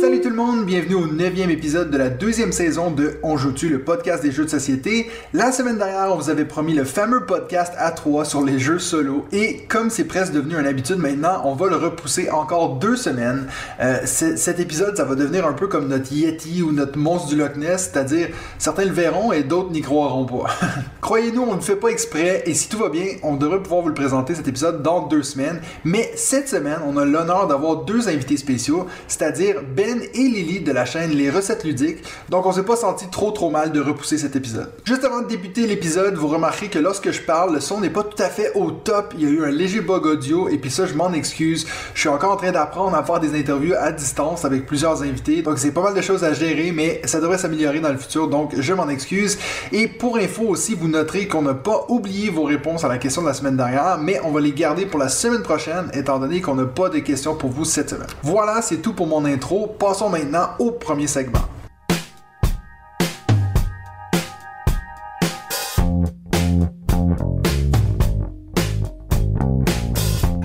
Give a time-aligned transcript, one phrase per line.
[0.00, 3.68] Salut tout le monde, bienvenue au neuvième épisode de la deuxième saison de On joue-tu,
[3.68, 5.10] le podcast des jeux de société.
[5.34, 8.78] La semaine dernière, on vous avait promis le fameux podcast à 3 sur les jeux
[8.78, 12.96] solo et comme c'est presque devenu une habitude maintenant, on va le repousser encore deux
[12.96, 13.46] semaines.
[13.80, 17.36] Euh, cet épisode, ça va devenir un peu comme notre Yeti ou notre monstre du
[17.36, 20.46] Loch Ness, c'est-à-dire certains le verront et d'autres n'y croiront pas.
[21.02, 23.88] Croyez-nous, on ne fait pas exprès et si tout va bien, on devrait pouvoir vous
[23.88, 25.60] le présenter cet épisode dans deux semaines.
[25.84, 30.72] Mais cette semaine, on a l'honneur d'avoir deux invités spéciaux, c'est-à-dire Ben et Lily de
[30.72, 31.98] la chaîne Les Recettes Ludiques.
[32.28, 34.70] Donc on s'est pas senti trop trop mal de repousser cet épisode.
[34.84, 38.04] Juste avant de débuter l'épisode, vous remarquerez que lorsque je parle, le son n'est pas
[38.04, 39.14] tout à fait au top.
[39.16, 41.66] Il y a eu un léger bug audio et puis ça, je m'en excuse.
[41.94, 45.42] Je suis encore en train d'apprendre à faire des interviews à distance avec plusieurs invités.
[45.42, 48.28] Donc c'est pas mal de choses à gérer, mais ça devrait s'améliorer dans le futur.
[48.28, 49.38] Donc je m'en excuse.
[49.72, 53.22] Et pour info aussi, vous noterez qu'on n'a pas oublié vos réponses à la question
[53.22, 56.40] de la semaine dernière, mais on va les garder pour la semaine prochaine, étant donné
[56.40, 58.08] qu'on n'a pas de questions pour vous cette semaine.
[58.22, 59.74] Voilà, c'est tout pour mon intro.
[59.80, 61.38] Passons maintenant au premier segment.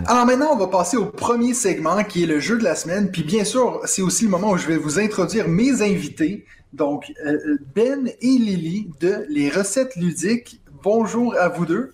[0.08, 3.12] Alors maintenant, on va passer au premier segment qui est le jeu de la semaine.
[3.12, 6.46] Puis bien sûr, c'est aussi le moment où je vais vous introduire mes invités.
[6.72, 10.62] Donc, euh, Ben et Lily de Les Recettes Ludiques.
[10.82, 11.94] Bonjour à vous deux.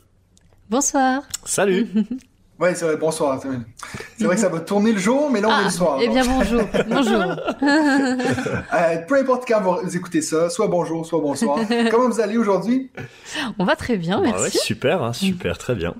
[0.69, 1.23] Bonsoir.
[1.43, 1.87] Salut
[2.61, 3.39] Ouais, c'est vrai, bonsoir.
[3.41, 4.35] C'est vrai.
[4.35, 5.97] Que ça va tourner le jour, mais là, on est Ah, le soir.
[6.01, 6.61] eh bien bonjour.
[6.87, 7.23] bonjour.
[8.73, 11.59] Euh, peu importe quand vous écoutez ça, soit bonjour, soit bonsoir.
[11.89, 12.89] Comment vous allez aujourd'hui?
[13.59, 14.57] On va très bien, Bah ouais, merci.
[14.59, 15.93] super, hein, super, très bien.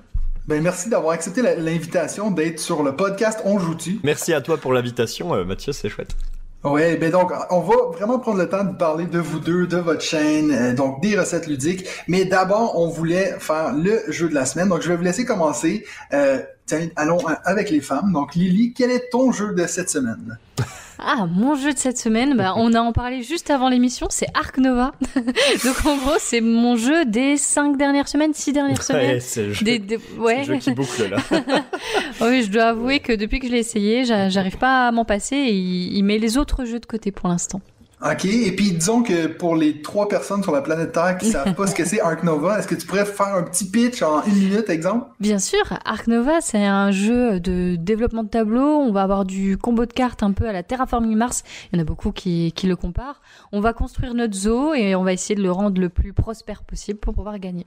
[0.48, 4.00] Ben, merci d'avoir accepté l'invitation d'être sur le podcast On joue-tu?
[4.02, 6.16] Merci à toi pour l'invitation, euh, Mathieu, c'est chouette.
[6.64, 9.78] Ouais, ben donc, on va vraiment prendre le temps de parler de vous deux, de
[9.78, 11.84] votre chaîne, euh, donc des recettes ludiques.
[12.06, 14.68] Mais d'abord, on voulait faire le jeu de la semaine.
[14.68, 15.84] Donc, je vais vous laisser commencer.
[16.12, 18.12] Euh, tiens, allons euh, avec les femmes.
[18.12, 20.38] Donc, Lily, quel est ton jeu de cette semaine?
[21.04, 24.28] Ah, mon jeu de cette semaine, bah, on a en parlé juste avant l'émission, c'est
[24.34, 24.92] Ark Nova.
[25.64, 29.20] Donc en gros, c'est mon jeu des cinq dernières semaines, six dernières Ouais, semaines.
[29.20, 30.38] c'est le jeu, Des, des- c'est ouais.
[30.38, 31.16] le jeu qui boucle là.
[32.20, 35.04] oui, je dois avouer que depuis que je l'ai essayé, j'a- j'arrive pas à m'en
[35.04, 37.60] passer et il met les autres jeux de côté pour l'instant.
[38.04, 38.24] OK.
[38.24, 41.66] Et puis, disons que pour les trois personnes sur la planète Terre qui savent pas
[41.66, 44.34] ce que c'est Ark Nova, est-ce que tu pourrais faire un petit pitch en une
[44.34, 45.06] minute, exemple?
[45.20, 48.78] Bien sûr, Ark Nova, c'est un jeu de développement de tableau.
[48.78, 51.44] On va avoir du combo de cartes un peu à la Terraforming Mars.
[51.72, 53.20] Il y en a beaucoup qui, qui le comparent.
[53.52, 56.64] On va construire notre zoo et on va essayer de le rendre le plus prospère
[56.64, 57.66] possible pour pouvoir gagner.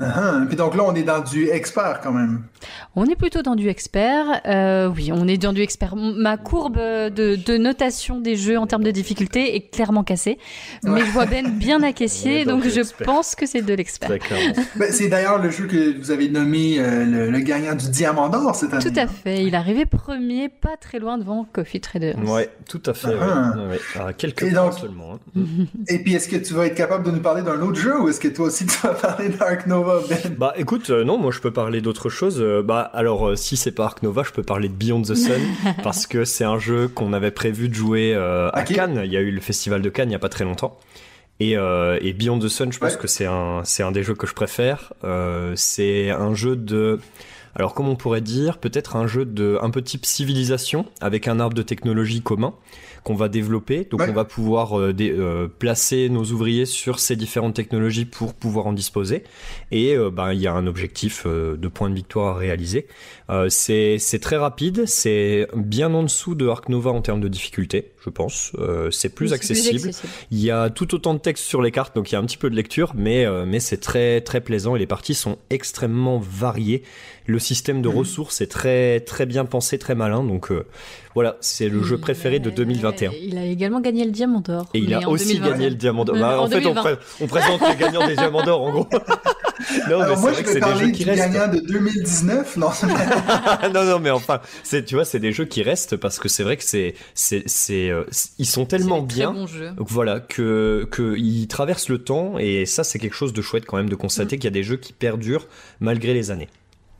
[0.00, 2.42] Uh Puis donc là, on est dans du expert quand même.
[2.96, 4.24] On est plutôt dans du expert.
[4.46, 5.94] Euh, oui, on est dans du expert.
[5.96, 10.38] Ma courbe de, de notation des jeux en termes de difficulté est clairement cassée.
[10.82, 11.78] Mais je vois Ben bien
[12.44, 14.10] dans donc je pense que c'est de l'expert.
[14.76, 18.28] Ben, c'est d'ailleurs le jeu que vous avez nommé euh, le, le gagnant du Diamant
[18.28, 18.82] d'Or cette année.
[18.84, 19.42] Tout à fait.
[19.44, 22.14] Il est arrivé premier, pas très loin devant Coffee Trader.
[22.26, 23.08] Ouais, tout à fait.
[23.08, 23.16] ouais.
[23.20, 23.52] Ah.
[23.56, 24.02] Ouais, ouais.
[24.08, 25.18] À quelques Et points donc- seulement.
[25.36, 25.40] hein.
[25.88, 28.08] Et puis, est-ce que tu vas être capable de nous parler d'un autre jeu ou
[28.08, 30.34] est-ce que toi aussi tu vas parler d'Ark Nova, Ben?
[30.38, 32.36] Bah écoute, euh, non, moi je peux parler d'autre chose.
[32.40, 35.14] Euh, bah alors, euh, si c'est pas Ark Nova, je peux parler de Beyond the
[35.14, 35.40] Sun
[35.82, 38.62] parce que c'est un jeu qu'on avait prévu de jouer euh, à.
[38.62, 39.02] Cannes.
[39.04, 40.78] Il y a eu le festival de Cannes il y a pas très longtemps.
[41.40, 42.98] Et, euh, et Beyond the Sun, je pense Ouais.
[42.98, 44.92] que c'est un, c'est un des jeux que je préfère.
[45.02, 47.00] Euh, c'est un jeu de,
[47.56, 51.40] alors comment on pourrait dire, peut-être un jeu de un peu type civilisation avec un
[51.40, 52.54] arbre de technologie commun
[53.04, 53.86] qu'on va développer.
[53.90, 54.08] Donc Ouais.
[54.08, 58.66] on va pouvoir euh, dé- euh, placer nos ouvriers sur ces différentes technologies pour pouvoir
[58.66, 59.24] en disposer.
[59.70, 62.86] Et euh, ben, il y a un objectif euh, de points de victoire à réaliser.
[63.30, 67.28] Euh, c'est c'est très rapide, c'est bien en dessous de Ark Nova en termes de
[67.28, 68.52] difficulté, je pense.
[68.58, 69.90] Euh, c'est plus accessible.
[70.30, 72.24] Il y a tout autant de texte sur les cartes, donc il y a un
[72.26, 75.38] petit peu de lecture, mais, euh, mais c'est très très plaisant et les parties sont
[75.50, 76.82] extrêmement variées.
[77.26, 77.96] Le système de Mhm.
[77.98, 80.66] ressources est très très bien pensé, très malin, donc euh,
[81.14, 83.12] voilà, c'est le jeu préféré de 2021.
[83.22, 84.68] Il a également gagné le Diamant d'Or.
[84.74, 85.50] Et il mais a aussi 2021.
[85.52, 86.16] gagné le diamant d'or.
[86.16, 86.82] Bah, en en fait, on, 2020.
[86.82, 88.88] pré- on présente les gagnants des diamants d'or, en gros.
[88.92, 88.98] non,
[89.86, 91.32] mais Alors c'est moi, vrai je que vais c'est des parler jeux du qui restent.
[91.32, 92.56] gagnant de 2019.
[92.56, 92.68] Non,
[93.74, 96.42] non, non, mais enfin, c'est, tu vois, c'est des jeux qui restent parce que c'est
[96.42, 98.04] vrai que c'est, c'est, c'est, euh,
[98.38, 99.32] ils sont tellement bien.
[99.32, 99.70] bons jeux.
[99.76, 103.64] Donc voilà, que, que ils traversent le temps et ça c'est quelque chose de chouette
[103.66, 105.46] quand même de constater qu'il y a des jeux qui perdurent
[105.80, 106.48] malgré les années.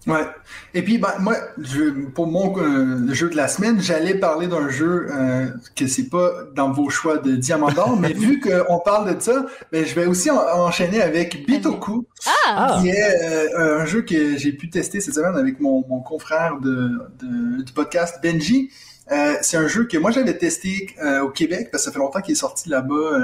[0.06, 0.26] Ouais.
[0.74, 4.68] Et puis, ben, moi, je, pour mon euh, jeu de la semaine, j'allais parler d'un
[4.68, 5.46] jeu euh,
[5.76, 9.46] que c'est pas dans vos choix de Diamant d'Or, mais vu qu'on parle de ça,
[9.70, 12.04] ben, je vais aussi en- enchaîner avec Bitoku,
[12.48, 13.22] Ah, qui est
[13.54, 16.90] euh, un jeu que j'ai pu tester cette semaine avec mon, mon confrère de,
[17.20, 18.70] de- du podcast Benji.
[19.10, 21.98] Euh, c'est un jeu que moi j'avais testé euh, au Québec parce que ça fait
[21.98, 23.20] longtemps qu'il est sorti là-bas euh,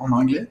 [0.00, 0.48] en anglais.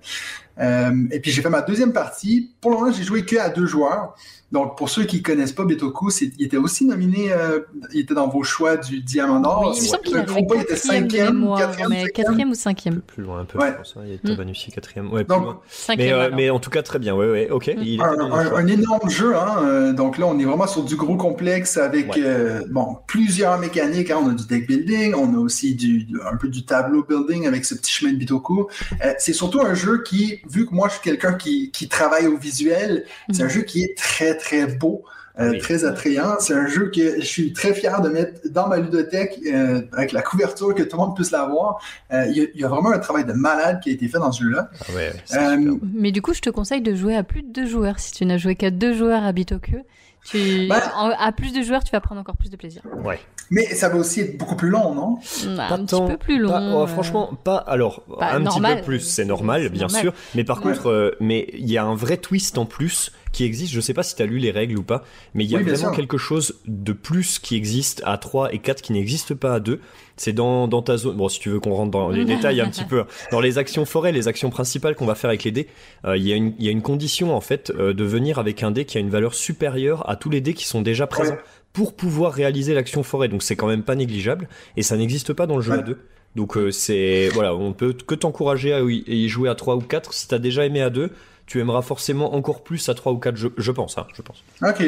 [0.60, 2.52] Euh, et puis j'ai fait ma deuxième partie.
[2.62, 4.16] Pour le moment, j'ai joué que à deux joueurs.
[4.52, 7.62] Donc pour ceux qui connaissent pas Betoku, il était aussi nominé, euh,
[7.92, 9.72] il était dans vos choix du Diamant d'Or.
[9.72, 11.96] oui, il me semble qu'il me avait trompe pas, il était cinquième, mémoire, quatrième, mais
[12.02, 12.12] cinquième.
[12.26, 13.70] quatrième ou cinquième plus loin, un peu, Ouais.
[13.72, 13.96] je pense.
[13.98, 14.02] hein.
[14.06, 14.36] Il était Mm.
[14.36, 15.12] Vanucci quatrième.
[15.12, 15.60] Ouais, plus Donc, loin.
[15.72, 16.08] Cinquième.
[16.08, 17.16] Mais, euh, mais en tout cas, très bien.
[17.16, 17.72] Ouais, ouais, ok.
[17.82, 18.60] Il était un, dans nos un- choix.
[18.60, 19.92] un énorme jeu, hein.
[19.94, 22.22] donc là, on est vraiment sur du gros complexe avec Ouais.
[22.24, 24.12] euh, bon plusieurs mécaniques.
[24.12, 24.20] hein.
[24.24, 27.66] On a du deck building, on a aussi du, un peu du tableau building avec
[27.66, 28.68] ce petit chemin de Bitoku.
[29.04, 32.28] Euh, c'est surtout un jeu qui, vu que moi je suis quelqu'un qui, qui travaille
[32.28, 33.52] au visuel, c'est un Mhm.
[33.52, 35.04] jeu qui est très très beau.
[35.40, 35.58] euh, Oui.
[35.58, 36.36] très attrayant.
[36.40, 40.12] C'est un jeu que je suis très fier de mettre dans ma ludothèque euh, avec
[40.12, 41.82] la couverture que tout le monde puisse l'avoir.
[42.12, 44.08] Euh, Il y, a- il y a vraiment un travail de malade qui a été
[44.08, 44.70] fait dans ce jeu-là.
[44.80, 45.76] Ah ouais, Euh.
[45.92, 47.98] Mais du coup, je te conseille de jouer à plus de deux joueurs.
[47.98, 49.78] Si tu n'as joué qu'à deux joueurs à Bitoku,
[50.24, 50.68] tu...
[50.68, 52.84] Bah- en- à plus de joueurs, tu vas prendre encore plus de plaisir.
[53.04, 53.20] Ouais.
[53.54, 55.18] Mais ça va aussi être beaucoup plus long, non?
[55.48, 56.50] un Pas petit tant, peu plus long.
[56.50, 57.58] pas- oh, franchement, pas.
[57.58, 58.74] Alors, Pas un normal.
[58.78, 60.02] petit peu plus, c'est normal, bien normal.
[60.02, 60.14] sûr.
[60.34, 60.72] Mais par Ouais.
[60.74, 63.72] contre, euh, mais il y a un vrai twist en plus qui existe.
[63.74, 65.04] Je sais pas si tu as lu les règles ou pas,
[65.36, 68.60] mais il y a Oui, vraiment quelque chose de plus qui existe à 3 et
[68.60, 69.80] 4 qui n'existe pas à 2.
[70.18, 71.16] C'est dans, dans ta zone.
[71.18, 73.04] Bon, si tu veux qu'on rentre dans les détails un petit peu.
[73.32, 75.68] Dans les actions forêt, les actions principales qu'on va faire avec les dés,
[76.06, 78.38] euh, il y, a une- il y a une condition en fait euh, de venir
[78.40, 81.06] avec un dé qui a une valeur supérieure à tous les dés qui sont déjà
[81.08, 81.40] présents Ouais.
[81.74, 83.28] Pour pouvoir réaliser l'action forêt.
[83.28, 84.48] Donc c'est quand même pas négligeable
[84.78, 85.84] et ça n'existe pas dans le jeu à Ouais.
[85.84, 85.98] deux.
[86.36, 90.14] Donc euh, c'est voilà, on peut que t'encourager à y jouer à 3 ou 4
[90.14, 91.12] si t'as déjà aimé à 2,
[91.46, 94.44] tu aimeras forcément encore plus à 3 ou 4 je, je pense hein, je pense.
[94.62, 94.84] OK.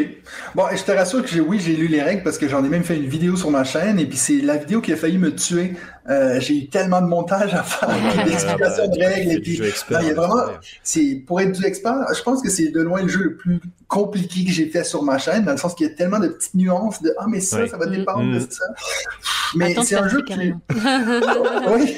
[0.56, 2.70] Bon, et je te rassure que oui, j'ai lu les règles parce que j'en ai
[2.70, 5.18] même fait une vidéo sur ma chaîne et puis c'est la vidéo qui a failli
[5.18, 5.74] me tuer.
[6.08, 7.90] Euh, j'ai eu tellement de montage à faire,
[8.26, 10.00] d'explications de règles et puis expert.
[10.02, 10.44] non, il y a vraiment-
[10.84, 13.60] c'est- pour être du expert, je pense que c'est de loin le jeu le plus
[13.88, 16.28] compliqué que j'ai fait sur ma chaîne dans le sens qu'il y a tellement de
[16.28, 17.92] petites nuances de ah mais ça ça va Mm.
[17.92, 18.48] dépendre de Mm.
[18.52, 18.66] ça.
[19.56, 20.34] Mais c'est un jeu qui
[21.72, 21.98] oui.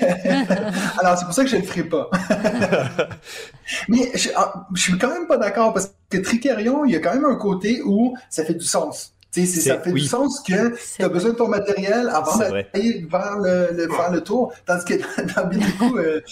[1.00, 2.10] Alors, c'est pour ça que je le ferai pas.
[3.90, 7.00] Mais je, ah, je suis quand même pas d'accord parce que Tricarion, il y a
[7.00, 9.14] quand même un côté où ça fait du sens.
[9.32, 10.02] Tu sais, c'est- ça fait oui.
[10.02, 14.12] du sens que tu as besoin de ton matériel avant d'aller vers le, le- faire
[14.12, 14.54] le tour.
[14.66, 14.94] Tandis que
[15.36, 16.22] dans Biniku, euh,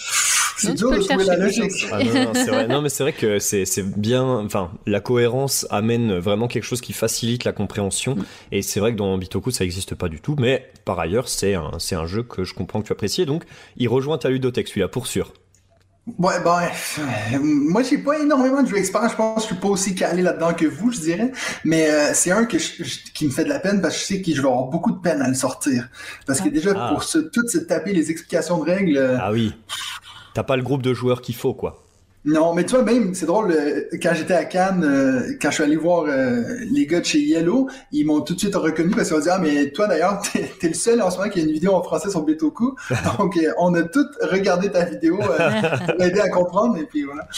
[0.58, 1.86] c'est dur de trouver la logique.
[1.92, 2.66] Ah non, non, c'est vrai.
[2.68, 4.24] Non, mais c'est vrai que c'est c'est bien.
[4.24, 8.16] Enfin, la cohérence amène vraiment quelque chose qui facilite la compréhension.
[8.50, 10.34] Et c'est vrai que dans Bitoku, ça n'existe pas du tout.
[10.38, 13.26] Mais par ailleurs, c'est un, c'est un jeu que je comprends que tu apprécies.
[13.26, 13.44] Donc,
[13.76, 15.32] il rejoint ta ludothèque, celui-là, pour sûr.
[16.18, 16.60] Ouais, ben,
[17.34, 19.08] euh, moi, j'ai pas énormément de jeux experts.
[19.10, 21.32] Je pense que je suis pas aussi calé là-dedans que vous, je dirais.
[21.64, 24.00] Mais euh, c'est un que je- je- qui me fait de la peine parce que
[24.02, 25.88] je sais que je vais avoir beaucoup de peine à le sortir.
[26.24, 26.90] Parce que déjà, Ah.
[26.92, 29.52] pour se, tout se taper les explications de règles, euh, Ah oui.
[30.32, 31.82] T'as pas le groupe de joueurs qu'il faut, quoi.
[32.26, 32.54] Non.
[32.54, 35.62] Mais tu vois, même, c'est drôle, euh, quand j'étais à Cannes, euh, quand je suis
[35.62, 39.08] allé voir euh, les gars de chez Yellow, ils m'ont tout de suite reconnu parce
[39.08, 40.20] qu'ils ont dit, ah, mais toi, d'ailleurs,
[40.60, 42.76] t'es, le seul en ce moment qui a une vidéo en français sur Betoku.
[43.18, 47.28] Donc, on a tous regardé ta vidéo pour aider à comprendre, et puis voilà.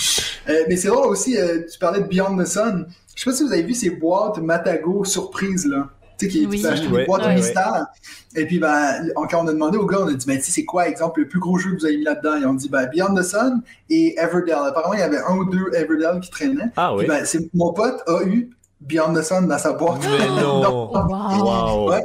[0.68, 1.36] Mais c'est drôle aussi,
[1.70, 2.86] tu parlais de Beyond the Sun.
[3.14, 5.90] Je sais pas si vous avez vu ces boîtes Matago surprises, là.
[6.18, 6.66] Tu sais, qui, Oui.
[6.66, 7.22] acheter des boîtes.
[8.36, 10.50] Et puis, ben, quand on a demandé aux gars, on a dit, ben, tu sais,
[10.50, 12.34] c'est quoi, exemple, le plus gros jeu que vous avez mis là-dedans?
[12.36, 14.56] Ils ont dit, ben, Beyond the Sun et Everdell.
[14.66, 16.70] Apparemment, il y avait un ou deux Everdell qui traînaient.
[16.76, 17.06] Ah Puis, ouais.
[17.06, 20.00] ben, c'est, mon pote a eu Beyond the Sun dans sa boîte.
[20.18, 20.60] Mais non.
[20.62, 21.88] Donc.
[21.90, 22.02] Ouais.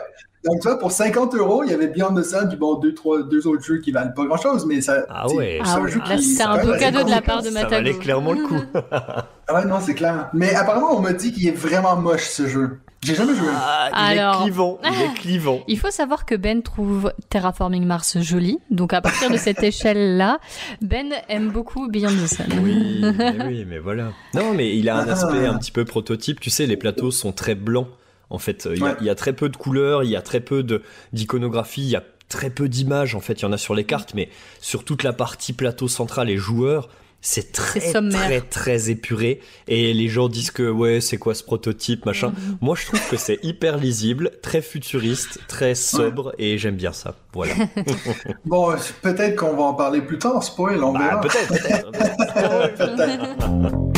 [0.62, 3.24] Tu vois, pour 50 euros, il y avait Beyond the Sun, puis bon, deux, trois,
[3.24, 5.05] deux autres jeux qui valent pas grand chose, mais ça.
[5.10, 5.60] Ah ouais.
[5.63, 7.41] c'est Ah un ouais, jeu qui- c'est un quand beau même cadeau de la part
[7.41, 8.60] de Ça valait clairement le coup.
[8.91, 10.29] Ah ouais, non, c'est clair.
[10.34, 12.79] Mais apparemment, on m'a dit qu'il est vraiment moche, ce jeu.
[13.03, 13.48] J'ai jamais joué.
[13.53, 14.36] Ah, il Alors.
[14.41, 14.79] est clivant.
[14.83, 15.63] Il est clivant.
[15.67, 18.60] Il faut savoir que Ben trouve Terraforming Mars joli.
[18.72, 20.39] Donc à partir de cette échelle-là,
[20.81, 22.45] Ben aime beaucoup Beyond the Sun.
[22.63, 24.12] Oui, mais oui, mais voilà.
[24.33, 25.13] Non, mais il a un Ah.
[25.13, 26.39] aspect un petit peu prototype.
[26.39, 27.88] Tu sais, les plateaux sont très blancs.
[28.29, 30.22] En fait, il y, a- il y a très peu de couleurs, il y a
[30.22, 30.63] très peu
[31.12, 33.15] d'iconographie, il y a très peu d'images.
[33.15, 34.29] En fait, il y en a sur les cartes, mais
[34.60, 36.89] sur toute la partie plateau central et joueurs,
[37.25, 38.22] c'est très sommaire.
[38.27, 39.39] très très épuré.
[39.70, 42.30] Et les gens disent que ouais, c'est quoi ce prototype, machin.
[42.36, 42.58] Mhm.
[42.62, 47.15] Moi, je trouve que c'est hyper lisible, très futuriste, très sobre, et j'aime bien ça.
[47.34, 47.53] Voilà.
[48.46, 51.22] Bon, peut-être qu'on va en parler plus tard, spoil, on Bah, verra.
[51.22, 51.92] peut-être.
[51.92, 52.77] peut-être.
[52.77, 53.77] Peut-être.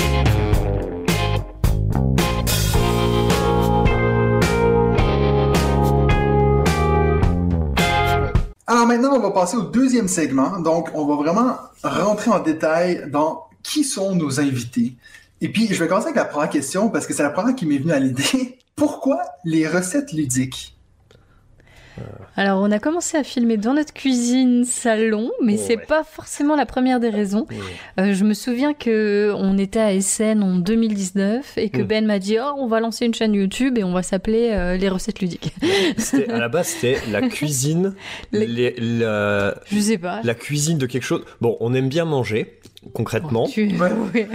[9.36, 10.60] passer au deuxième segment.
[10.62, 14.96] Donc, on va vraiment rentrer en détail dans qui sont nos invités.
[15.42, 17.66] Et puis, je vais commencer avec la première question parce que c'est la première qui
[17.66, 18.58] m'est venue à l'idée.
[18.78, 20.75] pourquoi les recettes ludiques?
[22.36, 25.86] Alors, on a commencé à filmer dans notre cuisine salon, mais Oh, c'est ouais.
[25.86, 27.48] pas forcément la première des raisons.
[28.00, 31.86] Euh, je me souviens que on était à SN en 2019 et que Mm.
[31.88, 34.76] Ben m'a dit oh on va lancer une chaîne YouTube et on va s'appeler euh,
[34.78, 35.54] les recettes ludiques.
[36.30, 37.94] À la base, c'était la cuisine,
[38.32, 40.22] Les- les- la, Je sais pas.
[40.24, 41.24] la cuisine de quelque chose.
[41.42, 42.60] Bon, on aime bien manger,
[42.94, 43.48] concrètement.
[43.50, 43.62] Oh.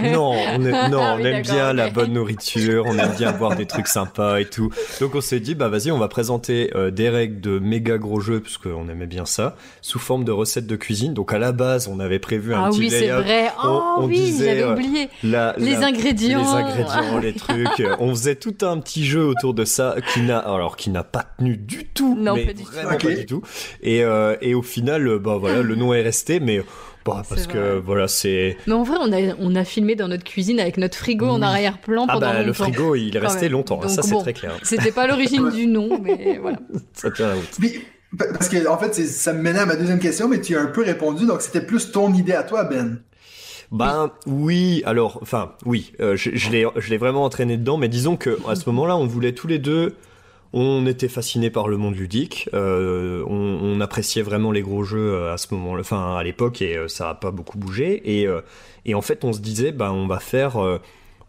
[0.01, 3.55] Non, on, est- non, Ah on aime bien la bonne nourriture, on aime bien boire
[3.55, 4.69] des trucs sympas et tout.
[4.99, 8.19] Donc on s'est dit, bah vas-y, on va présenter euh, des règles de méga gros
[8.19, 11.13] jeux, parce qu'on aimait bien ça, sous forme de recettes de cuisine.
[11.13, 13.47] Donc à la base, on avait prévu un Ah petit oui, c'est layout, vrai.
[13.63, 15.09] On- Oh on oui, disait, j'avais euh, oublié.
[15.23, 16.41] la- Les la- ingrédients.
[16.41, 17.83] les ingrédients, les trucs.
[17.99, 21.25] On faisait tout un petit jeu autour de ça qui n'a alors qui n'a pas
[21.37, 22.71] tenu du tout, Non, mais pas du tout.
[22.71, 23.03] vraiment Ok.
[23.03, 23.41] pas du tout.
[23.81, 26.61] Et euh, et au final, bah voilà, le nom est resté, mais
[27.05, 30.23] bah, parce que voilà, c'est Mais en vrai, on a, on a filmé dans notre
[30.23, 33.79] cuisine avec notre frigo en arrière-plan ah pendant bah le frigo, il est resté longtemps.
[33.79, 34.21] hein, Donc, ça c'est bon.
[34.21, 34.57] très clair.
[34.63, 36.59] C'était pas l'origine du nom, mais voilà.
[36.93, 37.57] Ça tient la route.
[38.17, 40.65] Parce que, en fait, ça me menait à ma deuxième question, mais tu as un
[40.65, 42.99] peu répondu, donc c'était plus ton idée à toi, Ben.
[43.71, 47.87] Ben oui, alors, enfin oui, euh, je, je l'ai, je l'ai vraiment entraîné dedans, mais
[47.87, 49.95] disons que à ce moment-là, on voulait tous les deux,
[50.53, 55.13] on était fascinés par le monde ludique, euh, on, on appréciait vraiment les gros jeux
[55.13, 58.27] euh, à ce moment-là, enfin à l'époque, et euh, ça a pas beaucoup bougé, et
[58.27, 58.41] euh,
[58.85, 60.57] et en fait, on se disait, ben on va faire,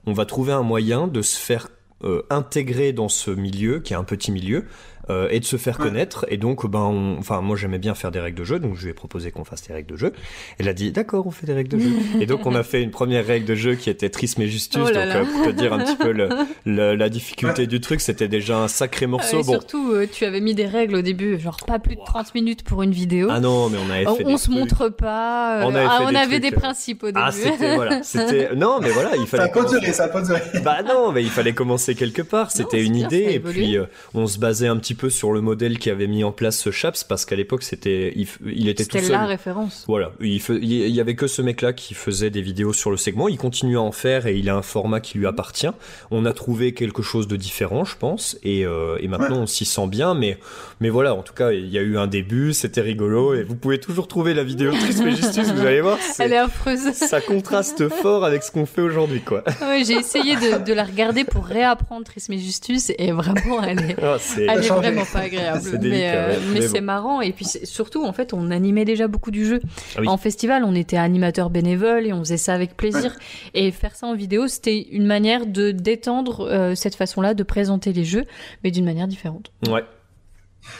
[0.07, 1.69] on va trouver un moyen de se faire
[2.05, 4.65] euh, intégrer dans ce milieu qui est un petit milieu.
[5.11, 5.87] Euh, et de se faire Ouais.
[5.87, 8.77] connaître et donc ben on- enfin moi j'aimais bien faire des règles de jeu donc
[8.77, 10.13] je lui ai proposé qu'on fasse des règles de jeu
[10.59, 11.91] elle a dit d'accord on fait des règles de jeu
[12.21, 14.81] et donc on a fait une première règle de jeu qui était Trisme et Justus.
[14.83, 16.29] Oh donc là euh, pour te dire un petit peu le-
[16.67, 19.41] le- la difficulté du truc, c'était déjà un sacré Ah, morceau.
[19.41, 19.53] et bon.
[19.53, 22.63] surtout, euh, tu avais mis des règles au début, genre pas plus de 30 minutes
[22.63, 23.29] pour une vidéo.
[23.31, 24.57] Ah non, mais on avait on fait on des se trucs.
[24.57, 25.61] montre pas.
[25.61, 27.21] euh, On avait ah, fait on des avait des principes au début.
[27.23, 29.43] Ah c'était voilà, c'était non mais voilà il Ça fallait.
[29.45, 30.41] a pas duré, ça a pas duré.
[30.65, 32.51] Bah non, mais il fallait commencer quelque part.
[32.51, 35.41] C'était une ça idée et puis euh, on se basait un petit peu sur le
[35.41, 38.85] modèle qui avait mis en place ce Chaps parce qu'à l'époque c'était il, il était
[38.85, 39.13] tout C'était seul.
[39.17, 39.85] la référence.
[39.89, 42.97] Voilà, il, fe- il y avait que ce mec-là qui faisait des vidéos sur le
[42.97, 43.29] segment.
[43.29, 45.69] Il continue à en faire et il a un format qui lui appartient.
[46.11, 49.43] On a trouvé quelque chose de différent, je pense, et, euh, et maintenant Ouais.
[49.43, 50.15] on s'y sent bien.
[50.15, 50.39] Mais,
[50.81, 53.55] mais voilà, en tout cas, il y a eu un début, c'était rigolo et vous
[53.57, 55.51] pouvez toujours trouver la vidéo de Trisme et Justus.
[55.53, 56.93] Vous allez voir, c'est- Elle est affreuse.
[56.93, 59.45] ça contraste fort avec ce qu'on fait aujourd'hui, quoi.
[59.63, 63.79] Ouais, J'ai essayé de, de la regarder pour réapprendre Trisme et Justus et vraiment, elle
[63.91, 64.63] est, Ah, c'est elle est.
[64.83, 65.61] vraiment pas agréable.
[65.63, 66.39] C'est mais délicat, euh, ouais.
[66.53, 66.87] mais Mais c'est bon.
[66.87, 67.21] marrant.
[67.21, 69.61] Et puis surtout, en fait, on animait déjà beaucoup du jeu.
[69.97, 70.09] Ah oui.
[70.09, 73.17] En festival, on était animateur bénévole et on faisait ça avec plaisir.
[73.55, 77.93] Et faire ça en vidéo, c'était une manière de détendre euh, cette façon-là de présenter
[77.93, 78.25] les jeux,
[78.65, 79.53] mais d'une manière différente.
[79.69, 79.85] ouais.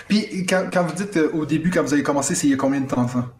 [0.09, 2.55] Puis, quand, quand vous dites euh, au début, quand vous avez commencé, c'est il y
[2.55, 3.33] a combien de temps, ça?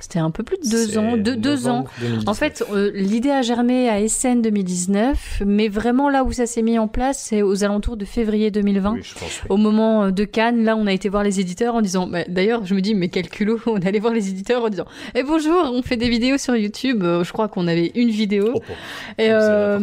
[0.00, 1.78] C'était un peu plus de deux ans, deux, deux ans.
[1.78, 2.28] novembre 2019.
[2.28, 6.62] En fait, euh, l'idée a germé à SN 2019, mais vraiment là où ça s'est
[6.62, 8.92] mis en place, c'est aux alentours de février 2020.
[8.92, 9.46] Oui, je pense, oui.
[9.48, 12.20] Au moment euh, de Cannes, là, on a été voir les éditeurs en disant, bah,
[12.28, 15.22] d'ailleurs, je me dis, mais quel culot, on allait voir les éditeurs en disant, eh
[15.22, 17.02] bonjour, on fait des vidéos sur YouTube.
[17.02, 18.52] Euh, je crois qu'on avait une vidéo.
[18.54, 18.60] Oh,
[19.18, 19.78] et euh,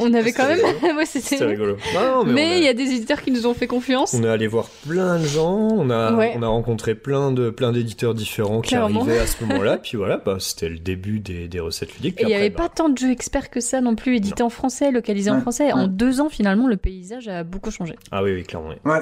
[0.00, 0.58] on avait quand même,
[0.96, 1.76] ouais, C'était rigolo.
[1.94, 4.14] Non, mais, a- il y a des éditeurs qui nous ont fait confiance.
[4.14, 6.32] On est allé voir plein de gens, on a, Ouais.
[6.36, 9.02] on a rencontré plein de plein d'éditeurs différents qui Clairement.
[9.02, 12.20] arrivaient à ce moment-là, puis voilà, bah, c'était le début des, des recettes ludiques.
[12.20, 14.42] Et il n'y avait bah, pas tant de jeux experts que ça non plus, édités
[14.42, 15.40] en français, localisés en Ouais.
[15.40, 15.72] français.
[15.72, 17.94] En deux ans, finalement, le paysage a beaucoup changé.
[18.10, 18.70] Ah oui, oui, clairement.
[18.70, 18.90] oui.
[18.92, 19.00] Ouais.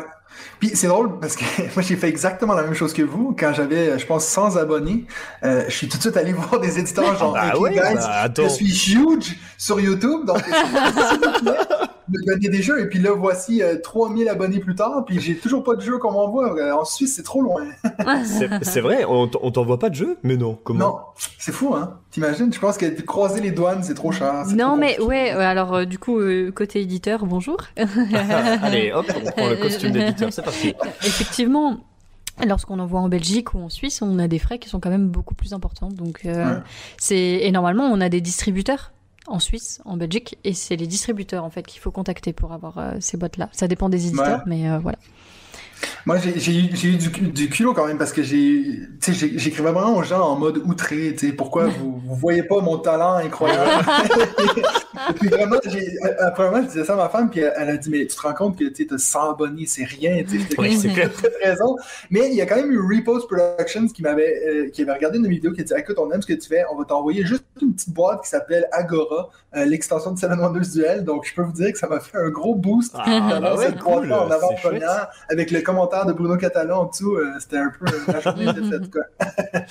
[0.61, 1.45] Puis c'est drôle parce que
[1.75, 5.07] moi j'ai fait exactement la même chose que vous quand j'avais, je pense, 100 abonnés.
[5.45, 7.95] Euh, je suis tout de suite allé voir des éditeurs genre, Bah OK, ouais, guys,
[7.95, 10.43] bah, je suis huge sur YouTube, donc
[12.09, 12.81] me donner des jeux.
[12.81, 15.99] Et puis là, voici euh, 3000 abonnés plus tard, puis j'ai toujours pas de jeu
[15.99, 16.57] qu'on m'envoie.
[16.59, 17.65] Euh, En Suisse, c'est trop loin.
[18.63, 20.79] C'est vrai, on, t'envoie pas de jeu Mais non, comment?
[20.79, 20.97] Non,
[21.39, 21.99] c'est fou, hein?
[22.11, 22.53] T'imagines?
[22.53, 24.47] Je pense que croiser les douanes, c'est trop cher.
[24.49, 27.59] Non, trop mais ouais, ouais, alors euh, du coup, euh, côté éditeur, bonjour.
[28.63, 30.75] Allez, hop, on prend le costume d'éditeur, c'est parti.
[31.05, 31.79] Effectivement,
[32.47, 35.09] lorsqu'on envoie en Belgique ou en Suisse, on a des frais qui sont quand même
[35.09, 35.89] beaucoup plus importants.
[35.89, 36.61] Donc, euh, Ouais.
[36.99, 38.93] c'est et normalement, on a des distributeurs
[39.27, 42.79] en Suisse, en Belgique, et c'est les distributeurs en fait qu'il faut contacter pour avoir
[42.79, 43.51] euh, ces boîtes-là.
[43.53, 44.45] Ça dépend des éditeurs, Ouais.
[44.47, 44.97] mais euh, voilà.
[46.07, 50.37] Moi, j'ai eu, du, du culot quand même parce que j'écrivais vraiment aux gens en
[50.37, 53.85] mode outré, pourquoi vous, vous voyez pas mon talent incroyable?
[55.11, 57.77] Et puis vraiment, euh, premièrement, je disais ça à ma femme, puis elle, elle a
[57.77, 60.25] dit, mais tu te rends compte que tu as 100 abonnés, c'est rien,
[60.59, 61.11] Oui, c'est clair.
[61.43, 61.77] Raison.
[62.11, 65.19] Mais il y a quand même eu Repost Productions qui m'avait, euh, qui avait regardé
[65.19, 66.77] une de mes vidéos qui a dit, écoute, on aime ce que tu fais, on
[66.77, 71.05] va t'envoyer juste une petite boîte qui s'appelle Agora, euh, l'extension de Seven Wonders Duel.
[71.05, 72.95] Donc, je peux vous dire que ça m'a fait un gros boost.
[72.99, 76.81] Ah, D'avoir bah ouais, cette boîte-là cool, en avant-première, avec le commentaire de Bruno Catalan
[76.81, 79.03] en dessous, euh, c'était un peu euh, la journée était faite, quoi.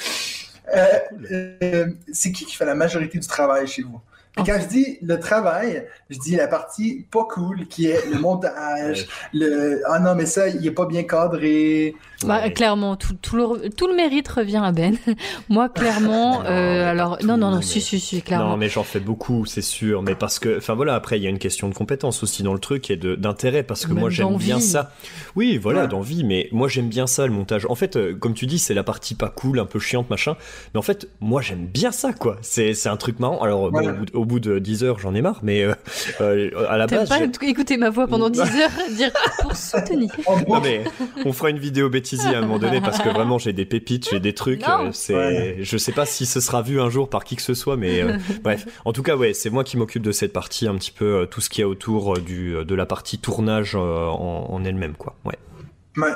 [0.75, 4.01] Euh, c'est qui qui fait la majorité du travail chez vous?
[4.38, 8.20] Puis quand je dis le travail, je dis la partie pas cool, qui est le
[8.20, 11.96] montage, le ah non mais ça il est pas bien cadré.
[12.25, 12.51] Bah, Ouais.
[12.51, 14.98] clairement, tout, tout, le, tout le mérite revient à Ben.
[15.50, 18.50] Moi, clairement, Non, euh, alors, non, non, non, mais- si, si, si, clairement.
[18.50, 20.01] Non, mais j'en fais beaucoup, c'est sûr.
[20.01, 22.53] Mais parce que, enfin voilà, après il y a une question de compétence aussi dans
[22.53, 24.91] le truc et de- d'intérêt parce que Même moi j'aime bien ça.
[25.36, 25.88] Oui, voilà, Ouais.
[25.88, 26.24] d'envie.
[26.24, 27.67] Mais moi j'aime bien ça, le montage.
[27.70, 30.36] En fait, euh, comme tu dis, c'est la partie pas cool, un peu chiante, machin.
[30.74, 32.38] Mais en fait, moi j'aime bien ça, quoi.
[32.41, 33.41] C'est c'est un truc marrant.
[33.44, 35.39] Alors bon, au, au bout de 10 heures, j'en ai marre.
[35.41, 35.74] Mais euh,
[36.22, 38.48] euh, à la base, pas écouter ma voix pendant 10 heures
[38.96, 40.12] dire pour soutenir.
[40.48, 40.84] Non mais
[41.25, 44.10] on fera une vidéo bêtisier à un moment donné parce que vraiment j'ai des pépites,
[44.12, 44.63] j'ai des trucs.
[44.67, 45.57] Euh, c'est, Ouais.
[45.62, 48.01] je sais pas si ce sera vu un jour par qui que ce soit, mais
[48.01, 48.65] euh, bref.
[48.86, 51.25] En tout cas, ouais, c'est moi qui m'occupe de cette partie un petit peu euh,
[51.25, 54.63] tout ce qu'il y a autour euh, du de la partie tournage euh, en, en
[54.65, 55.15] elle-même, quoi.
[55.25, 55.36] Ouais.
[55.98, 56.12] Ouais.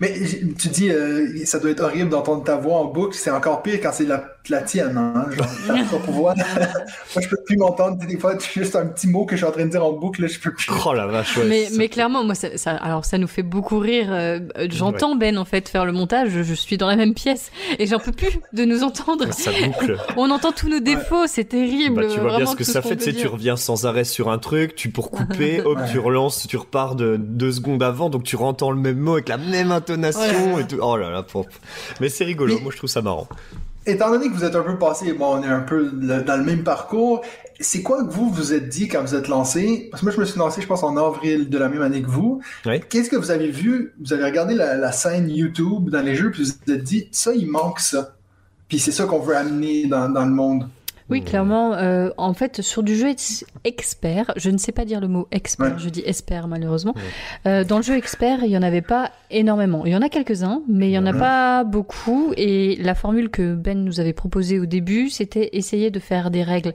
[0.00, 0.12] Mais
[0.58, 3.16] tu dis, euh, ça doit être horrible d'entendre ta voix en boucle.
[3.16, 4.96] C'est encore pire quand c'est la, la tienne.
[4.96, 5.26] Hein?
[5.30, 5.46] Genre,
[5.88, 6.34] propre voix.
[7.14, 7.96] Moi, je peux plus m'entendre.
[8.06, 9.92] Des fois, c'est juste un petit mot que je suis en train de dire en
[9.92, 10.22] boucle.
[10.22, 10.66] Là, je peux plus.
[10.86, 11.44] Oh la vache, ouais.
[11.48, 14.08] mais, mais clairement, moi, ça, ça- alors ça nous fait beaucoup rire.
[14.10, 16.30] euh, J'entends Ben en fait faire le montage.
[16.30, 19.32] Je, je suis dans la même pièce et j'en peux plus de nous entendre.
[19.32, 19.96] ça boucle.
[20.16, 22.02] On entend tous nos défauts, c'est terrible.
[22.06, 23.32] Bah, tu vois bien ce que ça fait, peut tu sais, tu dire.
[23.32, 25.84] reviens sans arrêt sur un truc, tu pour couper, hop, Ouais.
[25.90, 29.28] tu relances, tu repars de deux secondes avant, donc tu entends le même mot avec
[29.28, 30.78] la même intonation et tout.
[30.80, 31.48] Oh là là, pauvre.
[32.00, 33.26] Mais c'est rigolo, Mais- moi je trouve ça marrant.
[33.86, 36.36] Étant donné que vous êtes un peu passé, bon, on est un peu le- dans
[36.36, 37.22] le même parcours,
[37.60, 39.88] c'est quoi que vous vous êtes dit quand vous êtes lancé?
[39.90, 42.02] Parce que moi, je me suis lancé, je pense, en avril de la même année
[42.02, 42.40] que vous.
[42.88, 43.92] Qu'est-ce que vous avez vu?
[44.00, 47.08] Vous avez regardé la, la scène YouTube dans les jeux, puis vous vous êtes dit,
[47.12, 48.14] ça, il manque ça.
[48.68, 50.68] Puis c'est ça qu'on veut amener dans, dans le monde.
[51.10, 51.74] Oui, clairement.
[51.74, 55.28] euh, en fait, sur du jeu ex- expert, je ne sais pas dire le mot
[55.32, 55.78] expert, Ouais.
[55.78, 56.94] je dis expert malheureusement.
[57.46, 59.84] Euh, dans le jeu expert, il y en avait pas énormément.
[59.84, 61.18] Il y en a quelques-uns, mais il y en a Ouais.
[61.18, 62.32] pas beaucoup.
[62.36, 66.42] Et la formule que Ben nous avait proposée au début, c'était essayer de faire des
[66.42, 66.72] règles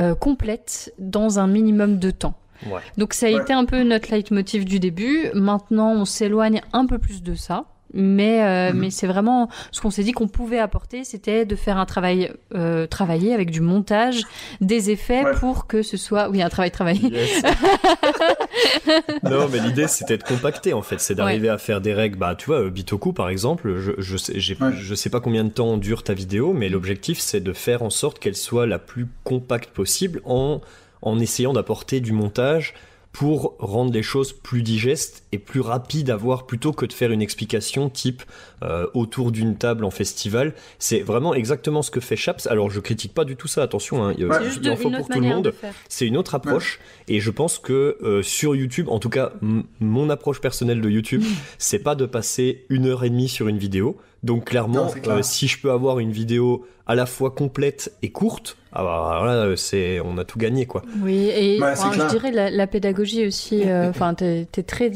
[0.00, 2.34] euh, complètes dans un minimum de temps.
[2.70, 2.80] Ouais.
[2.96, 5.28] Donc ça a été un peu notre leitmotiv du début.
[5.34, 7.64] Maintenant, on s'éloigne un peu plus de ça.
[7.94, 8.78] Mais, euh, Mhm.
[8.80, 12.32] mais c'est vraiment ce qu'on s'est dit qu'on pouvait apporter, c'était de faire un travail
[12.54, 14.22] euh, travaillé avec du montage,
[14.60, 15.34] des effets Ouais.
[15.34, 17.08] pour que ce soit oui un travail travaillé.
[17.08, 17.42] Yes.
[19.22, 22.18] non, mais l'idée c'était de compacter en fait, c'est d'arriver à faire des règles.
[22.18, 24.72] Bah, tu vois, euh, Bitoku par exemple, je, je, sais, Ouais.
[24.76, 27.90] je sais pas combien de temps dure ta vidéo, mais l'objectif c'est de faire en
[27.90, 30.60] sorte qu'elle soit la plus compacte possible en,
[31.02, 32.74] en essayant d'apporter du montage
[33.12, 37.10] pour rendre les choses plus digestes et plus rapides à voir plutôt que de faire
[37.10, 38.22] une explication type
[38.62, 40.54] euh, autour d'une table en festival.
[40.78, 42.46] C'est vraiment exactement ce que fait Chaps.
[42.46, 44.38] Alors je critique pas du tout ça, attention, hein, il- Ouais.
[44.50, 45.52] C'est une pour tout le monde.
[45.88, 49.32] C'est une autre approche et je pense que euh, sur YouTube, en tout cas
[49.80, 51.22] mon approche personnelle de YouTube,
[51.58, 53.96] c'est pas de passer une heure et demie sur une vidéo.
[54.22, 55.16] Donc clairement, Non, c'est clair.
[55.16, 59.08] euh, si je peux avoir une vidéo à la fois complète et courte, ah bah,
[59.10, 60.82] alors là c'est on a tout gagné quoi.
[61.02, 63.62] Oui, et enfin, je dirais la, la pédagogie aussi.
[63.66, 64.88] euh, Enfin, t'es es très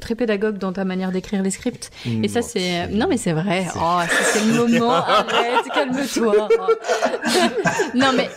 [0.00, 1.90] très pédagogue dans ta manière d'écrire les scripts.
[2.22, 3.66] Et ça, c'est non, mais c'est vrai.
[3.76, 3.98] Oh,
[4.32, 4.92] c'est le moment.
[4.94, 6.48] Arrête, calme-toi.
[7.94, 8.28] non, mais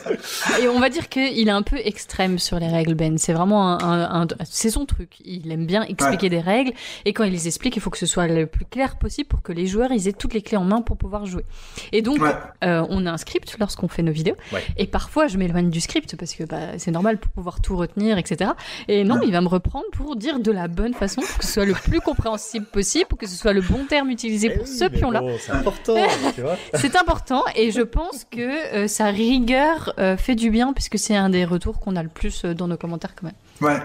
[0.61, 3.17] et on va dire qu'il est un peu extrême sur les règles, Ben.
[3.17, 5.17] C'est vraiment un, un- un- c'est son truc.
[5.25, 6.73] Il aime bien expliquer des règles
[7.05, 9.41] et quand il les explique, il faut que ce soit le plus clair possible pour
[9.41, 11.45] que les joueurs ils aient toutes les clés en main pour pouvoir jouer.
[11.91, 12.31] Et donc, Ouais.
[12.63, 14.35] euh, on a un script lorsqu'on fait nos vidéos.
[14.53, 14.63] Ouais.
[14.77, 18.17] Et parfois, je m'éloigne du script parce que bah, c'est normal pour pouvoir tout retenir,
[18.17, 18.51] etc.
[18.87, 21.51] Et non, il va me reprendre pour dire de la bonne façon, pour que ce
[21.53, 24.67] soit le plus compréhensible possible, pour que ce soit le bon terme utilisé Eh pour
[24.67, 25.21] ce pion-là.
[25.45, 25.95] c'est important,
[26.35, 26.57] tu vois.
[26.75, 31.15] C'est important et je pense que euh, sa rigueur euh, fait du bien puisque c'est
[31.15, 33.35] un des retours qu'on a le plus euh, dans nos commentaires quand même.
[33.61, 33.79] Ouais.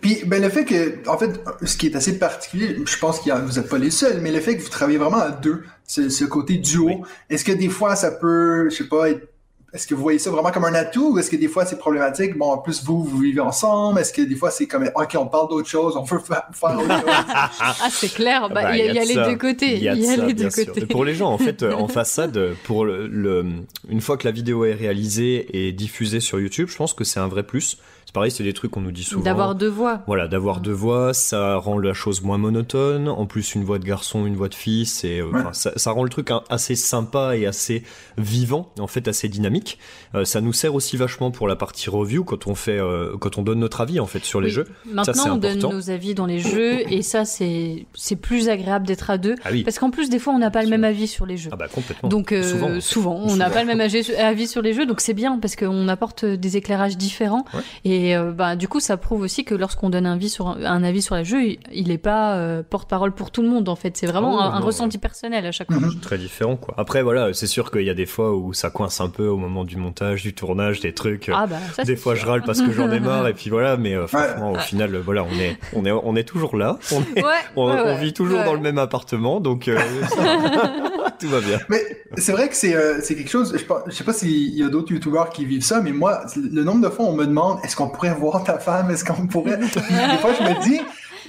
[0.00, 3.30] Puis, ben, le fait que, en fait, ce qui est assez particulier, je pense que
[3.30, 6.08] vous n'êtes pas les seuls, mais le fait que vous travaillez vraiment à deux, ce,
[6.08, 6.96] ce côté duo, Oui.
[7.30, 9.28] est-ce que des fois ça peut, je sais pas, être-
[9.74, 11.78] est-ce que vous voyez ça vraiment comme un atout ou est-ce que des fois c'est
[11.78, 12.38] problématique?
[12.38, 13.98] Bon, en plus, vous, vous vivez ensemble.
[14.00, 16.78] Est-ce que des fois c'est comme, OK, on parle d'autre chose, on veut fa- faire
[16.78, 17.04] autre chose?
[17.60, 19.74] Ah, c'est clair, bah, Bah, il y a, y les deux côtés.
[19.76, 20.86] Il y a, ça, les deux côtés.
[20.86, 23.44] Pour les gens, en fait, euh, en façade, pour le, le-
[23.88, 27.18] une fois que la vidéo est réalisée et diffusée sur YouTube, je pense que c'est
[27.20, 27.78] un vrai plus.
[28.14, 29.24] C'est pareil, c'est des trucs qu'on nous dit souvent.
[29.24, 30.02] D'avoir deux voix.
[30.06, 33.08] Voilà, d'avoir deux voix, ça rend la chose moins monotone.
[33.08, 35.40] En plus, une voix de garçon, une voix de fille, c'est, euh, Ouais.
[35.50, 37.82] ça, ça rend le truc hein, assez sympa et assez
[38.16, 39.80] vivant, en fait, assez dynamique.
[40.14, 43.36] Euh, ça nous sert aussi vachement pour la partie review quand on fait, euh, quand
[43.36, 44.52] on donne notre avis en fait sur les Oui.
[44.52, 44.68] jeux.
[44.84, 49.10] Maintenant, on donne nos avis dans les jeux et ça, c'est c'est plus agréable d'être
[49.10, 49.34] à deux.
[49.44, 49.64] Ah oui.
[49.64, 51.50] Parce qu'en plus, des fois, on n'a pas le même avis sur les jeux.
[51.52, 52.08] Ah bah complètement.
[52.08, 52.80] Donc euh, Souvent.
[52.80, 55.88] souvent, on n'a pas le même avis sur les jeux, donc c'est bien parce qu'on
[55.88, 57.60] apporte des éclairages différents Ouais.
[57.84, 60.48] et Et euh, bah, du coup, ça prouve aussi que lorsqu'on donne un avis sur
[60.48, 63.68] un, un avis sur les jeux, il- n'est pas euh, porte-parole pour tout le monde.
[63.68, 65.80] En fait, c'est vraiment Ah un, ressenti personnel à chaque fois.
[66.02, 66.74] Très différent, quoi.
[66.76, 69.38] Après, voilà, c'est sûr qu'il y a des fois où ça coince un peu au
[69.38, 71.30] moment du montage, du tournage, des trucs.
[71.32, 71.84] Ah bah ça.
[71.84, 72.24] des fois, sûr.
[72.24, 74.94] je râle parce que j'en ai marre, et puis voilà, mais euh, franchement, au final,
[74.98, 76.78] voilà, on est, on est, on est toujours là.
[76.92, 77.98] On, est- Ouais, on, ouais, on ouais.
[77.98, 78.44] vit toujours Ouais.
[78.44, 79.78] dans le même appartement, donc euh,
[81.18, 81.58] tout va bien.
[81.68, 81.80] Mais
[82.16, 84.68] c'est vrai que c'est euh, quelque chose, je, pense- je sais pas s'il y a
[84.68, 87.76] d'autres youtubeurs qui vivent ça, mais moi, le nombre de fois on me demande est-ce
[87.76, 89.56] qu'on pourrait voir ta femme, est-ce qu'on pourrait?
[89.58, 90.80] Des fois je me dis,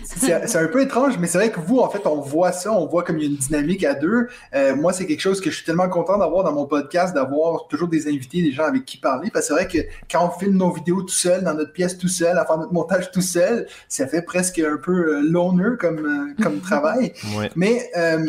[0.04, 2.72] c'est c'est un peu étrange, mais c'est vrai que vous, en fait, on voit ça,
[2.72, 4.28] on voit comme il y a une dynamique à deux.
[4.54, 7.68] Euh, moi, c'est quelque chose que je suis tellement content d'avoir dans mon podcast, d'avoir
[7.70, 9.80] toujours des invités, des gens avec qui parler, parce que c'est vrai que
[10.12, 12.74] quand on filme nos vidéos tout seul, dans notre pièce tout seul, à faire notre
[12.74, 16.00] montage tout seul, ça fait presque un peu euh, loner comme,
[16.38, 17.14] euh, comme travail.
[17.38, 17.50] Ouais.
[17.56, 18.24] Mais euh,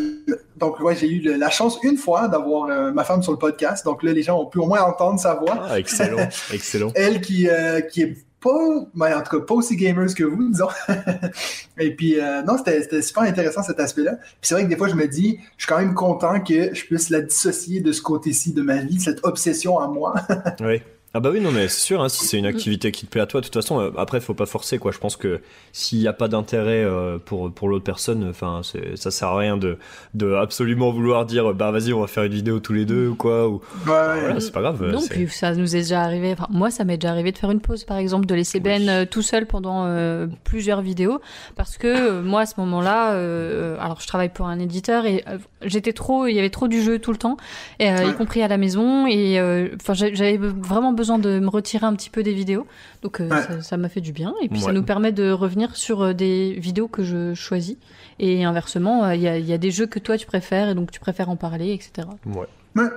[0.57, 3.39] donc ouais, j'ai eu le- la chance une fois d'avoir euh, ma femme sur le
[3.39, 3.85] podcast.
[3.85, 5.59] Donc là, les gens ont pu au moins entendre sa voix.
[5.69, 6.91] Ah, excellent, excellent.
[6.95, 10.51] Elle qui euh, qui est pas, ben, en tout cas pas aussi gamers que vous,
[10.51, 10.69] disons.
[11.79, 14.17] Et puis euh, non, c'était c'était super intéressant cet aspect-là.
[14.17, 16.75] Puis c'est vrai que des fois je me dis, je suis quand même content que
[16.75, 20.15] je puisse la dissocier de ce côté-ci de ma vie, cette obsession à moi.
[20.61, 20.81] Oui.
[21.15, 23.23] Ah bah oui non mais c'est sûr hein, si c'est une activité qui te plaît
[23.23, 25.41] à toi de toute façon euh, après faut pas forcer quoi je pense que
[25.73, 28.61] s'il n'y a pas d'intérêt euh, pour pour l'autre personne enfin
[28.97, 29.79] ça sert à rien de
[30.13, 33.15] de absolument vouloir dire bah vas-y on va faire une vidéo tous les deux ou
[33.15, 34.21] quoi ou Ouais, ouais.
[34.21, 36.33] voilà c'est pas grave Non, puis ça nous est déjà arrivé.
[36.33, 38.89] Enfin, moi, ça m'est déjà arrivé de faire une pause, par exemple, de laisser Ben
[38.89, 41.21] euh, tout seul pendant euh, plusieurs vidéos,
[41.55, 45.25] parce que euh, moi, à ce moment-là, euh, alors je travaille pour un éditeur et
[45.29, 47.37] euh, j'étais trop, il y avait trop du jeu tout le temps,
[47.79, 48.11] et, euh, Ouais.
[48.11, 49.41] y compris à la maison, et
[49.81, 52.67] enfin, j'avais vraiment besoin de me retirer un petit peu des vidéos,
[53.03, 53.63] donc euh, Ouais.
[53.63, 56.55] ça- m'a fait du bien, et puis ça nous permet de revenir sur euh, des
[56.59, 57.77] vidéos que je choisis,
[58.19, 60.69] et inversement, euh, il y, a, il y a des jeux que toi tu préfères,
[60.69, 62.09] et donc tu préfères en parler, etc.
[62.27, 62.47] ouais.
[62.75, 62.89] Ouais.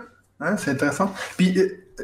[0.42, 1.12] Ouais, c'est intéressant.
[1.38, 1.54] Puis,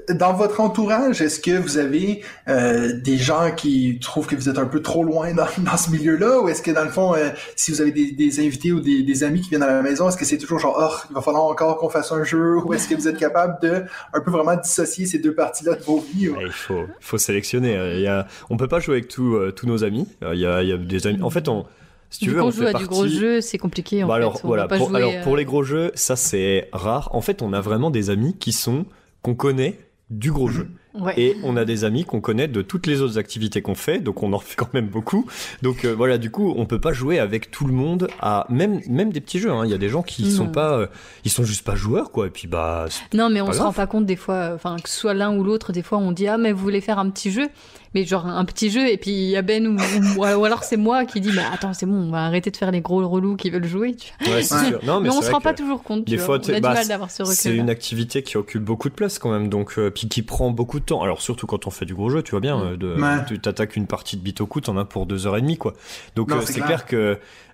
[0.09, 4.57] dans votre entourage, est-ce que vous avez euh, des gens qui trouvent que vous êtes
[4.57, 7.29] un peu trop loin dans, dans ce milieu-là, ou est-ce que dans le fond, euh,
[7.55, 10.07] si vous avez des, des invités ou des, des amis qui viennent à la maison,
[10.09, 12.73] est-ce que c'est toujours genre, oh, il va falloir encore qu'on fasse un jeu, ou
[12.73, 15.99] est-ce que vous êtes capable de un peu vraiment dissocier ces deux parties-là de vos
[16.13, 16.29] vies?
[16.29, 17.75] ou- il faut, faut sélectionner.
[17.75, 20.07] euh, Il y a, on peut pas jouer avec tous euh, tous nos amis.
[20.23, 21.21] Euh, Il y a, il y a des amis.
[21.21, 21.65] En fait, on,
[22.09, 22.87] si tu Vu veux, on joue fait à partie...
[22.87, 24.17] du gros jeu, c'est compliqué en Bah fait.
[24.21, 24.67] alors On voilà.
[24.67, 27.09] pas Pour, jouer, alors pour euh, les gros jeux, ça c'est rare.
[27.13, 28.85] En fait, on a vraiment des amis qui sont
[29.21, 29.79] qu'on connaît
[30.09, 30.69] du gros jeu.
[30.93, 31.13] ouais.
[31.19, 34.23] Et on a des amis qu'on connaît de toutes les autres activités qu'on fait, donc
[34.23, 35.25] on en fait quand même beaucoup.
[35.61, 38.79] Donc euh, voilà, du coup, on peut pas jouer avec tout le monde à même
[38.87, 39.51] même des petits jeux.
[39.51, 39.65] hein.
[39.65, 40.29] Il y a des gens qui Non.
[40.31, 40.87] sont pas, euh,
[41.25, 42.27] ils sont juste pas joueurs quoi.
[42.27, 43.67] Et puis bah Non, mais on se grave.
[43.67, 45.97] rend pas compte des fois, euh, enfin que ce soit l'un ou l'autre, des fois
[45.97, 47.49] on dit ah mais vous voulez faire un petit jeu,
[47.95, 49.77] mais genre un petit jeu et puis il y a Ben ou,
[50.19, 52.57] ou, ou alors c'est moi qui dit mais attends c'est bon on va arrêter de
[52.57, 53.95] faire les gros relous qui veulent jouer.
[53.95, 54.35] Tu vois.
[54.35, 54.67] ouais, c'est Ouais.
[54.67, 54.79] sûr.
[54.83, 56.03] Non mais, Mais, on c'est se rend pas toujours compte.
[56.05, 57.61] Des fois, on a bah, du mal d'avoir ce C'est recul.
[57.61, 60.79] une activité qui occupe beaucoup de place quand même, donc euh, puis qui prend beaucoup
[60.79, 61.01] de temps.
[61.01, 62.67] Alors surtout quand on fait du gros jeu, tu vois bien, Mm.
[62.73, 63.25] euh, de, Ouais.
[63.27, 65.73] tu t'attaques une partie de Bitoku, t'en as pour deux heures et demie quoi.
[66.15, 66.85] Donc euh, c'est c'est clair.
[66.85, 67.44] que c'est-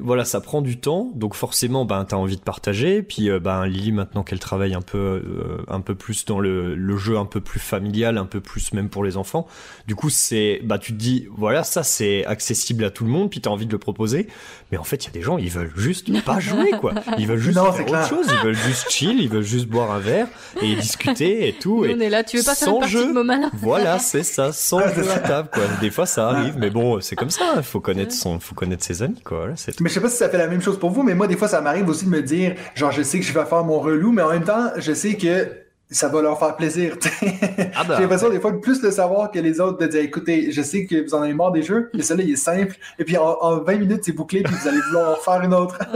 [0.00, 3.02] voilà, ça prend du temps, donc forcément ben t'as envie de partager.
[3.02, 6.74] Puis euh, ben Lily maintenant qu'elle travaille un peu euh, un peu plus dans le,
[6.74, 9.46] le jeu un peu plus familial, un peu plus même pour les enfants.
[9.86, 13.30] Du coup c'est bah tu te dis voilà ça c'est accessible à tout le monde,
[13.30, 14.26] puis t'as envie de le proposer.
[14.72, 16.94] Mais en fait il y a des gens ils veulent juste pas jouer quoi.
[17.18, 18.08] Ils veulent juste Non, faire autre clair.
[18.08, 20.26] chose, ils veulent juste chill, ils veulent juste boire un verre
[20.60, 21.84] et discuter et tout.
[21.84, 23.14] Et on est là, tu veux pas faire sans une partie jeu.
[23.14, 25.18] de voilà, c'est ça, sans Ah, jeu à ça.
[25.20, 25.62] table, quoi.
[25.80, 27.54] Des fois, ça arrive, mais bon, c'est comme ça.
[27.56, 29.35] Il faut connaître son, faut connaître ses amis, quoi.
[29.80, 31.36] Mais je sais pas si ça fait la même chose pour vous, mais moi, des
[31.36, 33.78] fois, ça m'arrive aussi de me dire, genre, je sais que je vais faire mon
[33.78, 36.96] relou, mais en même temps, je sais que ça va leur faire plaisir.
[37.00, 37.38] tu sais.
[37.74, 40.00] Ah bah, J'ai l'impression des fois de plus le savoir que les autres de dire
[40.00, 42.76] écoutez, je sais que vous en avez marre des jeux, mais celui-là il est simple,
[42.98, 45.54] et puis en, en 20 minutes c'est bouclé, puis vous allez vouloir en faire une
[45.54, 45.78] autre.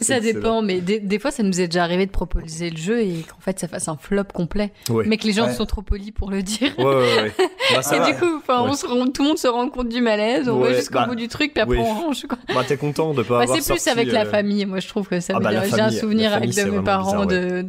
[0.00, 0.20] Ça Excellent.
[0.20, 3.24] dépend, mais des, des fois ça nous est déjà arrivé de proposer le jeu et
[3.28, 4.72] qu'en fait ça fasse un flop complet,
[5.06, 5.52] mais que les gens Ouais.
[5.52, 6.72] sont trop polis pour le dire.
[6.78, 7.32] Ouais, ouais, ouais.
[7.74, 8.12] Bah, ça Et va.
[8.12, 10.70] du coup, on se rend- tout le monde se rend compte du malaise, on Ouais,
[10.72, 11.82] va jusqu'au bah, bout du truc, puis après oui.
[11.84, 12.26] on range.
[12.26, 12.38] Quoi.
[12.54, 14.80] Bah, t'es content de pas Bah, avoir c'est plus sorti, avec la euh, famille, moi
[14.80, 15.62] je trouve que ça Ah veut bah, dire.
[15.74, 17.62] J'ai un souvenir avec de mes parents de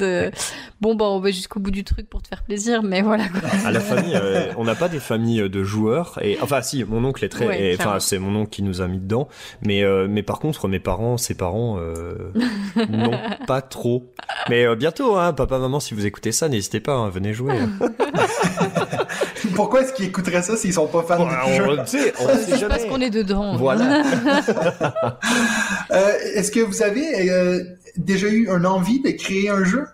[0.82, 3.42] bon bah on va jusqu'au bout du truc pour te faire plaisir, mais voilà quoi.
[3.66, 6.20] À la famille, euh, on n'a pas des familles de joueurs.
[6.22, 7.48] Et enfin, si, mon oncle est très.
[7.48, 9.28] Ouais, Enfin, c'est mon oncle qui nous a mis dedans.
[9.62, 12.32] Mais, euh, mais par contre, mes parents, ses parents, euh,
[12.90, 13.12] non,
[13.48, 14.12] pas trop.
[14.50, 17.56] Mais euh, bientôt, hein, papa, maman, si vous écoutez ça, n'hésitez pas, hein, venez jouer.
[19.56, 21.66] Pourquoi est-ce qu'ils écouteraient ça s'ils sont pas fans Ouais, du jeu?
[21.70, 22.70] on, tu sais, on sait jamais.
[22.70, 23.56] Parce qu'on est dedans.
[23.58, 24.04] Voilà.
[25.92, 27.64] Euh, est-ce que vous avez euh,
[27.98, 29.86] déjà eu une envie de créer un jeu?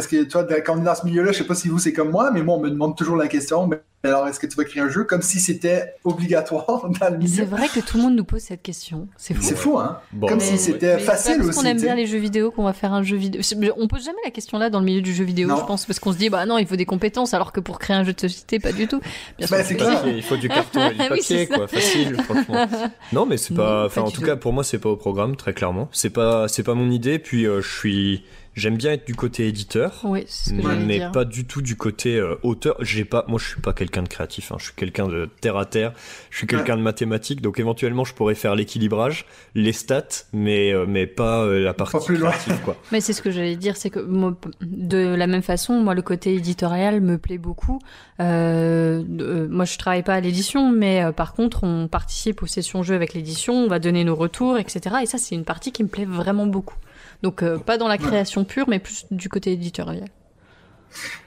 [0.00, 1.92] Parce que toi, quand on est dans ce milieu-là, je sais pas si vous c'est
[1.92, 4.56] comme moi, mais moi on me demande toujours la question, mais alors est-ce que tu
[4.56, 7.28] vas créer un jeu comme si c'était obligatoire dans le milieu?
[7.34, 9.08] C'est vrai que tout le monde nous pose cette question.
[9.18, 9.42] C'est fou.
[9.42, 11.58] C'est fou, hein Bon, Comme Mais- si c'était facile parce aussi.
[11.58, 13.42] qu'on aime bien les jeux vidéo qu'on va faire un jeu vidéo.
[13.76, 15.56] On pose jamais la question là dans le milieu du jeu vidéo, Non.
[15.58, 17.78] je pense, parce qu'on se dit bah non, il faut des compétences, alors que pour
[17.78, 19.00] créer un jeu de société, pas du tout.
[19.36, 19.96] Bien sûr clair.
[20.00, 21.68] Papier, il faut du carton et du papier, quoi.
[21.68, 22.66] Facile, franchement.
[23.12, 23.84] Non, mais c'est pas.
[23.84, 24.22] Enfin, en tout.
[24.22, 25.90] cas, pour moi, c'est pas au programme, très clairement.
[25.92, 27.18] C'est pas, c'est pas mon idée.
[27.18, 28.24] Puis, euh, je suis.
[28.54, 30.00] J'aime bien être du côté éditeur.
[30.04, 31.12] Oui, ce que mais dire.
[31.12, 32.76] pas du tout du côté euh, auteur.
[32.80, 34.50] J'ai pas, moi, je suis pas quelqu'un de créatif.
[34.52, 34.56] hein.
[34.58, 35.92] Je suis quelqu'un de terre à terre.
[36.30, 37.40] Je suis quelqu'un de mathématique.
[37.42, 42.04] Donc, éventuellement, je pourrais faire l'équilibrage, les stats, mais euh, mais pas euh, la partie
[42.04, 42.30] plus loin.
[42.30, 42.76] créative, quoi.
[42.92, 46.02] Mais c'est ce que j'allais dire, c'est que moi, de la même façon, moi, le
[46.02, 47.78] côté éditorial me plaît beaucoup.
[48.20, 52.46] Euh, euh, moi, je travaille pas à l'édition, mais euh, par contre, on participe aux
[52.46, 54.96] sessions jeux avec l'édition, on va donner nos retours, etc.
[55.02, 56.74] Et ça, c'est une partie qui me plaît vraiment beaucoup.
[57.22, 60.08] Donc, euh, pas dans la création pure, mais plus du côté éditorial.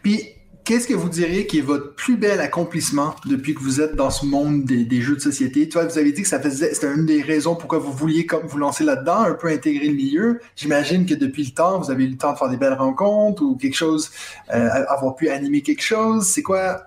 [0.01, 0.21] Puis,
[0.63, 4.09] qu'est-ce que vous diriez qui est votre plus bel accomplissement depuis que vous êtes dans
[4.09, 5.69] ce monde des, des jeux de société?
[5.69, 8.45] Toi, vous avez dit que ça faisait, c'était une des raisons pourquoi vous vouliez comme
[8.47, 10.39] vous lancer là-dedans, un peu intégrer le milieu.
[10.55, 13.43] J'imagine que depuis le temps, vous avez eu le temps de faire des belles rencontres
[13.43, 14.09] ou quelque chose,
[14.53, 16.27] euh, avoir pu animer quelque chose.
[16.27, 16.83] C'est quoi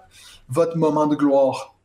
[0.49, 1.76] votre moment de gloire?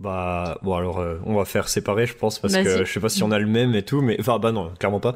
[0.00, 3.08] Bah bon alors euh, on va faire séparer je pense parce que je sais pas
[3.08, 5.14] si on a le même et tout mais enfin bah non clairement pas.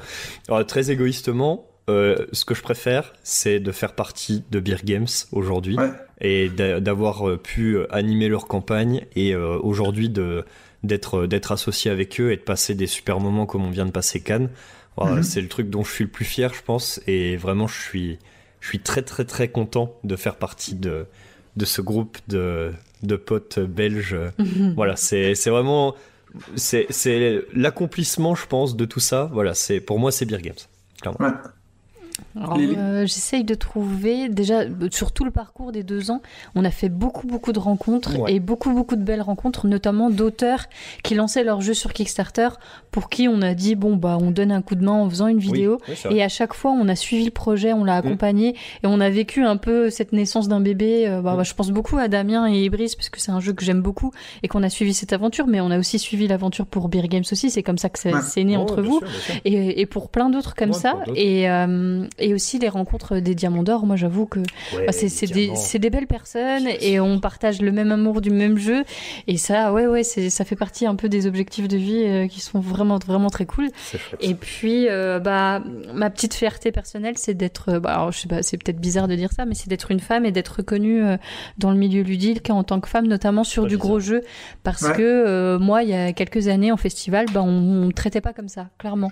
[0.49, 5.07] Alors, très égoïstement euh, ce que je préfère c'est de faire partie de Beer Games
[5.31, 5.90] aujourd'hui Ouais.
[6.21, 10.45] et d'a- d'avoir euh, pu euh, animer leur campagne et euh, aujourd'hui de
[10.83, 13.87] d'être euh, d'être associé avec eux et de passer des super moments comme on vient
[13.87, 14.51] de passer Cannes.
[14.97, 15.23] Voilà, Mhm.
[15.23, 18.18] C'est le truc dont je suis le plus fier je pense et vraiment je suis
[18.61, 21.07] je suis très très très content de faire partie de
[21.57, 24.17] de ce groupe de de potes belges
[24.77, 25.95] voilà, c'est c'est vraiment
[26.57, 29.31] c'est c'est l'accomplissement, je pense, de tout ça.
[29.33, 30.55] Voilà, c'est pour moi c'est Beer Games.
[31.19, 31.31] Ouais.
[32.37, 36.23] Euh, j'essaye de trouver déjà euh, sur tout le parcours des deux ans,
[36.55, 38.35] on a fait beaucoup beaucoup de rencontres Ouais.
[38.35, 40.66] et beaucoup beaucoup de belles rencontres, notamment d'auteurs
[41.03, 42.49] qui lançaient leur jeu sur Kickstarter,
[42.90, 45.27] pour qui on a dit bon bah on donne un coup de main en faisant
[45.27, 45.79] une vidéo.
[45.88, 46.16] Oui, oui.
[46.16, 48.07] Et à chaque fois, on a suivi le projet, on l'a Mm.
[48.07, 48.49] accompagné
[48.83, 51.07] et on a vécu un peu cette naissance d'un bébé.
[51.09, 53.53] Euh, bah, bah, je pense beaucoup à Damien et Ibris parce que c'est un jeu
[53.53, 54.11] que j'aime beaucoup
[54.42, 57.25] et qu'on a suivi cette aventure, mais on a aussi suivi l'aventure pour Beer Games
[57.31, 57.51] aussi.
[57.51, 58.21] C'est comme ça que c'est Ouais.
[58.23, 59.35] c'est né Oh, entre vous sûr, bien sûr.
[59.45, 60.95] et, et pour plein d'autres comme Ouais, ça.
[61.14, 63.87] Et, euh, et aussi les rencontres des Diamants d'Or.
[63.87, 67.73] Moi, j'avoue que Ouais, bah, c'est c'est des, des belles personnes et on partage le
[67.73, 68.85] même amour du même jeu.
[69.27, 72.41] Et ça, ouais, ouais, ça fait partie un peu des objectifs de vie euh, qui
[72.41, 73.69] sont vraiment, vraiment très cool.
[74.21, 78.29] Et puis, euh, bah, ma petite fierté personnelle, c'est d'être, euh, bah, alors, je sais
[78.29, 81.03] pas, c'est peut-être bizarre de dire ça, mais c'est d'être une femme et d'être reconnue
[81.05, 81.17] euh,
[81.59, 83.81] dans le milieu ludique en tant que femme, notamment sur du bizarre.
[83.87, 84.23] gros jeu,
[84.63, 84.93] parce Ouais.
[84.95, 88.33] que euh, moi, il y a quelques années en festival, bah, on, me traitait pas
[88.33, 89.11] comme ça, clairement.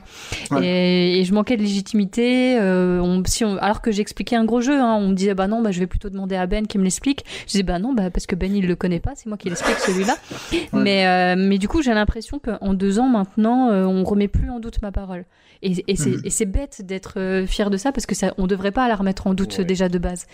[0.51, 0.67] Ouais.
[0.67, 2.59] Et, et je manquais de légitimité.
[2.61, 5.49] euh, on, si on, alors que j'expliquais un gros jeu, hein, on me disait bah
[5.49, 7.25] non, bah je vais plutôt demander à Ben qui me l'explique.
[7.47, 9.49] Je disais bah non, bah parce que Ben il le connaît pas, c'est moi qui
[9.49, 10.17] l'explique celui-là.
[10.73, 14.51] Mais euh, mais du coup j'ai l'impression qu'en deux ans maintenant, euh, on remet plus
[14.51, 15.25] en doute ma parole.
[15.63, 16.23] Et, et c'est Mhm.
[16.31, 19.27] c'est bête d'être euh, fier de ça parce que ça, on devrait pas la remettre
[19.27, 19.65] en doute Ouais.
[19.65, 20.27] déjà de base.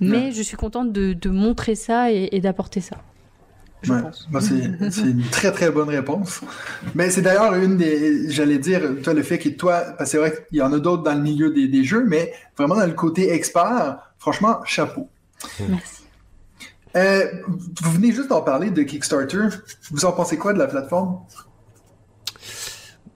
[0.00, 0.32] Mais Ouais.
[0.32, 2.96] je suis contente de, de montrer ça et, et d'apporter ça.
[3.84, 4.02] Je Ouais.
[4.02, 4.26] pense.
[4.30, 6.40] Bah, c'est c'est une très très bonne réponse.
[6.94, 10.18] Mais c'est d'ailleurs une des, j'allais dire, toi le fait que toi, parce que c'est
[10.18, 12.86] vrai qu'il y en a d'autres dans le milieu des, des jeux, mais vraiment dans
[12.86, 15.08] le côté expert, franchement, chapeau.
[15.68, 16.02] Merci.
[16.96, 17.24] Euh,
[17.82, 19.48] vous venez juste d'en parler de Kickstarter.
[19.90, 21.18] Vous en pensez quoi de la plateforme?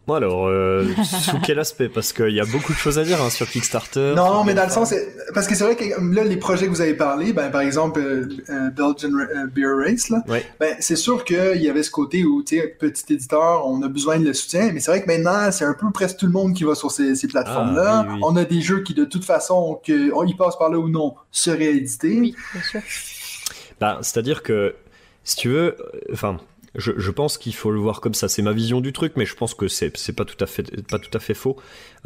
[0.09, 1.91] Bon, alors, euh, sous quel aspect?
[1.91, 4.15] Parce qu'il y a beaucoup de choses à dire hein, sur Kickstarter.
[4.17, 6.71] Non, mais dans le sens, c'est- parce que c'est vrai que là, les projets que
[6.71, 10.47] vous avez parlé, ben, par exemple, euh, euh, Belgian euh, Beer Race, là, Ouais.
[10.59, 13.89] ben, c'est sûr qu'il y avait ce côté où, tu sais, petit éditeur, on a
[13.89, 16.33] besoin de le soutien, mais c'est vrai que maintenant, c'est un peu presque tout le
[16.33, 17.85] monde qui va sur ces, ces plateformes-là.
[17.87, 18.21] Ah, oui, oui.
[18.25, 20.89] On a des jeux qui, de toute façon, que, on y passe par là ou
[20.89, 22.19] non, seraient édités.
[22.19, 22.81] Oui, bien sûr.
[23.79, 24.75] Bah, c'est-à-dire que,
[25.23, 26.39] si tu veux, euh, enfin,
[26.75, 28.29] je, je pense qu'il faut le voir comme ça.
[28.29, 30.99] C'est ma vision du truc, mais je pense que c'est pas tout à fait pas
[30.99, 31.57] tout à fait faux.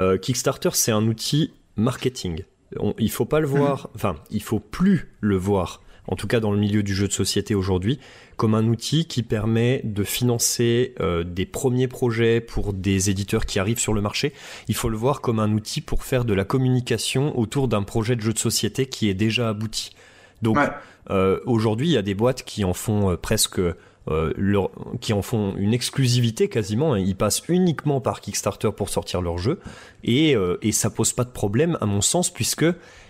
[0.01, 2.44] Euh, Kickstarter, c'est un outil marketing.
[2.79, 5.83] On, il faut pas le voir, enfin, il faut plus le voir.
[6.09, 8.01] En tout cas, dans le milieu du jeu de société aujourd'hui,
[8.37, 13.61] comme un outil qui permet de financer euh, des premiers projets pour des éditeurs qui
[13.61, 14.33] arrivent sur le marché.
[14.66, 18.16] Il faut le voir comme un outil pour faire de la communication autour d'un projet
[18.16, 19.92] de jeu de société qui est déjà abouti.
[20.40, 20.70] Donc, Ouais.
[21.11, 23.61] euh, aujourd'hui, il y a des boîtes qui en font presque,
[24.08, 26.94] euh, leur, qui en font une exclusivité quasiment.
[26.94, 26.98] hein.
[26.98, 29.60] Ils passent uniquement par Kickstarter pour sortir leur jeu,
[30.04, 32.66] et, euh, et ça pose pas de problème à mon sens puisque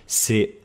[0.07, 0.57] c'est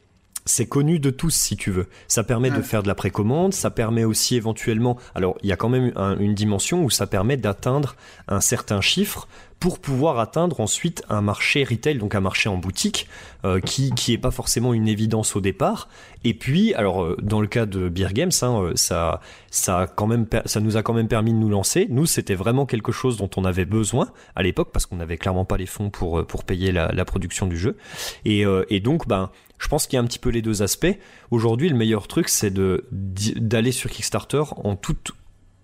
[0.50, 1.88] c'est connu de tous si tu veux.
[2.08, 4.98] Ça permet de faire de la précommande, ça permet aussi éventuellement.
[5.14, 7.98] Alors il y a quand même un- une dimension où ça permet d'atteindre
[8.30, 9.28] un certain chiffre
[9.60, 13.08] pour pouvoir atteindre ensuite un marché retail, donc un marché en boutique,
[13.44, 15.90] euh, qui qui est pas forcément une évidence au départ.
[16.24, 19.88] Et puis, alors euh, dans le cas de Beer Games, hein, euh, ça ça a
[19.88, 21.88] quand même ça nous a quand même permis de nous lancer.
[21.90, 25.46] Nous, c'était vraiment quelque chose dont on avait besoin à l'époque parce qu'on n'avait clairement
[25.46, 27.78] pas les fonds pour euh, pour payer la, la production du jeu.
[28.26, 30.62] Et, euh, et donc, ben je pense qu'il y a un petit peu les deux
[30.62, 30.98] aspects.
[31.32, 35.14] Aujourd'hui, le meilleur truc, c'est d'aller sur Kickstarter en toute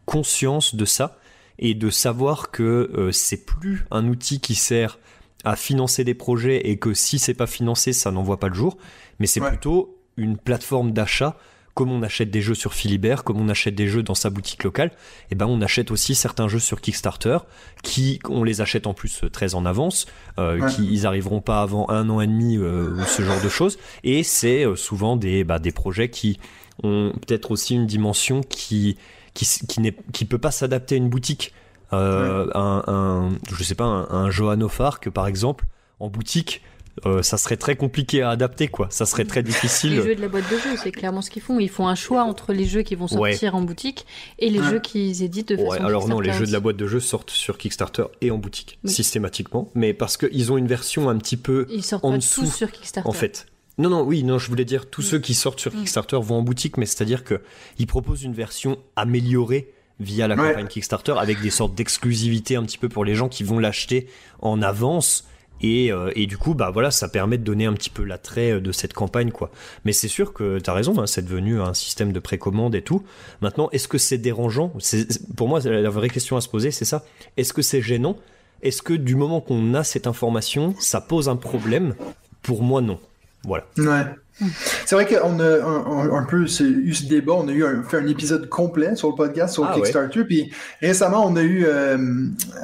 [0.05, 1.17] conscience de ça
[1.59, 4.99] et de savoir que euh, c'est plus un outil qui sert
[5.43, 8.55] à financer des projets et que si c'est pas financé, ça n'en voit pas le
[8.55, 8.77] jour,
[9.19, 9.49] mais c'est Ouais.
[9.49, 11.37] plutôt une plateforme d'achat
[11.75, 14.63] comme on achète des jeux sur Philibert, comme on achète des jeux dans sa boutique
[14.63, 14.91] locale,
[15.31, 17.39] et ben on achète aussi certains jeux sur Kickstarter
[17.81, 20.05] qui on les achète en plus euh, très en avance,
[20.37, 20.71] euh, Ouais.
[20.71, 23.79] qui ils arriveront pas avant un an et demi euh, ou ce genre de choses,
[24.03, 26.37] et c'est euh, souvent des bah, des projets qui
[26.83, 28.97] ont peut-être aussi une dimension qui
[29.33, 31.53] qui qui n'est qui peut pas s'adapter à une boutique.
[31.91, 34.57] Euh, un, un je sais pas un, un Johan
[35.13, 35.65] par exemple
[35.99, 36.61] en boutique.
[37.07, 40.21] euh, ça serait très compliqué à adapter quoi ça serait très difficile Les jeux de
[40.21, 41.59] la boîte de jeux, c'est clairement ce qu'ils font.
[41.59, 43.31] Ils font un choix entre les jeux qui vont Ouais.
[43.31, 44.05] sortir en boutique
[44.39, 44.69] et les Ouais.
[44.69, 46.99] jeux qu'ils éditent de façon Ouais, alors non, les jeux de la boîte de jeux
[46.99, 48.91] sortent sur Kickstarter et en boutique, Oui.
[48.91, 52.41] systématiquement, mais parce qu'ils ont une version un petit peu Ils sortent en pas dessous,
[52.41, 53.09] tous sur Kickstarter.
[53.09, 53.47] en fait.
[53.77, 55.77] Non, non, oui, non, je voulais dire tous ceux qui sortent sur Mm.
[55.79, 57.41] Kickstarter vont en boutique, mais c'est-à-dire que
[57.79, 60.49] ils proposent une version améliorée via la Ouais.
[60.49, 64.07] campagne Kickstarter avec des sortes d'exclusivité un petit peu pour les gens qui vont l'acheter
[64.41, 65.27] en avance.
[65.61, 68.51] Et, euh, et du coup, bah voilà, ça permet de donner un petit peu l'attrait
[68.53, 69.49] euh, de cette campagne, quoi.
[69.85, 73.03] Mais c'est sûr que t'as raison, hein, c'est devenu un système de précommande et tout.
[73.41, 74.73] Maintenant, est-ce que c'est dérangeant?
[75.37, 77.05] Pour moi, c'est la vraie question à se poser, c'est ça.
[77.37, 78.17] Est-ce que c'est gênant?
[78.61, 81.95] Est-ce que du moment qu'on a cette information, ça pose un problème?
[82.41, 82.99] Pour moi, non.
[83.45, 83.65] Voilà.
[83.77, 84.05] Ouais.
[84.85, 86.47] C'est vrai qu'on a un, un- un peu eu
[86.93, 89.73] ce débat, on a eu un, fait un épisode complet sur le podcast sur Ah
[89.75, 90.51] Kickstarter, puis
[90.81, 91.97] récemment on a eu euh,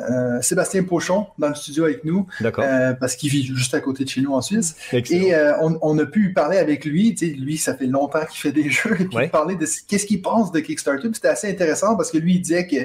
[0.10, 2.64] euh, Sébastien Pochon dans le studio avec nous, D'accord.
[2.68, 5.22] euh, parce qu'il vit juste à côté de chez nous en Suisse, Excellent.
[5.24, 8.26] et euh, on, on a pu parler avec lui, tu sais, lui ça fait longtemps
[8.28, 9.30] qu'il fait des jeux, et puis Ouais.
[9.30, 12.42] parler de ce- qu'est-ce qu'il pense de Kickstarter, c'était assez intéressant parce que lui il
[12.42, 12.78] disait que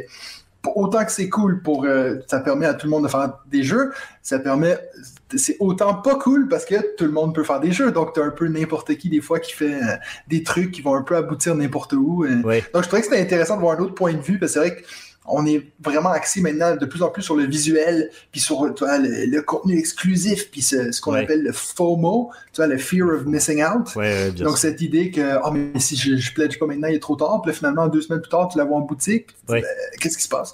[0.74, 3.62] autant que c'est cool pour euh, ça permet à tout le monde de faire des
[3.62, 4.78] jeux, ça permet
[5.36, 7.90] c'est autant pas cool parce que tout le monde peut faire des jeux.
[7.92, 9.96] Donc, t'as un peu n'importe qui, des fois, qui fait euh,
[10.28, 12.24] des trucs qui vont un peu aboutir n'importe où.
[12.24, 12.42] euh.
[12.72, 14.60] Donc, je trouvais que c'était intéressant de voir un autre point de vue parce que
[14.60, 14.82] c'est vrai
[15.24, 18.84] qu'on est vraiment axé maintenant de plus en plus sur le visuel, puis sur tu
[18.84, 21.22] vois, le, le contenu exclusif, puis ce, ce qu'on Ouais.
[21.22, 23.96] appelle le FOMO, tu vois, le Fear of Missing Out.
[23.96, 24.68] Ouais, ouais, bien Donc, sûr.
[24.68, 27.40] cette idée que, ah, mais si je, je pledge pas maintenant, il est trop tard.
[27.42, 29.28] Puis là, finalement, deux semaines plus tard, tu la vois en boutique.
[29.48, 29.62] ben,
[29.98, 30.52] Qu'est-ce qui se passe?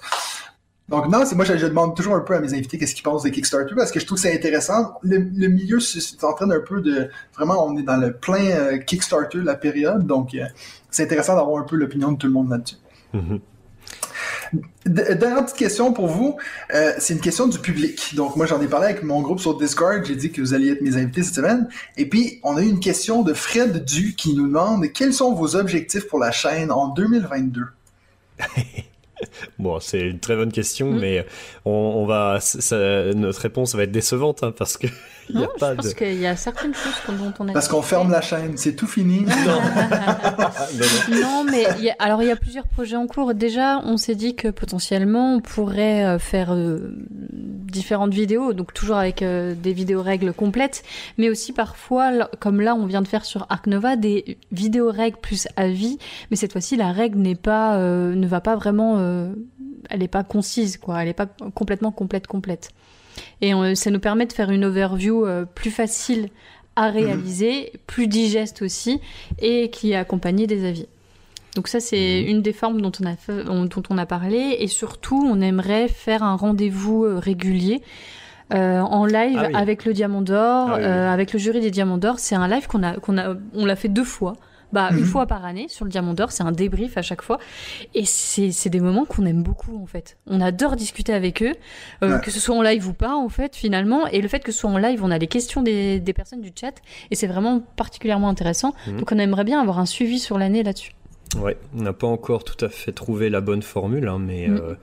[0.89, 3.03] Donc, non, c'est moi, je, je demande toujours un peu à mes invités qu'est-ce qu'ils
[3.03, 4.95] pensent de Kickstarter parce que je trouve que c'est intéressant.
[5.03, 7.09] Le, le milieu c'est- en train d'un peu de.
[7.35, 10.05] Vraiment, on est dans le plein euh, Kickstarter, la période.
[10.05, 10.43] Donc, euh,
[10.89, 12.75] c'est intéressant d'avoir un peu l'opinion de tout le monde là-dessus.
[13.13, 13.39] Mhm.
[14.85, 16.35] D- Dernière petite question pour vous,
[16.75, 18.13] Euh, c'est une question du public.
[18.15, 20.71] Donc moi j'en ai parlé avec mon groupe sur Discord, j'ai dit que vous alliez
[20.71, 21.69] être mes invités cette semaine.
[21.95, 25.33] Et puis on a eu une question de Fred Du qui nous demande quels sont
[25.33, 27.61] vos objectifs pour la chaîne en 2022.
[29.59, 30.99] Bon, c'est une très bonne question, Mm.
[30.99, 31.25] mais
[31.65, 34.87] on, on va, ça- notre réponse va être décevante hein, parce que
[35.33, 35.93] il y a Non, pas je pense de.
[35.93, 38.87] qu'il y a certaines choses dont on a Parce qu'on ferme la chaîne, c'est tout
[38.87, 39.25] fini.
[41.21, 43.33] Non, mais il y a- alors il y a plusieurs projets en cours.
[43.33, 46.93] Déjà, on s'est dit que potentiellement on pourrait euh, faire euh,
[47.31, 50.83] différentes vidéos, donc toujours avec euh, des vidéos règles complètes,
[51.17, 55.17] mais aussi parfois, comme là on vient de faire sur Arc Nova, des vidéos règles
[55.21, 55.97] plus avis.
[56.29, 59.31] Mais cette fois-ci, la règle n'est pas, euh, ne va pas vraiment, euh,
[59.89, 61.01] elle n'est pas concise, quoi.
[61.01, 62.69] Elle n'est pas complètement complète complète.
[63.41, 66.29] Et euh, ça nous permet de faire une overview euh, plus facile
[66.75, 68.99] à réaliser, plus digeste aussi,
[69.39, 70.85] et qui est accompagnée des avis.
[71.55, 72.29] Donc ça, c'est Mhm.
[72.29, 74.55] une des formes dont on, a fait- dont on a parlé.
[74.59, 77.81] Et surtout, on aimerait faire un rendez-vous euh, régulier
[78.53, 79.53] euh, en live Ah oui.
[79.55, 80.83] avec le Diamant d'Or, Ah oui, oui.
[80.85, 82.19] euh, avec le jury des Diamants d'Or.
[82.19, 84.33] C'est un live qu'on a, qu'on a, on l'a fait deux fois.
[84.73, 85.05] Bah, une Mhm.
[85.05, 87.39] fois par année sur le Diamant d'Or, c'est un débrief à chaque fois.
[87.93, 90.17] Et c'est des moments qu'on aime beaucoup, en fait.
[90.27, 91.53] On adore discuter avec eux,
[92.03, 92.21] euh, Ouais.
[92.21, 94.07] que ce soit en live ou pas, en fait, finalement.
[94.07, 96.41] Et le fait que ce soit en live, on a les questions des, des personnes
[96.41, 96.73] du chat.
[97.11, 98.73] Et c'est vraiment particulièrement intéressant.
[98.87, 98.97] Mhm.
[98.99, 100.91] Donc on aimerait bien avoir un suivi sur l'année là-dessus.
[101.39, 104.55] Ouais, on n'a pas encore tout à fait trouvé la bonne formule, hein, mais, Mm.
[104.57, 104.75] euh,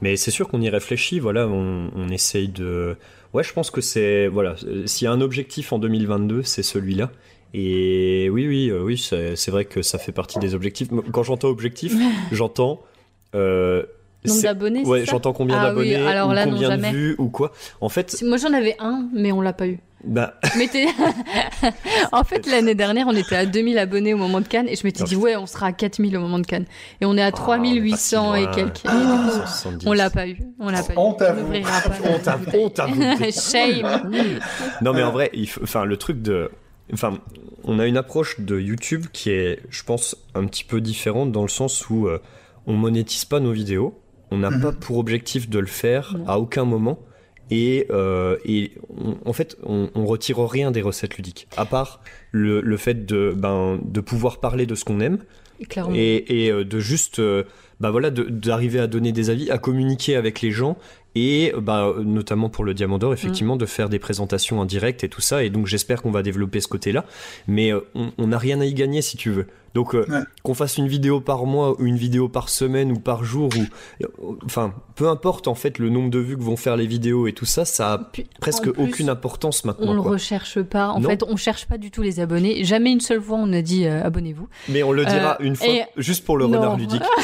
[0.00, 1.20] mais c'est sûr qu'on y réfléchit.
[1.20, 2.96] Voilà, on, on essaye de.
[3.34, 6.64] Ouais, je pense que c'est voilà, euh, s'il y a un objectif en 2022, c'est
[6.64, 7.10] celui-là.
[7.54, 10.88] Et oui, oui, euh, oui, c'est vrai que ça fait partie des objectifs.
[11.12, 11.94] Quand j'entends objectif,
[12.32, 12.80] j'entends.
[13.34, 13.82] Euh,
[14.24, 16.92] Nombre d'abonnés, Ouais, j'entends combien Ah oui, d'abonnés, alors ou là, non, combien de jamais.
[16.92, 17.50] vues, ou quoi.
[17.80, 19.80] En fait, Moi j'en avais un, mais on l'a pas eu.
[20.04, 20.34] Bah,
[22.12, 24.84] en fait, l'année dernière, on était à 2000 abonnés au moment de Cannes et je
[24.84, 26.66] m'étais dit, ouais, on sera à 4000 au moment de Cannes.
[27.00, 28.84] Et on est à Ah, 3800 on est et quelques.
[28.84, 29.86] Et du coup, 70.
[29.86, 30.38] on l'a pas eu.
[30.58, 30.96] On l'a pas eu.
[30.96, 33.30] On à vous.
[33.32, 34.10] Shame.
[34.82, 36.50] Non, mais en vrai, il enfin, le truc de.
[36.92, 37.18] Enfin,
[37.64, 41.42] on a une approche de YouTube qui est, je pense, un petit peu différente dans
[41.42, 42.18] le sens où euh,
[42.66, 43.98] on monétise pas nos vidéos.
[44.30, 44.60] On n'a Mhm.
[44.62, 46.26] pas pour objectif de le faire Non.
[46.28, 46.98] à aucun moment.
[47.50, 52.00] Et, euh, et on- en fait, on, on retire rien des recettes ludiques, à part
[52.30, 55.18] le, le fait de, ben, de pouvoir parler de ce qu'on aime
[55.68, 55.94] Clairement.
[55.94, 57.20] et, et, euh, de juste
[57.80, 60.78] bah voilà d'arriver à donner des avis à communiquer avec les gens
[61.14, 65.08] et bah notamment pour le diamant d'or effectivement de faire des présentations en direct et
[65.08, 65.44] tout ça.
[65.44, 67.04] Et donc j'espère qu'on va développer ce côté là
[67.46, 70.20] mais euh, on on n'a rien à y gagner si tu veux donc euh, Ouais.
[70.42, 74.04] qu'on fasse une vidéo par mois ou une vidéo par semaine ou par jour ou
[74.04, 77.26] euh, enfin peu importe en fait le nombre de vues que vont faire les vidéos
[77.26, 80.10] et tout ça ça a Puis, presque plus, aucune importance On maintenant le quoi.
[80.12, 80.88] recherche pas.
[80.90, 81.08] En Non.
[81.08, 82.64] fait, on cherche pas du tout les abonnés.
[82.64, 84.48] Jamais une seule fois on a dit euh, abonnez-vous.
[84.68, 86.58] mais on le dira Euh, une fois et- juste pour le Non.
[86.58, 87.02] renard ludique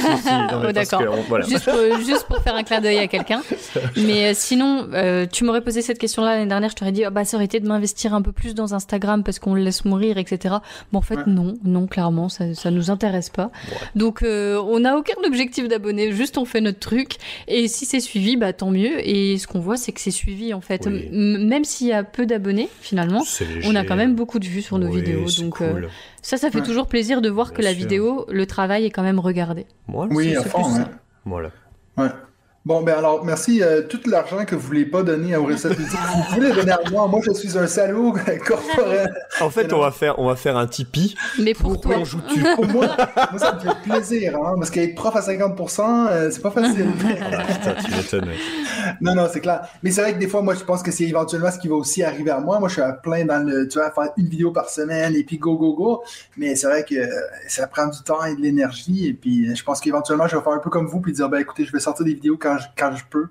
[0.68, 1.02] Oh, d'accord.
[1.10, 1.44] on- voilà.
[1.46, 3.42] Juste, pour, juste pour faire un clin d'œil à quelqu'un.
[3.96, 7.10] Mais euh, sinon, euh, tu m'aurais posé cette question-là l'année dernière, je t'aurais dit, ah
[7.10, 9.84] bah ça aurait été de m'investir un peu plus dans Instagram parce qu'on le laisse
[9.84, 10.56] mourir, etc.
[10.92, 11.22] Bon, en fait, Ouais.
[11.26, 13.50] non, non, clairement, ça, ça nous intéresse pas.
[13.96, 17.16] Donc, euh, on n'a aucun objectif d'abonnés, juste on fait notre truc.
[17.48, 19.06] Et si c'est suivi, bah tant mieux.
[19.08, 20.86] Et ce qu'on voit, c'est que c'est suivi en fait.
[20.90, 21.08] Oui.
[21.12, 23.22] Même s'il y a peu d'abonnés, finalement.
[23.64, 25.86] On a quand même beaucoup de vues sur nos Oui, vidéos, donc euh,
[26.22, 26.64] ça, ça fait Ouais.
[26.64, 27.78] toujours plaisir de voir que la sûr.
[27.80, 29.66] vidéo, le travail est quand même regardé.
[29.88, 30.12] Voilà.
[30.14, 30.62] Oui, c'est- à fond.
[30.64, 30.90] plus ça.
[31.24, 31.50] Voilà.
[31.96, 32.08] Ouais.
[32.68, 33.62] Bon, ben alors, merci.
[33.62, 36.80] euh, tout l'argent que vous voulez pas donner recettes ludiques, vous pouvez le donner à
[36.90, 37.06] moi.
[37.08, 38.12] Moi, je suis un salaud
[38.46, 39.10] corporel.
[39.40, 41.14] En fait, on va faire, on va faire un Tipeee.
[41.38, 42.94] Mais pour Pourquoi toi, on joue-tu Pour moi,
[43.30, 46.88] moi, ça me fait plaisir, hein, parce qu'être prof à 50%, euh, c'est pas facile.
[47.30, 48.30] Ah, putain, tu m'étonnes.
[49.00, 49.62] non, non, c'est clair.
[49.82, 51.76] Mais c'est vrai que des fois, moi, je pense que c'est éventuellement ce qui va
[51.76, 52.58] aussi arriver à moi.
[52.58, 55.24] Moi, je suis à plein dans le, tu vois, faire une vidéo par semaine et
[55.24, 56.02] puis go, go, go.
[56.36, 57.06] Mais c'est vrai que euh,
[57.48, 59.06] ça prend du temps et de l'énergie.
[59.08, 61.30] Et puis, euh, je pense qu'éventuellement, je vais faire un peu comme vous puis dire,
[61.30, 63.28] ben, écoutez, je vais sortir des vidéos quand quand je peux,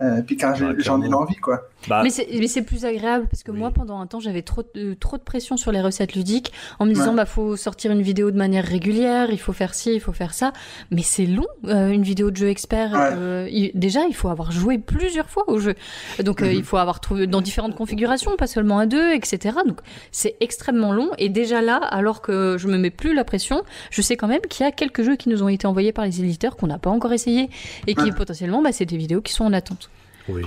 [0.00, 1.68] euh, puis quand j'en ai l'envie, quoi.
[1.88, 3.58] Bah, Mais c'est mais c'est plus agréable parce que Oui.
[3.58, 6.84] moi pendant un temps j'avais trop de, trop de pression sur les recettes ludiques en
[6.84, 7.16] me disant Ouais.
[7.16, 10.34] bah faut sortir une vidéo de manière régulière, il faut faire ci, il faut faire
[10.34, 10.52] ça,
[10.90, 12.92] mais c'est long euh, une vidéo de jeu expert.
[12.92, 13.10] Ouais.
[13.14, 15.74] euh, il- déjà il faut avoir joué plusieurs fois au jeu,
[16.22, 16.52] donc euh, Mhm.
[16.58, 19.56] il faut avoir trouvé dans différentes configurations, pas seulement à deux, etc.
[19.66, 19.80] Donc
[20.12, 24.02] c'est extrêmement long et déjà là alors que je me mets plus la pression, je
[24.02, 26.20] sais quand même qu'il y a quelques jeux qui nous ont été envoyés par les
[26.20, 27.48] éditeurs qu'on n'a pas encore essayé
[27.86, 28.12] et qui Ouais.
[28.12, 29.88] potentiellement bah, c'est des vidéos qui sont en attente.
[30.28, 30.42] oui.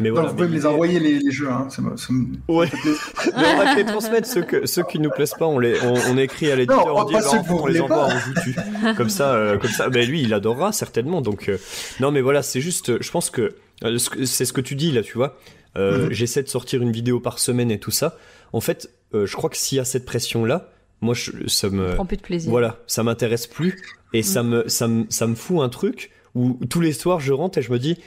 [0.00, 0.28] Mais voilà.
[0.28, 1.66] Donc, vous pouvez mais me les envoyer, les, les jeux, hein.
[1.70, 2.12] Ça me- ça
[2.48, 2.68] Ouais.
[2.84, 5.74] Mais on va te les transmettre ceux que ceux qui nous plaisent pas, on les
[5.82, 7.58] on, on écrit à l'éditeur, Non, on dit pas bah, ceux en que fait, vous
[7.58, 8.14] on les voulez envoie pas.
[8.14, 8.56] en joutu.
[8.96, 9.88] Comme ça, euh, comme ça.
[9.88, 11.20] Mais lui, il adorera certainement.
[11.20, 11.58] Donc euh,
[12.00, 13.02] non, mais voilà, c'est juste.
[13.02, 13.54] Je pense que
[13.84, 15.36] euh, ce que- c'est ce que tu dis là, tu vois.
[15.76, 16.12] Euh, Mhm.
[16.12, 18.16] J'essaie de sortir une vidéo par semaine et tout ça.
[18.52, 20.70] En fait, euh, je crois que s'il y a cette pression là,
[21.00, 22.50] moi, je, ça me Prends plus de plaisir.
[22.50, 23.76] Voilà, ça m'intéresse plus
[24.12, 27.32] et ça me ça me ça me fout un truc où tous les soirs je
[27.32, 27.98] rentre et je me dis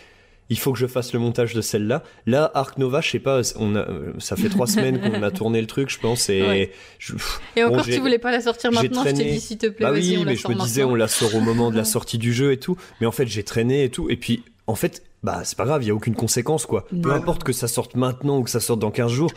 [0.50, 2.04] il faut que je fasse le montage de celle-là.
[2.26, 3.88] Là, Arc Nova, je sais pas, on a,
[4.20, 6.72] ça fait trois semaines qu'on a tourné le truc, je pense, et Ouais.
[7.00, 9.32] je, pff, Et encore, tu voulais pas la sortir maintenant, je t'ai traîné.
[9.32, 11.08] dit s'il te plaît, bah oui, on la mais je sort me disais on la
[11.08, 13.84] sort au moment de la sortie du jeu et tout, mais en fait j'ai traîné
[13.86, 16.66] et tout, et puis en fait bah c'est pas grave, il y a aucune conséquence
[16.66, 16.88] quoi.
[17.02, 17.16] Peu Ouais.
[17.16, 19.32] importe que ça sorte maintenant ou que ça sorte dans 15 jours,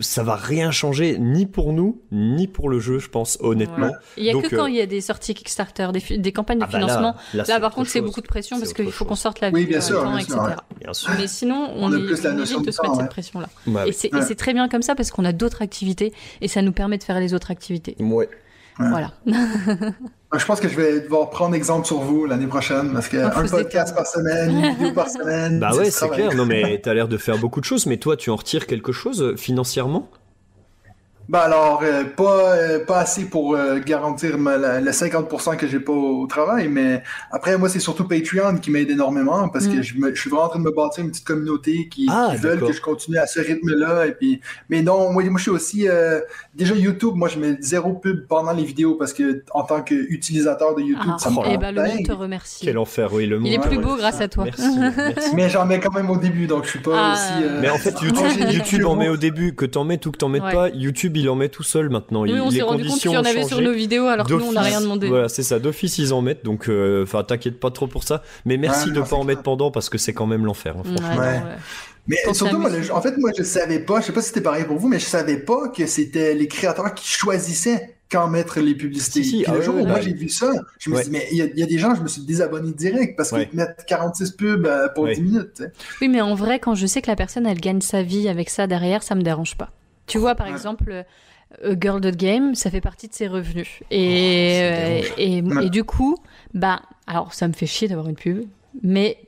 [0.00, 3.86] ça va rien changer ni pour nous ni pour le jeu, je pense honnêtement.
[3.86, 3.92] Ouais.
[4.16, 6.58] Il y a Donc, que quand euh, il y a des sorties Kickstarter, des, campagnes
[6.58, 7.14] de Ah bah là- financement.
[7.34, 9.60] là, Là, par contre, c'est beaucoup de pression parce qu'il faut qu'on sorte la Oui,
[9.60, 10.32] vidéo bien en sûr, temps, bien etc.
[10.34, 10.54] sûr, ouais.
[10.82, 11.10] Bien sûr.
[11.18, 13.08] Mais sinon, on, On est obligé de de se mettre cette ouais.
[13.08, 13.48] pression-là.
[13.68, 13.94] Bah Et oui.
[13.96, 14.34] c'est Ouais.
[14.34, 17.20] très bien comme ça parce qu'on a d'autres activités et ça nous permet de faire
[17.20, 17.94] les autres activités.
[18.00, 18.28] Ouais.
[18.80, 18.88] Ouais.
[18.88, 19.12] Voilà.
[20.36, 23.94] Je pense que je vais devoir prendre exemple sur vous l'année prochaine parce qu'un podcast
[23.94, 25.58] par semaine, une vidéo par semaine.
[25.58, 26.34] Bah ouais, c'est clair.
[26.34, 28.92] Non mais t'as l'air de faire beaucoup de choses, mais toi tu en retires quelque
[28.92, 30.10] chose euh, financièrement?
[31.28, 35.66] Bah alors, euh, pas, euh, pas assez pour euh, garantir ma, la, le 50% que
[35.66, 39.66] j'ai pas au, au travail, mais après, moi, c'est surtout Patreon qui m'aide énormément parce
[39.66, 39.82] que Mm.
[39.82, 42.28] je, me- je suis vraiment en train de me bâtir une petite communauté qui, Ah,
[42.30, 44.06] qui veulent que je continue à ce rythme-là.
[44.06, 46.20] Et puis, mais non, moi, moi je suis aussi euh,
[46.54, 47.12] déjà YouTube.
[47.14, 51.10] Moi, je mets zéro pub pendant les vidéos parce que en tant qu'utilisateur de YouTube,
[51.14, 52.64] Ah, ça me rend et ben le monde te remercie.
[52.64, 53.48] Quel enfer, oui, le monde.
[53.48, 54.24] Il est plus beau grâce ça.
[54.24, 54.44] à toi.
[54.44, 55.34] Merci, merci.
[55.36, 57.12] Mais j'en mets quand même au début, donc je suis pas Ah.
[57.12, 57.44] aussi.
[57.44, 60.16] euh, Mais en fait, YouTube, YouTube en met au début, que t'en mettes ou que
[60.16, 60.52] t'en mettes Ouais.
[60.52, 62.22] pas, YouTube il en met tout seul maintenant.
[62.22, 64.32] Oui, Il- on s'est rendu compte qu'il y en avait sur nos vidéos alors que
[64.34, 65.08] nous on n'a rien demandé.
[65.08, 65.58] Voilà, c'est ça.
[65.58, 66.44] D'office, ils en mettent.
[66.44, 68.22] Donc, euh, enfin, t'inquiète pas trop pour ça.
[68.44, 70.74] Mais merci Ouais, de non, pas en mettre pendant parce que c'est quand même l'enfer.
[70.78, 71.20] hein, Ouais, franchement.
[71.22, 71.38] Ouais.
[71.40, 71.52] non, ouais.
[72.06, 74.40] Mais Quand surtout, moi, en fait, moi, je savais pas, je sais pas si c'était
[74.40, 78.60] pareil pour vous, mais je savais pas que c'était les créateurs qui choisissaient quand mettre
[78.60, 79.22] les publicités.
[79.22, 80.94] Si, si, Puis le ah jour ouais, où moi bah, j'ai vu ça, je me
[80.96, 81.02] ouais.
[81.02, 82.72] suis dit, mais il y, a- il y a des gens, je me suis désabonné
[82.72, 83.48] direct parce qu'ils Ouais.
[83.52, 85.14] mettent 46 pubs euh, pour Ouais.
[85.16, 85.62] 10 minutes.
[86.00, 88.48] Oui, mais en vrai, quand je sais que la personne, elle gagne sa vie avec
[88.48, 89.70] ça derrière, ça me dérange pas.
[90.08, 90.52] Tu vois, par Ouais.
[90.52, 93.68] exemple, euh, A Girl Dot Game, ça fait partie de ses revenus.
[93.82, 95.66] Oh, Et, euh, et, Ouais.
[95.66, 96.16] et du coup,
[96.54, 98.44] bah, alors ça me fait chier d'avoir une pub,
[98.82, 99.18] mais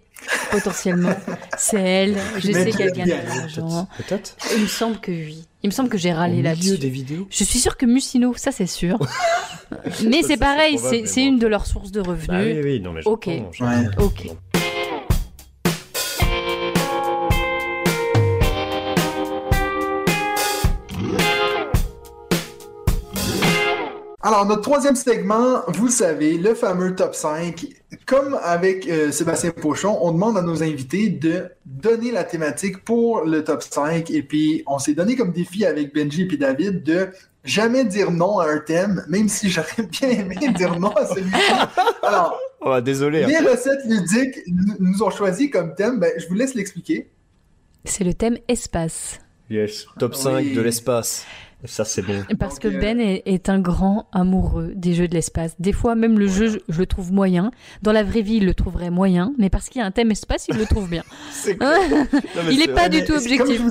[0.50, 1.14] potentiellement,
[1.58, 2.16] c'est elle.
[2.38, 3.88] Je Mais sais qu'elle gagne de l'argent.
[3.96, 4.36] Peut-être.
[4.56, 5.46] Il me semble que oui.
[5.62, 6.78] Il me semble que j'ai râlé là-dessus.
[6.78, 7.26] des vidéos.
[7.30, 8.98] Je suis sûre que Musino, ça c'est sûr.
[10.04, 12.28] mais c'est pareil, c'est une de leurs sources de revenus.
[12.28, 13.28] Bah oui, oui, non mais Ok.
[13.28, 13.80] j'entends, j'entends.
[13.98, 14.04] Ouais.
[14.04, 14.26] Ok.
[24.22, 27.66] Alors, notre troisième segment, vous le savez, le fameux top 5.
[28.04, 33.24] Comme avec euh, Sébastien Pochon, on demande à nos invités de donner la thématique pour
[33.24, 34.10] le top 5.
[34.10, 37.08] Et puis, on s'est donné comme défi avec Benji et puis David de
[37.44, 41.70] jamais dire non à un thème, même si j'aurais bien aimé dire non à celui-là.
[42.02, 43.24] Alors, Oh, désolé.
[43.24, 43.26] hein.
[43.26, 44.36] les recettes ludiques
[44.78, 45.98] nous- ont choisi comme thème.
[45.98, 47.08] Ben, je vous laisse l'expliquer.
[47.86, 49.18] C'est le thème espace.
[49.48, 49.86] Yes.
[49.98, 50.20] Top Oui.
[50.22, 51.24] 5 de l'espace.
[51.64, 52.24] Ça, c'est bon.
[52.38, 55.54] Parce que euh, Ben est, est un grand amoureux des jeux de l'espace.
[55.58, 57.50] Des fois, même le jeu, je, je le trouve moyen.
[57.82, 60.11] Dans la vraie vie, il le trouverait moyen, mais parce qu'il y a un thème
[60.11, 61.02] espace, il le trouve bien.
[61.32, 61.58] C'est
[62.50, 63.62] il est pas du tout Mais objectif.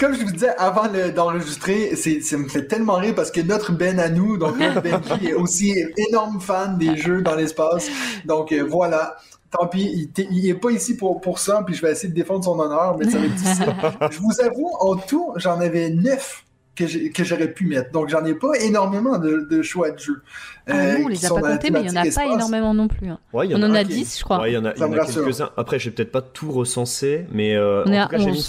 [0.00, 3.40] Comme je vous disais avant le- d'enregistrer, c'est, ça me fait tellement rire parce que
[3.40, 5.74] notre Ben à nous, donc notre Benji, est aussi
[6.08, 7.88] énorme fan des jeux dans l'espace.
[8.24, 9.16] Donc euh, voilà.
[9.50, 12.08] Tant pis, il, t'est- il est pas ici pour, pour ça, puis je vais essayer
[12.10, 13.74] de défendre son honneur, mais ça va être difficile.
[14.10, 16.44] je vous avoue, en tout, j'en avais neuf
[16.86, 17.90] que, j'aurais pu mettre.
[17.92, 20.22] Donc j'en ai pas énormément de, de choix de jeux.
[20.70, 22.26] Ah euh, non, on qui les a pas comptés, mais il y en a pas
[22.26, 23.08] énormément non plus.
[23.08, 23.18] hein.
[23.32, 23.78] Ouais, On en a.
[23.78, 23.88] a ok.
[23.88, 24.40] 10, je crois.
[24.40, 25.50] Ouais, il y en a, quelques-uns.
[25.56, 28.32] Après, j'ai peut-être pas tout recensé, mais euh, en tout cas, j'ai 11.
[28.32, 28.42] mis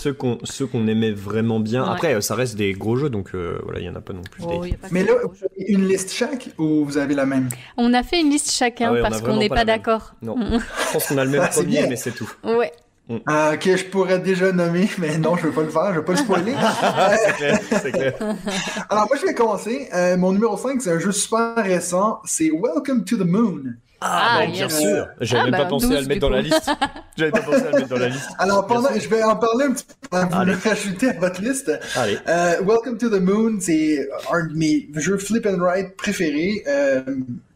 [0.44, 1.84] ceux qu'on aimait vraiment bien.
[1.84, 1.90] Ouais.
[1.92, 4.14] Après, euh, ça reste des gros jeux, donc euh, voilà, il y en a pas
[4.14, 4.44] non plus.
[4.46, 7.50] Oh, des- pas Mais là, vous avez une liste chaque ou vous avez la même?
[7.78, 9.66] On a fait une liste chacun Ah ouais, on a parce qu'on n'est pas pas,
[9.66, 10.14] d'accord.
[10.22, 10.36] Non.
[10.40, 12.30] Je pense qu'on a le même Ah, premier, mais c'est tout.
[12.44, 12.72] Ouais.
[13.26, 16.06] Ah, ok, je pourrais déjà nommer, mais non, je veux pas le faire, je veux
[16.06, 16.54] pas le spoiler.
[17.26, 18.14] c'est clair, c'est clair.
[18.90, 19.90] Alors, moi, je vais commencer.
[19.94, 22.20] Euh, mon numéro 5, c'est un jeu super récent.
[22.26, 23.64] C'est Welcome to the Moon.
[24.02, 24.58] Ah, bah, yes.
[24.58, 25.08] bien sûr.
[25.20, 26.72] J'avais Ah, même bah, pas pensé à 12, le mettre dans la liste.
[27.18, 28.30] J'avais pas pensé à le mettre dans la liste.
[28.38, 30.52] Alors, pendant, je vais en parler un petit peu avant que vous Allez.
[30.54, 31.72] le rajoutez à votre liste.
[31.96, 32.18] Allez.
[32.30, 36.64] Euh, Welcome to the Moon, c'est un de mes jeux flip and write préférés.
[36.68, 37.02] Euh,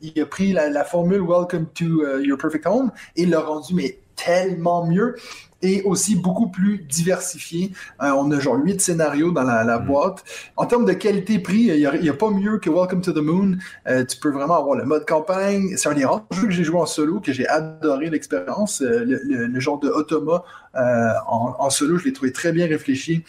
[0.02, 3.74] il a pris la, la formule Welcome to uh, Your Perfect Home et l'a rendu
[3.74, 5.16] mais tellement mieux
[5.62, 7.72] et aussi beaucoup plus diversifié.
[8.02, 9.86] Euh, on a genre huit scénarios dans la, la Mm.
[9.86, 10.24] boîte.
[10.58, 13.58] En termes de qualité-prix, il n'y a, pas mieux que Welcome to the Moon.
[13.88, 15.76] Euh, tu peux vraiment avoir le mode campagne.
[15.78, 18.82] C'est un des rares jeux que j'ai joué en solo, que j'ai adoré l'expérience.
[18.82, 20.44] Euh, le, le- le genre de automa
[20.76, 23.24] en, en solo, je l'ai trouvé très bien réfléchi.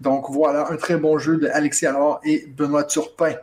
[0.00, 3.34] Donc voilà, un très bon jeu de Alexis Allard et Benoît Turpin.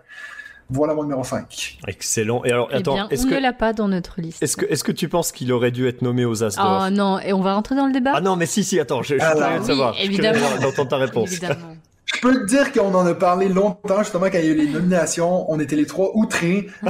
[0.69, 1.77] Voilà mon numéro 5.
[1.87, 2.43] Excellent.
[2.43, 4.43] Et alors, Eh attends, bien, est-ce on que, ne l'a pas dans notre liste.
[4.43, 7.19] est-ce que, est-ce que tu penses qu'il aurait dû être nommé aux As Oh non,
[7.19, 8.11] et on va rentrer dans le débat?
[8.15, 9.93] Ah non, mais si, si, attends, je, je curieux de oui, savoir.
[9.93, 10.57] Je évidemment.
[10.61, 11.31] d'entendre ta réponse.
[11.31, 11.75] Évidemment.
[12.15, 14.55] Je peux te dire qu'on en a parlé longtemps, justement, quand il y a eu
[14.55, 15.51] les nominations.
[15.51, 16.67] On était les trois outrés.
[16.85, 16.89] Euh,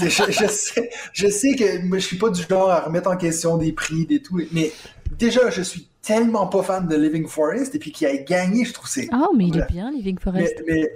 [0.00, 3.16] je, je sais, je sais que moi, je suis pas du genre à remettre en
[3.18, 4.72] question des prix, des tout, mais
[5.18, 8.72] déjà, je suis tellement pas fan de Living Forest, et puis qu'il a gagné, je
[8.72, 9.08] trouve que c'est...
[9.12, 10.62] Oh, mais il est bien, Living Forest.
[10.66, 10.90] mais, mais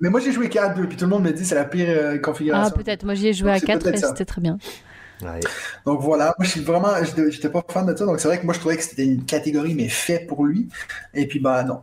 [0.00, 2.18] moi, j'ai joué 4-2, puis tout le monde me dit c'est la pire euh, Ah,
[2.18, 2.76] configuration.
[2.76, 3.04] peut-être.
[3.04, 4.08] Moi, j'y ai joué à C'est 4 peut-être et ça.
[4.08, 4.58] c'était très bien.
[5.20, 5.40] Ouais.
[5.84, 6.90] Donc voilà, moi je suis vraiment,
[7.28, 9.24] j'étais pas fan de ça, donc c'est vrai que moi je trouvais que c'était une
[9.24, 10.68] catégorie mais fait pour lui.
[11.12, 11.80] Et puis bah non.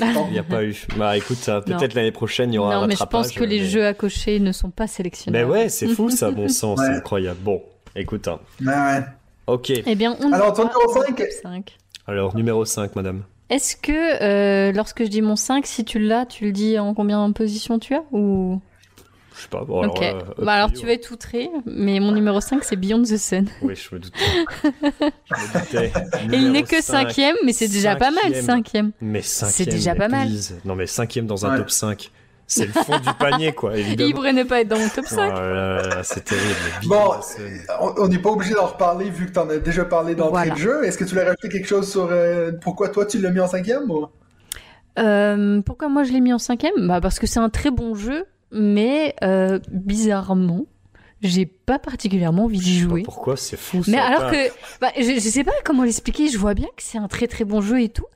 [0.00, 0.76] Donc, Il n'y a pas eu.
[0.98, 3.60] Bah écoute, peut-être l'année prochaine, il y aura un Non, mais je pense que les
[3.60, 5.38] mais- jeux à cocher ne sont pas sélectionnés.
[5.38, 7.38] Mais ouais, c'est fou ça, bon sang, c'est incroyable.
[7.42, 7.62] Bon,
[7.96, 8.28] écoute.
[8.28, 8.38] hein.
[8.60, 9.04] ouais, ouais.
[9.46, 9.70] Ok.
[9.70, 11.76] Eh bien, on Alors, ton va numéro au cinq top 5.
[12.06, 13.22] Alors, numéro 5, madame.
[13.54, 13.92] Est-ce que
[14.22, 17.32] euh, lorsque je dis mon 5, si tu l'as, tu le dis en combien de
[17.32, 18.60] position tu as ou...
[19.36, 19.64] Je sais pas.
[19.64, 20.02] Bon, alors, Ok.
[20.02, 23.46] euh, bah alors tu vas être outré, mais mon numéro 5 c'est Beyond the Sun.
[23.62, 24.18] Oui, je me doutais.
[24.62, 25.92] je me doutais.
[26.32, 27.08] Il n'est que cinq.
[27.08, 28.92] cinquième, mais c'est déjà pas mal Cinquième.
[29.00, 29.52] Mais cinquième.
[29.54, 30.28] C'est déjà pas mal.
[30.64, 31.58] Non, mais cinquième dans un Ouais.
[31.58, 32.10] top 5.
[32.46, 34.08] C'est le fond du panier, quoi, évidemment.
[34.08, 35.28] Il pourrait ne pas être dans mon top Oh 5.
[35.34, 36.54] là là, c'est terrible.
[36.86, 37.12] Bon.
[37.98, 40.54] On n'est pas obligé d'en reparler vu que tu en as déjà parlé d'entrée Voilà.
[40.54, 40.84] de jeu.
[40.84, 43.46] Est-ce que tu voulais rajouter quelque chose sur euh, pourquoi toi tu l'as mis en
[43.48, 44.06] cinquième ou...
[44.98, 46.86] Euh, pourquoi moi je l'ai mis en cinquième?
[46.86, 50.66] Bah Parce que c'est un très bon jeu, mais euh, bizarrement,
[51.22, 53.02] j'ai pas particulièrement envie d'y Je sais pas jouer.
[53.02, 54.48] Pourquoi c'est fou ça Mais alors que,
[54.80, 57.44] bah, je, je sais pas comment l'expliquer, je vois bien que c'est un très très
[57.44, 58.06] bon jeu et tout,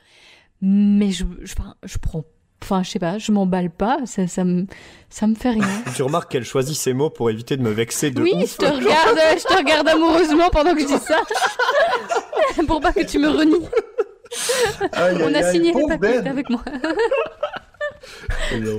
[0.62, 2.24] mais je, je, je prends,
[2.62, 4.66] enfin, je sais pas, je m'emballe pas, ça, ça me,
[5.10, 5.66] ça me fait rien.
[5.96, 8.52] Tu remarques qu'elle choisit ses mots pour éviter de me vexer de oui, ouf.
[8.52, 11.20] je te regarde, je te regarde amoureusement pendant que je dis ça,
[12.66, 13.66] pour pas que tu me renies.
[14.92, 16.26] Aïe, On aïe, a aïe, signé les papiers Ben.
[16.28, 16.62] avec moi.
[18.60, 18.78] Non.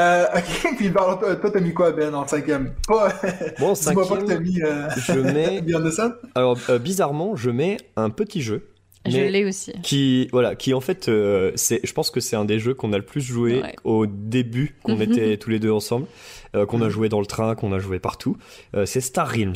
[0.00, 2.74] Euh, ok, puis alors, toi, toi, t'as mis quoi, Ben, en cinquième?
[2.88, 3.12] Pas.
[3.58, 4.62] Bon, Dis-moi pas que t'as cinquième, mis.
[4.62, 4.88] Euh...
[4.96, 5.60] je mets.
[5.60, 8.68] Beyond the Sun Alors, euh, bizarrement, je mets un petit jeu.
[9.06, 9.72] Je l'ai aussi.
[9.82, 12.92] Qui, voilà, qui en fait, euh, c'est, je pense que c'est un des jeux qu'on
[12.92, 13.76] a le plus joué Ouais.
[13.84, 16.06] au début, qu'on était tous les deux ensemble,
[16.54, 18.36] euh, qu'on a joué dans le train, qu'on a joué partout.
[18.74, 19.54] Euh, c'est Star Realms.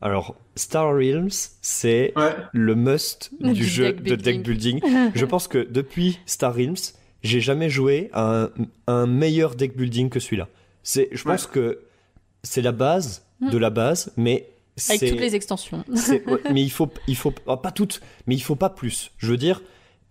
[0.00, 1.28] Alors, Star Realms,
[1.60, 2.34] c'est Ouais.
[2.52, 4.80] le must du, Du jeu deck de deck building.
[5.14, 8.50] je pense que depuis Star Realms, j'ai jamais joué à un,
[8.86, 10.48] un meilleur deck building que celui-là.
[10.84, 11.80] C'est, je pense que
[12.44, 14.48] c'est la base de la base, mais
[14.88, 15.84] Avec toutes les extensions.
[16.08, 16.22] ouais,
[16.52, 19.12] mais il faut, il faut ah, pas toutes, mais il faut pas plus.
[19.18, 19.62] Je veux dire,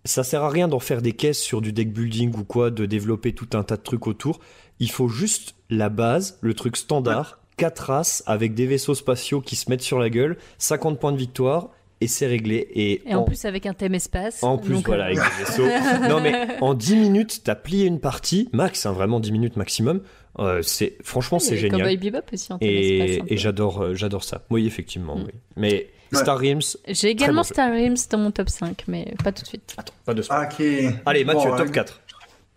[0.04, 2.86] ça sert à rien d'en faire des caisses sur du deck building ou quoi, de
[2.86, 4.40] développer tout un tas de trucs autour.
[4.80, 9.56] Il faut juste la base, le truc standard, quatre races avec des vaisseaux spatiaux qui
[9.56, 12.56] se mettent sur la gueule, 50 points de victoire et c'est réglé.
[12.74, 14.42] Et, Et en plus avec un thème espace.
[14.42, 15.66] en plus, donc, voilà, euh, avec des vaisseaux.
[16.08, 20.00] non, mais en 10 minutes, t'as plié une partie, max, hein, vraiment 10 minutes maximum.
[20.38, 21.80] Euh, c'est, franchement, c'est génial.
[21.80, 24.42] Cowboy Bebop aussi en Et, et j'adore, euh, j'adore ça.
[24.50, 25.24] Oui, effectivement, Mm.
[25.26, 25.32] oui.
[25.56, 26.20] Mais Ouais.
[26.20, 27.48] Star Realms, J'ai également bon.
[27.48, 29.74] Star Realms dans mon top 5, mais pas tout de suite.
[29.76, 30.48] attends, pas de spoil.
[30.50, 30.94] Ok.
[31.04, 32.00] Allez, Mathieu, Bon, top euh, 4.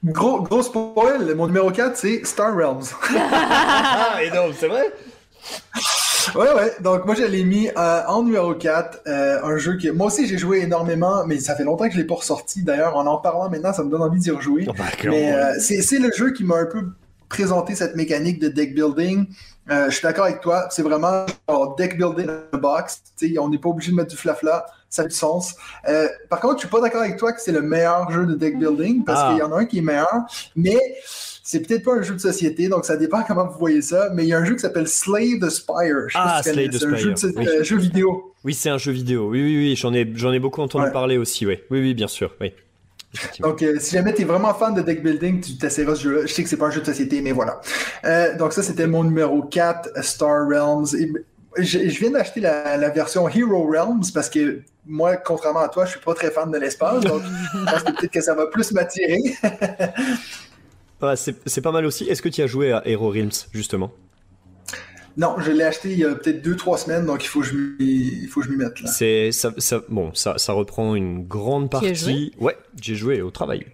[0.05, 2.83] Gros, gros spoil, mon numéro 4, c'est Star Realms.
[3.13, 4.85] Ah, et non, c'est vrai
[6.35, 6.71] Ouais, ouais.
[6.81, 8.99] Donc, moi, je l'ai mis euh, en numéro 4.
[9.07, 11.97] euh, un jeu que moi aussi, j'ai joué énormément, mais ça fait longtemps que je
[11.97, 12.63] l'ai pas ressorti.
[12.63, 14.65] D'ailleurs, en en parlant maintenant, ça me donne envie d'y rejouer.
[14.69, 16.85] Oh, bah, Mais euh, c'est c'est le jeu qui m'a un peu
[17.31, 19.25] présenté cette mécanique de deck building.
[19.69, 20.67] Euh, je suis d'accord avec toi.
[20.69, 22.27] C'est vraiment genre, deck building
[22.61, 23.01] box.
[23.39, 24.65] On n'est pas obligé de mettre du flafla.
[24.89, 25.55] Ça a du sens.
[25.87, 28.35] Euh, par contre, je suis pas d'accord avec toi que c'est le meilleur jeu de
[28.35, 29.29] deck building parce Ah.
[29.29, 30.11] qu'il y en a un qui est meilleur.
[30.57, 30.77] Mais
[31.43, 34.09] c'est peut-être pas un jeu de société, donc ça dépend comment vous voyez ça.
[34.13, 36.09] Mais il y a un jeu qui s'appelle Slay the Spire.
[36.09, 37.47] Je Ah, Slay the c'est un jeu, de, Spire, oui.
[37.47, 38.33] euh, jeu vidéo.
[38.43, 39.29] Oui, c'est un jeu vidéo.
[39.29, 40.91] Oui, oui, oui, j'en ai, j'en ai beaucoup entendu Ouais.
[40.91, 41.59] parler aussi, oui.
[41.71, 42.51] Oui, oui, bien sûr, oui.
[43.39, 46.21] Donc, euh, si jamais tu es vraiment fan de deck building, tu t'essaieras ce jeu-là.
[46.25, 47.59] Je sais que c'est pas un jeu de société, mais voilà.
[48.05, 50.87] Euh, donc, ça, c'était mon numéro 4, Star Realms.
[50.97, 51.11] Et,
[51.57, 55.85] je, je viens d'acheter la, la version Hero Realms parce que moi, contrairement à toi,
[55.85, 57.03] je suis pas très fan de l'espace.
[57.03, 59.19] Donc, je pense que peut-être que ça va plus m'attirer.
[61.01, 62.03] Ouais, c'est, c'est pas mal aussi.
[62.05, 63.91] Est-ce que tu as joué à Hero Realms, justement?
[65.17, 67.53] Non, je l'ai acheté il y a peut-être 2-3 semaines, donc il faut que je
[67.55, 67.75] m'y,
[68.23, 68.89] il faut que je m'y mette là.
[68.91, 71.95] C'est, ça, ça, bon, ça, ça reprend une grande partie.
[71.95, 72.31] joué?
[72.39, 73.65] Ouais, j'ai joué au travail.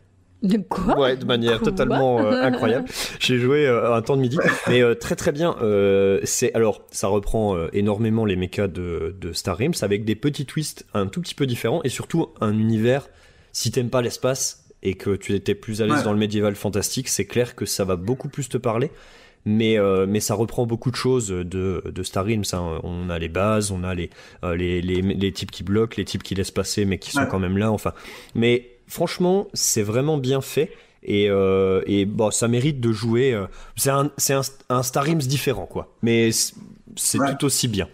[0.43, 0.99] De quoi?
[0.99, 1.71] Ouais, de manière Quoi?
[1.71, 2.87] totalement euh, incroyable.
[3.19, 5.55] J'ai joué euh, un temps de midi, mais euh, très très bien.
[5.63, 10.13] Euh, c'est alors ça reprend euh, énormément les mechas de, de Star Realms avec des
[10.15, 13.09] petits twists un tout petit peu différents et surtout un univers.
[13.51, 16.03] Si t'aimes pas l'espace et que tu étais plus à l'aise Ouais.
[16.03, 18.91] dans le médiéval fantastique, c'est clair que ça va beaucoup plus te parler.
[19.45, 22.43] Mais, euh, mais ça reprend beaucoup de choses de, de Star Realms.
[22.53, 22.79] hein.
[22.83, 24.09] On a les bases, on a les,
[24.43, 27.21] euh, les, les, les types qui bloquent, les types qui laissent passer mais qui sont
[27.21, 27.27] Ouais.
[27.29, 27.71] quand même là.
[27.71, 27.93] Enfin,
[28.35, 30.71] mais franchement, c'est vraiment bien fait.
[31.03, 33.41] Et, euh, et bon, ça mérite de jouer.
[33.77, 35.93] c'est un, c'est un, un Star Realms différent, quoi.
[36.01, 36.31] Mais
[36.97, 37.33] c'est Ouais.
[37.37, 37.87] tout aussi bien.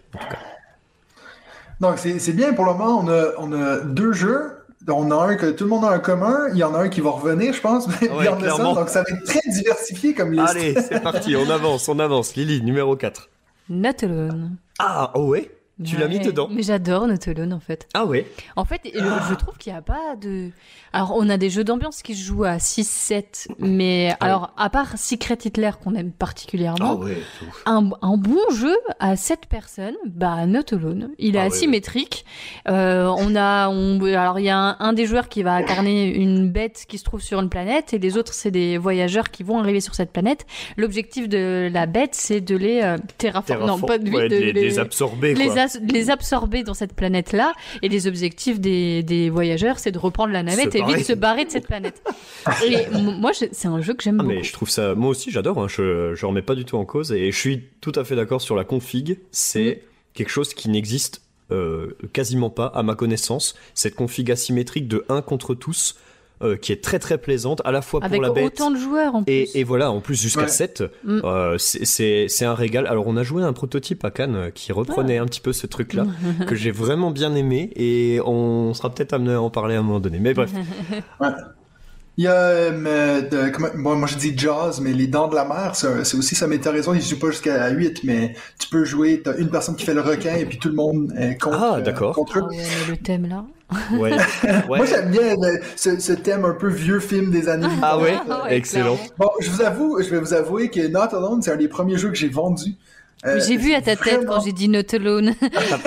[1.79, 2.99] Donc, c'est c'est bien pour le moment.
[3.03, 4.51] On a, on a deux jeux.
[4.87, 6.49] On a un que tout le monde a en commun.
[6.51, 7.87] Il y en a un qui va revenir, je pense.
[7.87, 8.37] The Sun.
[8.37, 8.73] clairement.
[8.73, 10.49] donc, ça va être très diversifié comme liste.
[10.49, 12.35] Allez, c'est parti, on avance, on avance.
[12.35, 13.29] Lily, numéro 4.
[13.69, 14.57] Not Alone.
[14.79, 15.51] Ah, oh ouais
[15.83, 17.87] Tu l'as mis Ouais, dedans Mais j'adore Not Alone en fait.
[17.93, 20.49] Ah ouais En fait, je trouve qu'il n'y a pas de.
[20.93, 24.97] Alors, on a des jeux d'ambiance qui se jouent à 6-7, mais alors, à part
[24.97, 27.17] Secret Hitler qu'on aime particulièrement, Ah ouais.
[27.65, 31.09] un, un bon jeu à 7 personnes, bah, Not Alone.
[31.17, 32.25] Il est Ah asymétrique.
[32.67, 36.13] Euh, on a, on, alors, il y a un, un des joueurs qui va incarner
[36.13, 39.41] une bête qui se trouve sur une planète et les autres, c'est des voyageurs qui
[39.43, 40.45] vont arriver sur cette planète.
[40.77, 43.65] L'objectif de la bête, c'est de les euh, terraformer.
[43.65, 45.57] Non, pas de, ouais, de de les, absorber, les, quoi.
[45.61, 47.53] as- les absorber dans cette planète-là.
[47.81, 51.03] Et les objectifs des, des voyageurs, c'est de reprendre la navette et vite barrer.
[51.03, 52.01] se barrer de cette planète.
[52.65, 54.35] et moi, c'est un jeu que j'aime Ah, beaucoup.
[54.35, 56.85] mais je trouve ça, moi aussi j'adore, hein, je, je remets pas du tout en
[56.85, 59.19] cause et je suis tout à fait d'accord sur la config.
[59.31, 60.15] C'est Mm.
[60.15, 61.21] quelque chose qui n'existe
[61.51, 63.55] euh, quasiment pas à ma connaissance.
[63.73, 65.95] Cette config asymétrique de 1 contre tous
[66.43, 68.45] euh, qui est très très plaisante à la fois Avec pour la bête.
[68.45, 69.31] autant de joueurs en plus.
[69.33, 70.47] Et, et voilà, en plus jusqu'à Ouais.
[70.47, 71.21] 7, Mm.
[71.23, 72.87] euh, c'est- un régal.
[72.87, 75.65] Alors on a joué un prototype à Cannes euh, qui reprenait un petit peu ce
[75.67, 76.05] truc-là,
[76.47, 79.83] que j'ai vraiment bien aimé, et on sera peut-être amené à en parler à un
[79.83, 80.19] moment donné.
[80.19, 80.51] Mais bref,
[82.15, 85.33] Il y a, euh, de- comment- bon, moi je dis Jaws, mais les dents de
[85.33, 88.69] la mer, c'est aussi ça, mais t'as raison, ils jouent pas jusqu'à 8, mais tu
[88.69, 91.41] peux jouer, t'as une personne qui fait le requin et puis tout le monde est
[91.41, 92.47] contre, Ah, euh, contre Ah eux.
[92.51, 93.43] mais le thème là.
[93.97, 94.11] Ouais.
[94.67, 97.67] Moi j'aime bien le- ce, ce thème un peu vieux film des années.
[97.81, 98.97] Ah ouais, Ah excellent.
[99.17, 101.97] Bon, je vous avoue, je vais vous avouer que Not Alone, c'est un des premiers
[101.97, 102.75] jeux que j'ai vendus.
[103.25, 105.33] Euh, J'ai vu à ta tête quand j'ai dit Not Alone.
[105.39, 105.77] T'as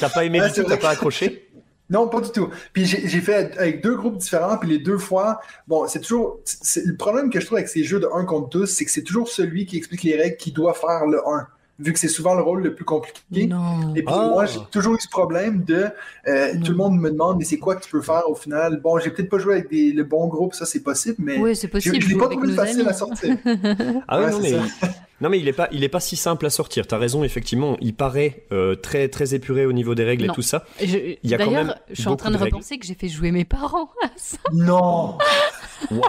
[0.00, 1.44] t'as pas, aimé Ah, du tout, t'as pas accroché?
[1.90, 2.48] Non, pas du tout.
[2.72, 6.38] Puis j'ai fait avec deux groupes différents, puis les deux fois, bon, c'est toujours.
[6.84, 9.02] Le problème que je trouve avec ces jeux de 1 contre tous, c'est que c'est
[9.02, 11.46] toujours celui qui explique les règles qui doit faire le 1,
[11.80, 13.46] vu que c'est souvent le rôle le plus compliqué.
[13.46, 13.94] Non.
[13.94, 14.28] Et puis Ah.
[14.32, 15.86] moi, j'ai toujours eu ce problème de
[16.26, 18.80] euh, tout le monde me demande mais c'est quoi que tu peux faire au final?
[18.80, 21.54] Bon, j'ai peut-être pas joué avec des, le bon groupe, ça c'est possible, mais Oui,
[21.54, 21.94] c'est je, possible.
[22.00, 22.88] je l'ai joue pas trouvé facile amis.
[22.88, 23.36] à sortir.
[24.08, 24.52] Ah ouais, Ouais, non, mais,
[25.20, 26.86] non, mais il est pas, il est pas si simple à sortir.
[26.86, 27.76] T'as raison, effectivement.
[27.80, 30.32] Il paraît euh, très, très épuré au niveau des règles Non.
[30.32, 30.64] et tout ça.
[30.80, 32.54] Je- Il y a quand même D'ailleurs, je suis en train de, de règles.
[32.56, 34.38] repenser que j'ai fait jouer mes parents à ça.
[34.52, 35.16] non.
[35.90, 36.02] Waouh.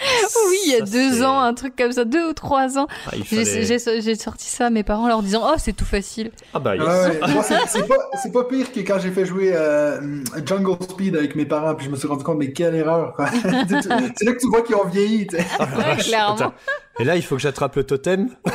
[0.00, 2.86] Oui, il y a Ça, deux ans, un truc comme ça, deux ou trois ans.
[3.06, 5.72] Ah, J'ai fallait- j'ai- j'ai sorti ça à mes parents en leur disant Oh, c'est
[5.72, 6.30] tout facile.
[6.54, 6.84] Ah bah, yes.
[6.86, 7.32] Ouais, ouais.
[7.34, 11.34] Moi, c'est pas, c'est pas pire que quand j'ai fait jouer euh, Jungle Speed avec
[11.34, 13.14] mes parents, puis je me suis rendu compte, mais quelle erreur,
[13.68, 15.26] c'est là que tu vois qu'ils ont vieilli.
[15.32, 16.34] Ouais, clairement.
[16.36, 16.54] Attends.
[17.00, 18.28] Et là, il faut que j'attrape le totem?
[18.44, 18.52] Bon,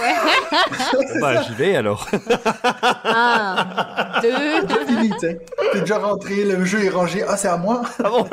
[1.22, 2.08] bah, j'y vais alors.
[3.04, 3.66] Un,
[4.22, 4.86] deux.
[4.88, 5.40] Fini, sais.
[5.74, 7.24] T'es déjà rentré, le jeu est rangé.
[7.28, 7.82] Ah, c'est à moi?
[8.04, 8.28] Ah bon?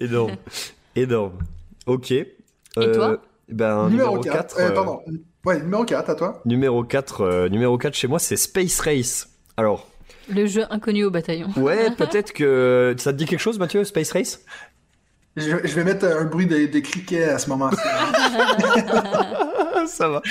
[0.00, 0.36] Énorme.
[0.96, 1.38] Énorme.
[1.86, 2.10] Ok.
[2.10, 2.26] Et
[2.74, 4.56] toi ben, numéro numéro 4.
[4.56, 4.58] 4.
[4.58, 5.00] Euh, euh, pardon.
[5.44, 6.42] Ouais, numéro 4, à toi.
[6.44, 9.28] Numéro 4, euh, numéro 4 chez moi, c'est Space Race.
[9.56, 9.86] Alors,
[10.28, 11.48] Le jeu inconnu au bataillon.
[11.56, 14.44] ouais, peut-être que ça te dit quelque chose, Mathieu, Space Race?
[15.36, 17.76] Je, je vais mettre un bruit de, de criquet à ce moment-ci.
[19.86, 20.22] Ça va.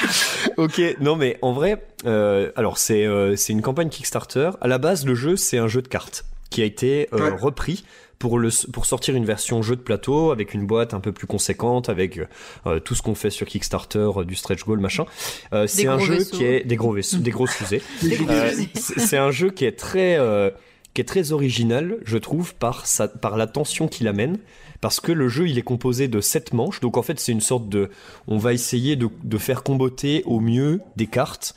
[0.58, 4.52] Ok, non mais en vrai, euh, alors c'est euh, c'est une campagne Kickstarter.
[4.62, 7.30] À la base, le jeu c'est un jeu de cartes qui a été euh, Ouais.
[7.40, 7.86] repris
[8.26, 11.28] pour le pour sortir une version jeu de plateau avec une boîte un peu plus
[11.28, 12.20] conséquente avec
[12.66, 15.06] euh, tout ce qu'on fait sur Kickstarter, euh, du stretch goal machin.
[15.54, 16.36] Euh, c'est un jeu vaisseaux.
[16.36, 17.84] qui est des gros vaisseaux, des grosses fusées.
[18.28, 20.50] Euh, c'est un jeu qui est très euh,
[20.96, 24.40] qui est très original, je trouve, par sa par la tension qu'il amène.
[24.82, 26.80] Parce que le jeu, il est composé de 7 manches.
[26.80, 27.90] Donc en fait, c'est une sorte de.
[28.28, 31.56] On va essayer de, de faire comboter au mieux des cartes.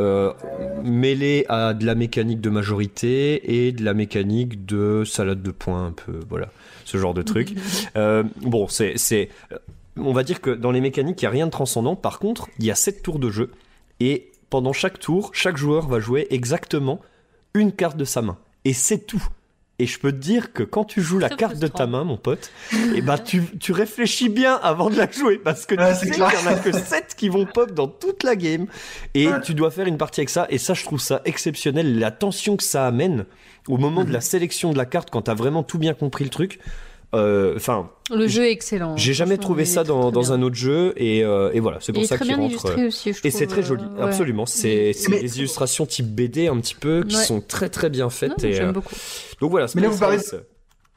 [0.00, 0.32] Euh,
[0.82, 5.86] mêlées à de la mécanique de majorité et de la mécanique de salade de points
[5.86, 6.48] un peu voilà
[6.84, 7.54] ce genre de truc.
[7.96, 9.28] Euh, bon c'est c'est
[9.96, 11.94] on va dire que dans les mécaniques il y a rien de transcendant.
[11.94, 13.52] Par contre il y a 7 tours de jeu
[14.00, 17.00] et pendant chaque tour chaque joueur va jouer exactement
[17.54, 18.36] une carte de sa main.
[18.64, 19.24] Et c'est tout
[19.78, 22.16] et je peux te dire que quand tu joues la carte de ta main, mon
[22.16, 22.52] pote,
[22.94, 26.06] et ben tu, tu réfléchis bien avant de la jouer parce que Ouais, tu sais
[26.06, 26.30] qu'il clair.
[26.42, 28.66] y en a que 7 qui vont pop dans toute la game
[29.14, 29.40] et Ouais.
[29.42, 32.56] tu dois faire une partie avec ça et ça je trouve ça exceptionnel la tension
[32.56, 33.24] que ça amène
[33.66, 36.30] au moment de la sélection de la carte quand t'as vraiment tout bien compris le
[36.30, 36.60] truc.
[37.14, 37.58] Euh,
[38.14, 38.96] Le jeu est excellent.
[38.96, 42.18] j'ai jamais trouvé ça dans, un autre jeu et, euh, et voilà c'est pour ça
[42.18, 42.86] qu'il rentre.
[42.86, 44.02] aussi, je Et c'est très joli, euh, ouais.
[44.04, 44.46] absolument.
[44.46, 47.24] C'est Mais- des illustrations type BD un petit peu qui Ouais.
[47.24, 48.42] sont très très bien Non, faites.
[48.44, 48.94] et, J'aime euh, beaucoup.
[49.40, 50.18] donc voilà, Mais là, vous parlez-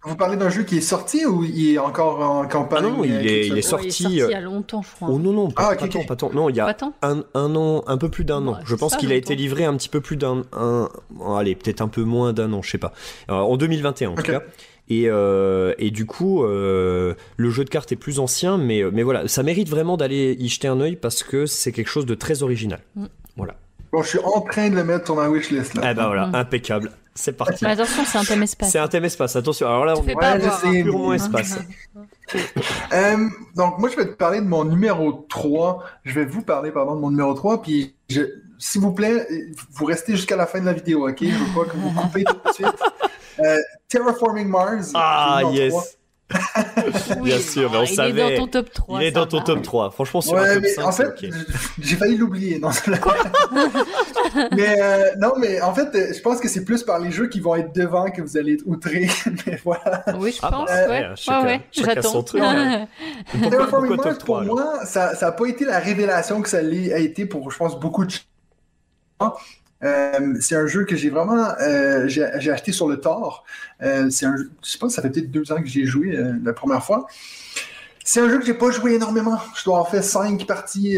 [0.03, 2.85] Vous parlez d'un jeu qui est sorti ou il est encore en campagne?
[2.85, 3.61] Ah non, il euh, est- il est Kickstarter?
[3.61, 5.09] sorti, il est sorti euh, il y a longtemps, je crois.
[5.11, 6.31] Oh non, non, pas, Ah, pas tant, pas tant.
[6.33, 8.57] Non, il y a un, un an, un peu plus d'un an.
[8.63, 10.87] Je pense qu'il a été livré un petit peu plus d'un, un,
[11.35, 12.93] allez, peut-être un peu moins d'un an, je sais pas.
[13.29, 14.43] Euh, en 2021 en tout cas.
[14.89, 19.03] Et, euh, et du coup, euh, le jeu de cartes est plus ancien, mais, mais
[19.03, 22.15] voilà, ça mérite vraiment d'aller y jeter un œil parce que c'est quelque chose de
[22.15, 22.79] très original.
[23.91, 25.91] Bon, je suis en train de le mettre sur ma wishlist, là.
[25.91, 26.35] Eh ben voilà, Mhm.
[26.35, 26.91] impeccable.
[27.15, 27.63] C'est parti.
[27.63, 28.69] Mais attention, c'est un thème espace.
[28.69, 29.65] C'est un thème espace, attention.
[29.67, 30.83] Alors là, Tu on fais est pas Ouais, hein.
[30.83, 31.57] purement espace.
[32.93, 35.83] Euh, donc, moi, je vais te parler de mon numéro 3.
[36.03, 37.61] Je vais vous parler, pardon, de mon numéro 3.
[37.61, 38.21] Puis, je,
[38.59, 39.25] s'il vous plaît,
[39.71, 41.17] vous restez jusqu'à la fin de la vidéo, OK?
[41.21, 42.67] Je veux pas que vous coupez tout de suite.
[43.39, 43.57] Euh,
[43.89, 44.91] Terraforming Mars.
[44.93, 45.71] Ah, yes.
[45.71, 45.83] 3.
[47.21, 48.33] Oui, Bien sûr, mais on il savait.
[48.33, 49.01] est dans ton top 3.
[49.01, 49.43] Il est dans ton va.
[49.45, 49.91] top 3.
[49.91, 51.33] Franchement, sur un Ouais, top mais 5, en c'est fait, ok.
[51.79, 52.59] j'ai failli l'oublier.
[52.59, 52.69] Non,
[54.51, 57.27] mais euh, non, mais en fait, euh, je pense que c'est plus par les jeux
[57.29, 59.07] qui vont être devant que vous allez être outrés.
[59.47, 60.03] mais voilà.
[60.17, 60.89] Oui, je Ah, pense, bah, ouais.
[60.89, 62.11] ouais, chacun- ouais, ouais, chacun j'attends.
[62.11, 62.87] son truc, hein.
[63.31, 66.41] Pourquoi, Terraforming pourquoi Mars, top 3 pour alors moi, ça n'a pas été la révélation
[66.41, 66.61] que ça a
[66.99, 69.33] été pour, je pense, beaucoup de gens.
[69.83, 73.43] Euh, c'est un jeu que j'ai vraiment euh, j'ai acheté sur le tard.
[73.83, 76.15] Euh, c'est un jeu- je pense que ça fait peut-être deux ans que j'ai joué
[76.15, 77.05] euh, la première fois.
[78.03, 79.37] C'est un jeu que j'ai pas joué énormément.
[79.57, 80.97] Je dois en faire cinq parties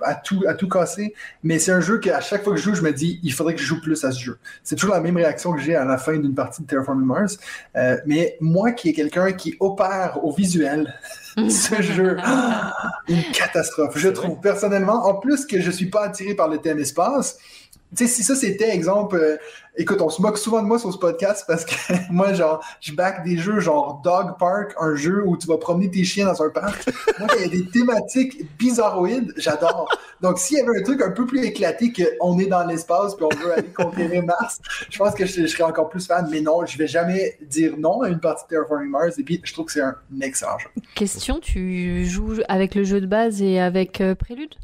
[0.00, 1.12] à tout à tout casser.
[1.42, 3.54] Mais c'est un jeu qu'à chaque fois que je joue, je me dis il faudrait
[3.54, 4.38] que je joue plus à ce jeu.
[4.62, 7.38] C'est toujours la même réaction que j'ai à la fin d'une partie de Terraforming Mars.
[8.06, 10.94] Mais moi qui est quelqu'un qui opère au visuel,
[11.48, 12.72] ce jeu, ah,
[13.08, 15.04] une catastrophe, je trouve personnellement.
[15.06, 17.38] En plus que je suis pas attiré par le thème espace.
[17.96, 19.36] Tu sais, si ça c'était exemple, euh,
[19.76, 21.74] écoute, on se moque souvent de moi sur ce podcast parce que
[22.10, 25.90] moi, genre, je back des jeux genre Dog Park, un jeu où tu vas promener
[25.90, 26.86] tes chiens dans un parc.
[27.18, 29.88] moi, il y a des thématiques bizarroïdes, j'adore.
[30.20, 33.24] Donc, s'il y avait un truc un peu plus éclaté qu'on est dans l'espace puis
[33.24, 36.28] on veut aller conquérir Mars, je pense que je, je serais encore plus fan.
[36.30, 39.18] Mais non, je vais jamais dire non à une partie de Terraforming Mars.
[39.18, 40.68] Et puis, je trouve que c'est un excellent jeu.
[40.94, 44.54] Question, tu joues avec le jeu de base et avec euh, Prélude?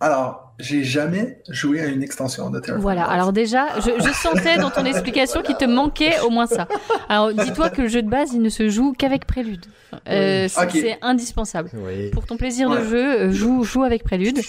[0.00, 3.12] Alors, j'ai jamais joué à une extension de Terraforming Voilà, Mars.
[3.12, 6.66] alors déjà, je, je sentais dans ton explication qu'il te manquait au moins ça.
[7.08, 9.66] Alors dis-toi que le jeu de base, il ne se joue qu'avec Prélude.
[10.08, 11.70] Euh, c'est indispensable.
[11.74, 12.10] Oui.
[12.10, 12.80] Pour ton plaisir Ouais.
[12.80, 14.40] de jeu, euh, joue, joue avec Prélude.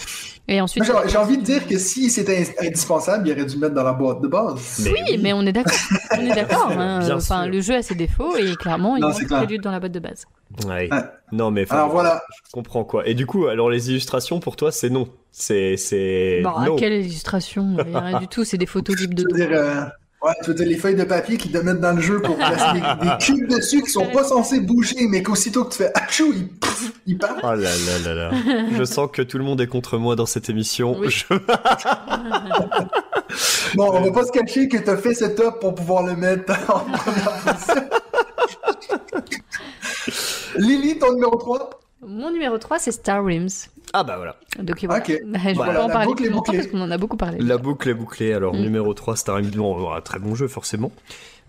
[0.48, 0.84] Et ensuite.
[1.08, 3.94] J'ai envie de dire que si c'était indispensable, il aurait dû le mettre dans la
[3.94, 4.80] boîte de base.
[4.84, 5.74] Mais Oui, mais on est d'accord.
[6.18, 6.72] On est d'accord.
[6.78, 7.00] hein.
[7.12, 9.40] Enfin, le jeu a ses défauts et clairement, il Non, manque clair.
[9.44, 10.26] Prélude dans la boîte de base.
[10.66, 10.90] Ouais.
[10.92, 11.02] Ouais.
[11.32, 13.06] Non, mais enfin, Alors voilà, je comprends quoi.
[13.08, 15.08] Et du coup, alors les illustrations pour toi, c'est non.
[15.32, 19.16] C'est c'est Bon, quelle illustration Il y a Rien du tout, c'est des photos libres
[19.16, 19.82] de tu veux dire, euh,
[20.24, 22.36] ouais, tu veux dire les feuilles de papier qui te mettent dans le jeu pour
[22.36, 25.92] placer des, des cubes dessus qui sont pas censés bouger, mais qu'aussitôt que tu fais
[25.96, 27.40] achou, ils, pff, ils partent.
[27.44, 28.32] Oh là là là là.
[28.78, 30.96] Je sens que tout le monde est contre moi dans cette émission.
[31.00, 31.10] Oui.
[31.10, 31.26] Je-
[33.76, 36.54] Bon, on va pas se cacher que t'as fait ce top pour pouvoir le mettre
[36.74, 37.84] en première position.
[40.58, 41.70] Lily, ton numéro 3
[42.02, 43.50] Mon numéro 3, c'est Star Realms.
[43.94, 44.36] Ah bah voilà.
[44.62, 45.02] Donc voilà.
[45.04, 45.08] Ok.
[45.34, 47.38] Je Voilà, vais pas en parler boucle plus longtemps parce qu'on en a beaucoup parlé.
[47.40, 48.34] La boucle est bouclée.
[48.34, 48.60] Alors Mm.
[48.62, 49.42] numéro 3, Star.
[49.42, 50.92] Bon, un très bon jeu forcément.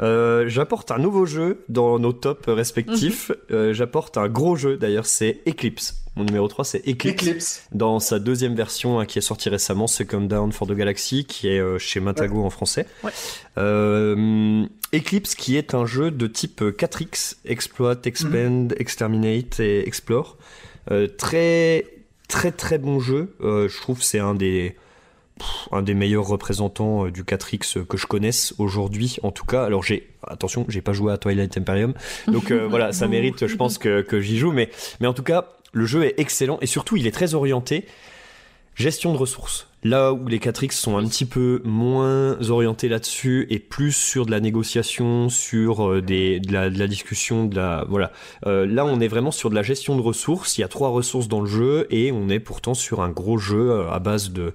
[0.00, 3.32] Euh, J'apporte un nouveau jeu dans nos tops respectifs.
[3.50, 5.96] Euh, J'apporte un gros jeu d'ailleurs, c'est Eclipse.
[6.14, 7.22] Mon numéro 3, c'est Eclipse.
[7.22, 7.62] Eclipse.
[7.72, 11.48] Dans sa deuxième version hein, qui est sortie récemment, Second Down for the Galaxy, qui
[11.48, 12.86] est euh, chez Matago en français.
[13.04, 13.10] Ouais.
[13.58, 14.64] Euh,
[14.94, 20.36] Eclipse, qui est un jeu de type 4X, Exploit, Expand, Exterminate et Explore.
[20.90, 21.84] Euh, très,
[22.28, 23.34] très, très bon jeu.
[23.40, 24.76] Euh, je trouve que c'est un des,
[25.38, 29.64] pff, un des meilleurs représentants euh, du 4X que je connaisse aujourd'hui, en tout cas.
[29.64, 31.94] Alors j'ai, attention, j'ai pas joué à Twilight Imperium,
[32.28, 34.70] donc euh, voilà, ça mérite, je pense que, que j'y joue, mais,
[35.00, 37.86] mais en tout cas, le jeu est excellent et surtout, il est très orienté
[38.78, 39.66] gestion de ressources.
[39.84, 44.30] Là où les 4X sont un petit peu moins orientés là-dessus et plus sur de
[44.32, 48.12] la négociation, sur euh, des, de, la, de la discussion, de la voilà.
[48.46, 50.58] Euh, là, on est vraiment sur de la gestion de ressources.
[50.58, 53.38] Il y a trois ressources dans le jeu et on est pourtant sur un gros
[53.38, 54.52] jeu euh, à base de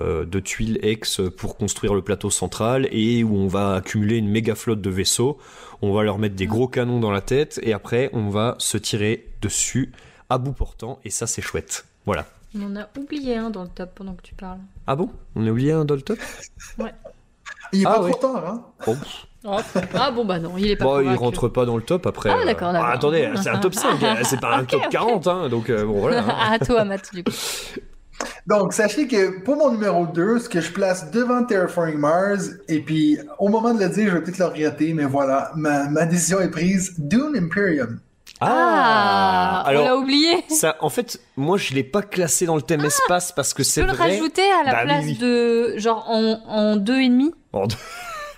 [0.00, 4.56] de tuiles X pour construire le plateau central et où on va accumuler une méga
[4.56, 5.38] flotte de vaisseaux.
[5.80, 8.78] On va leur mettre des gros canons dans la tête et après on va se
[8.78, 9.92] tirer dessus
[10.28, 11.86] à bout portant et ça c'est chouette.
[12.04, 12.26] Voilà.
[12.56, 14.60] On en a oublié un dans le top pendant que tu parles.
[14.86, 15.10] Ah bon?
[15.34, 16.18] On a oublié un Doltop
[17.72, 18.10] Il est Ah pas ouais.
[18.12, 18.96] trop tard, hein bon,
[19.48, 19.58] Oh,
[19.94, 22.30] ah bon bah non, il est pas bon, il rentre pas dans le top après.
[22.30, 22.88] Ah, euh, d'accord, d'accord.
[22.88, 24.90] attendez, c'est un top 5, euh, c'est pas un top ok.
[24.90, 26.24] 40, hein, donc euh, bon voilà.
[26.24, 26.34] hein.
[26.52, 27.30] à toi, Matt, du coup.
[28.48, 32.80] Donc, sachez que pour mon numéro 2, ce que je place devant Terraforming Mars, et
[32.80, 36.06] puis au moment de le dire, je vais peut-être le regretter, mais voilà, ma, ma
[36.06, 36.94] décision est prise.
[36.98, 38.00] Dune Imperium.
[38.40, 40.44] Ah, on l'a alors oublié.
[40.48, 43.68] ça, en fait, moi je l'ai pas classé dans le thème espace parce que Tu
[43.68, 44.10] c'est peux le vrai.
[44.10, 45.16] rajouter à la Bah place oui.
[45.18, 47.32] de genre en, en deux et demi?
[47.52, 47.76] En deux-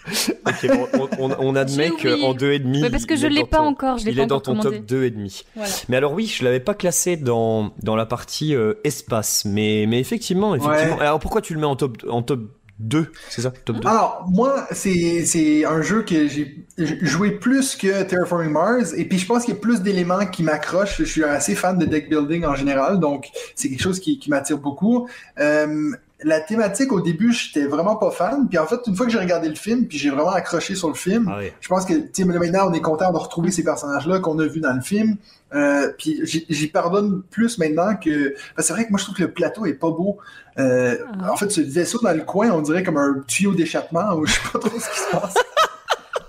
[0.47, 0.89] ok, bon,
[1.19, 2.81] on, on, on admet qu'en deux et demi.
[2.81, 4.53] Mais parce que je l'ai pas ton- encore, je l'ai Il pas est dans ton
[4.57, 4.79] commandé.
[4.79, 5.43] top 2 et demi.
[5.55, 5.71] Voilà.
[5.91, 10.01] Mais alors oui, je l'avais pas classé dans, dans la partie euh, espace, mais, mais
[10.01, 10.97] effectivement, effectivement.
[10.97, 11.03] Ouais.
[11.03, 12.41] Alors pourquoi tu le mets en top, en top
[12.79, 13.53] 2 C'est ça?
[13.65, 19.05] Top 2 Alors, moi, c'est un jeu que j'ai joué plus que Terraforming Mars, et
[19.05, 20.99] puis je pense qu'il y a plus d'éléments qui m'accrochent.
[20.99, 24.31] Je suis assez fan de deck building en général, donc c'est quelque chose qui, qui
[24.31, 25.09] m'attire beaucoup.
[25.41, 25.93] Euh,
[26.25, 29.19] la thématique, au début, j'étais vraiment pas fan, puis en fait, une fois que j'ai
[29.21, 31.55] regardé le film, puis j'ai vraiment accroché sur le film, Ah ouais.
[31.61, 34.47] je pense que tu sais, maintenant on est content de retrouver ces personnages-là qu'on a
[34.47, 35.17] vus dans le film.
[35.55, 38.31] Euh, puis j'y j'y pardonne plus maintenant que.
[38.31, 40.19] parce que c'est vrai que moi je trouve que le plateau est pas beau.
[40.59, 41.33] Euh, Ah.
[41.33, 44.33] En fait, ce vaisseau dans le coin, on dirait comme un tuyau d'échappement ou je
[44.35, 45.35] sais pas trop ce qui se passe.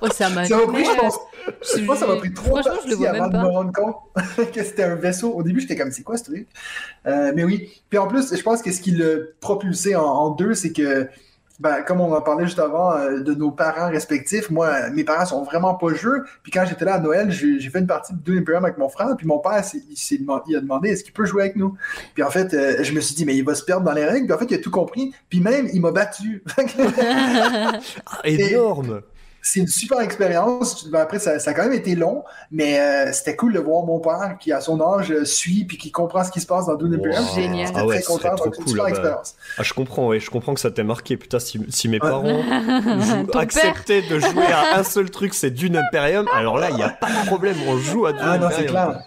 [0.01, 0.41] Ouais, ça m'a.
[0.43, 1.19] Pris, je pense,
[1.61, 3.37] je- je pense que ça m'a pris trois Franchement, je le vois avant même de
[3.37, 3.95] me rendre compte
[4.53, 5.31] que c'était un vaisseau.
[5.33, 6.47] Au début, j'étais comme, c'est quoi ce truc?
[7.05, 7.69] Euh, mais oui.
[7.89, 11.07] Puis en plus, je pense que ce qui l'a propulsé en, en deux, c'est que,
[11.59, 15.25] ben, comme on en parlait juste avant euh, de nos parents respectifs, moi, mes parents
[15.25, 16.23] sont vraiment pas jeux.
[16.41, 18.87] Puis quand j'étais là à Noël, j'ai fait une partie de Dune Imperium avec mon
[18.87, 19.09] frère.
[19.17, 21.57] Puis mon père, s'est- il, s'est demandé, il a demandé est-ce qu'il peut jouer avec
[21.57, 21.75] nous?
[22.13, 24.05] Puis en fait, euh, je me suis dit, mais il va se perdre dans les
[24.05, 24.27] règles.
[24.27, 25.13] Puis en fait, il a tout compris.
[25.29, 26.41] Puis même, il m'a battu.
[28.05, 29.01] Ah, énorme
[29.41, 30.87] c'est une super expérience.
[30.89, 33.83] Ben, après, ça, ça a quand même été long, mais euh, c'était cool de voir
[33.85, 36.75] mon père qui, à son âge, suit puis qui comprend ce qui se passe dans
[36.75, 37.23] Dune Imperium.
[37.25, 37.33] Wow.
[37.35, 37.67] Génial.
[37.67, 38.35] J'étais Ah ouais, très ce serait content.
[38.35, 38.89] trop donc, c'est une cool, super ah bah.
[38.89, 39.35] expérience.
[39.57, 41.17] Ah, je comprends, ouais, je comprends que ça t'ait marqué.
[41.17, 42.09] Putain, si, si mes Ouais.
[42.09, 42.41] parents
[43.33, 46.89] acceptaient de jouer à un seul truc, c'est Dune Imperium, alors là, il n'y a
[46.89, 48.91] pas de problème, on joue à Dune Ah non, c'est Imperium.
[48.93, 49.03] clair.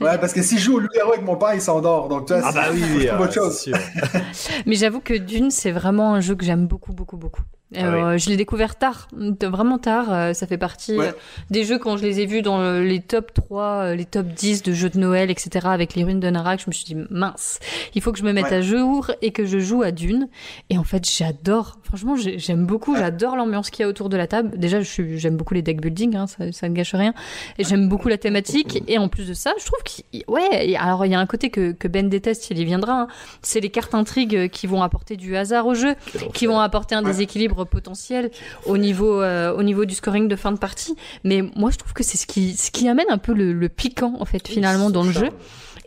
[0.00, 2.08] Ouais, parce que si je joue au loup-garou avec mon père, il s'endort.
[2.08, 3.70] Donc, tu vois, Ah c'est- bah oui, faut oui, trouver ah, autre chose.
[4.66, 7.42] Mais j'avoue que Dune, c'est vraiment un jeu que j'aime beaucoup, beaucoup, beaucoup.
[7.76, 9.08] Euh, Je l'ai découvert tard,
[9.42, 10.12] vraiment tard.
[10.12, 11.08] euh, ça fait partie Ouais.
[11.08, 11.12] euh,
[11.50, 14.26] des jeux quand je les ai vus dans le- les top 3, euh, les top
[14.26, 15.66] 10 de jeux de Noël, etc.
[15.70, 16.60] avec les ruines de Narak.
[16.60, 17.58] Je me suis dit, mince,
[17.94, 18.54] il faut que je me mette Ouais.
[18.54, 20.28] à jour et que je joue à Dune.
[20.70, 21.78] Et en fait, j'adore.
[21.82, 22.96] Franchement, j'ai- j'aime beaucoup.
[22.96, 24.56] J'adore l'ambiance qu'il y a autour de la table.
[24.58, 27.14] Déjà, j'aime beaucoup les deck building, hein, ça, ça ne gâche rien.
[27.58, 28.82] Et j'aime beaucoup la thématique.
[28.88, 31.50] Et en plus de ça, je trouve qu'il, ouais, alors il y a un côté
[31.50, 32.92] que, que Ben déteste, il y viendra.
[33.02, 33.08] hein.
[33.42, 35.94] C'est les cartes intrigues qui vont apporter du hasard au jeu
[36.32, 38.30] qui vont apporter un déséquilibre potentiel
[38.66, 40.96] au niveau euh, au niveau du scoring de fin de partie.
[41.24, 43.68] Mais moi, je trouve que c'est ce qui ce qui amène un peu le, le
[43.68, 45.28] piquant en fait finalement dans le jeu.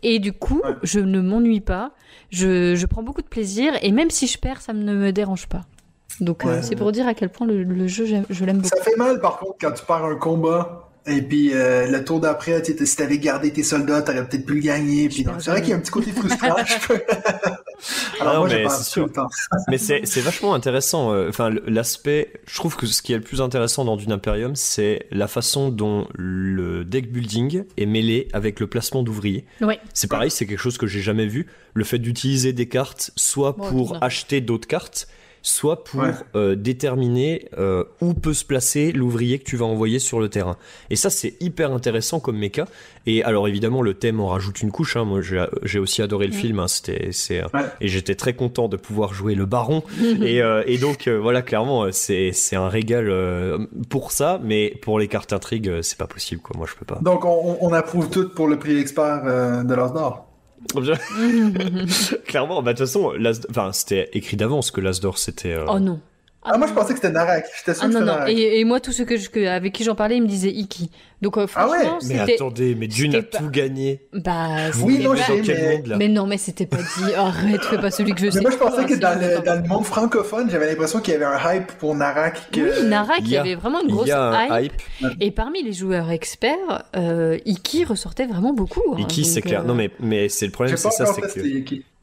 [0.03, 1.91] Et du coup, je ne m'ennuie pas.
[2.29, 5.47] Je, je prends beaucoup de plaisir et même si je perds, ça ne me dérange
[5.47, 5.65] pas.
[6.19, 8.75] Donc euh, c'est pour dire à quel point le, le jeu je l'aime beaucoup.
[8.75, 10.86] Ça fait mal, par contre, quand tu perds un combat.
[11.07, 14.45] Et puis euh, le tour d'après, tu sais, si t'avais gardé tes soldats, t'aurais peut-être
[14.45, 15.07] pu le gagner.
[15.09, 16.55] Puis c'est vrai qu'il y a un petit côté frustrant.
[16.87, 17.01] peux-
[18.19, 19.05] Alors Ah, moi, mais j'ai pas c'est tout sûr.
[19.05, 19.27] le temps.
[19.69, 21.13] Mais c'est c'est vachement intéressant.
[21.13, 24.55] euh, Enfin, l'aspect, je trouve que ce qui est le plus intéressant dans Dune Imperium,
[24.55, 29.45] c'est la façon dont le deck building est mêlé avec le placement d'ouvriers.
[29.61, 29.79] Ouais.
[29.93, 31.47] C'est pareil, c'est quelque chose que j'ai jamais vu.
[31.73, 33.99] Le fait d'utiliser des cartes, soit Bon, pour non.
[33.99, 35.07] acheter d'autres cartes,
[35.47, 36.11] soit pour Ouais.
[36.35, 40.57] euh, déterminer euh, où peut se placer l'ouvrier que tu vas envoyer sur le terrain.
[40.89, 42.65] Et ça, c'est hyper intéressant comme méca.
[43.05, 44.97] Et alors évidemment, le thème en rajoute une couche.
[44.97, 45.05] hein.
[45.05, 45.21] Moi,
[45.63, 46.39] j'ai aussi adoré le Ouais.
[46.39, 46.59] film.
[46.59, 46.67] hein.
[46.67, 47.61] C'était, c'est, Ouais.
[47.81, 49.83] et j'étais très content de pouvoir jouer le baron.
[50.21, 54.39] et, euh, et donc euh, voilà, clairement, c'est, c'est un régal euh, pour ça.
[54.43, 56.41] Mais pour les cartes intrigues, c'est pas possible.
[56.41, 56.57] Quoi.
[56.57, 56.99] Moi, je peux pas.
[57.01, 60.26] Donc on, on approuve tout pour le prix expert euh, de d'or.
[62.25, 63.13] clairement, bah de toute façon,
[63.49, 65.53] enfin, c'était écrit d'avance que l'Asdor c'était.
[65.53, 65.99] euh, oh non.
[66.51, 67.45] Ah, moi je pensais que c'était Narak.
[67.57, 68.17] J'étais sûr Ah que non c'était non.
[68.17, 68.29] Narak.
[68.29, 70.51] Et, et moi tous ceux que, je- que- avec qui j'en parlais, ils me disaient
[70.51, 70.89] Iki.
[71.21, 74.07] Donc euh, Ah ouais franchement, Mais attendez, mais Dune a pas- tout gagné.
[74.13, 74.47] bah
[74.83, 77.13] Oui, non, pas- sais, mais- monde là Mais non, mais c'était pas dit.
[77.15, 78.37] Arrête, fais pas celui que je sais.
[78.37, 79.43] Mais moi je pensais que dans le, longtemps.
[79.43, 82.51] dans le monde francophone, j'avais l'impression qu'il y avait un hype pour Narak.
[82.51, 82.61] Que...
[82.81, 84.73] Oui, Narak, il y y a- avait vraiment une Il grosse y a un hype.
[85.01, 85.11] hype.
[85.19, 88.83] Et parmi les joueurs experts, euh, Iki ressortait vraiment beaucoup.
[88.93, 88.97] hein.
[88.99, 89.61] Iki, c'est clair.
[89.61, 91.27] euh, Non, mais, mais c'est le problème, c'est ça, c'est que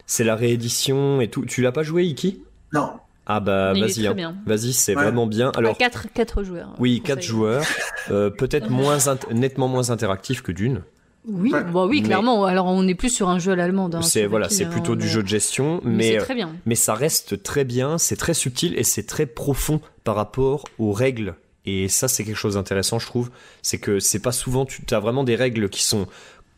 [0.07, 1.45] c'est la réédition et tout.
[1.47, 2.43] Tu l'as pas joué, Iki?
[2.73, 2.91] Non.
[3.27, 4.15] Ah bah vas-y, très hein.
[4.15, 4.37] bien.
[4.47, 5.03] vas-y, c'est Ouais.
[5.03, 5.47] vraiment bien.
[5.57, 6.75] Alors, Alors, 4, quatre joueurs.
[6.79, 7.03] oui, Conseil.
[7.03, 7.65] quatre joueurs,
[8.11, 8.99] euh, peut-être moins
[9.33, 10.83] nettement moins interactif que Dune.
[11.27, 11.65] Oui, Ouais.
[11.65, 12.45] bah oui, Mais- clairement.
[12.45, 13.95] Alors on est plus sur un jeu à l'allemande.
[13.95, 16.25] hein, c'est voilà, c'est hein, plutôt du mais- jeu de gestion, Mais, mais c'est euh,
[16.25, 16.51] très bien.
[16.67, 20.93] mais ça reste très bien, c'est très subtil et c'est très profond par rapport aux
[20.93, 21.35] règles.
[21.67, 23.31] Et ça, c'est quelque chose d'intéressant, je trouve.
[23.63, 26.07] C'est que c'est pas souvent, tu as vraiment des règles qui sont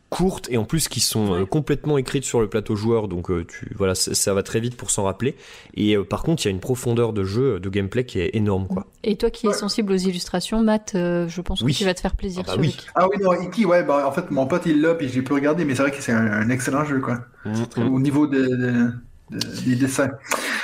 [0.09, 3.45] courtes et en plus qui sont euh, complètement écrites sur le plateau joueur, donc euh,
[3.45, 5.35] tu voilà, ça, ça va très vite pour s'en rappeler.
[5.75, 8.29] Et euh, par contre, il y a une profondeur de jeu, de gameplay qui est
[8.33, 8.87] énorme, quoi.
[9.03, 11.73] Et toi qui es sensible aux illustrations, Matt, euh, je pense Oui.
[11.73, 12.77] que tu vas te faire plaisir Ah bah sur oui.
[12.95, 15.33] Ah oui, non, Iki, ouais, bah en fait mon pote il l'a puis j'ai pu
[15.33, 17.19] regarder, mais c'est vrai que c'est un, un excellent jeu quoi.
[17.45, 17.93] Mm.
[17.93, 18.91] Au niveau de, de-
[19.31, 20.11] de- des dessins.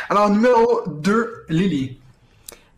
[0.09, 1.97] Alors numéro 2, Lily.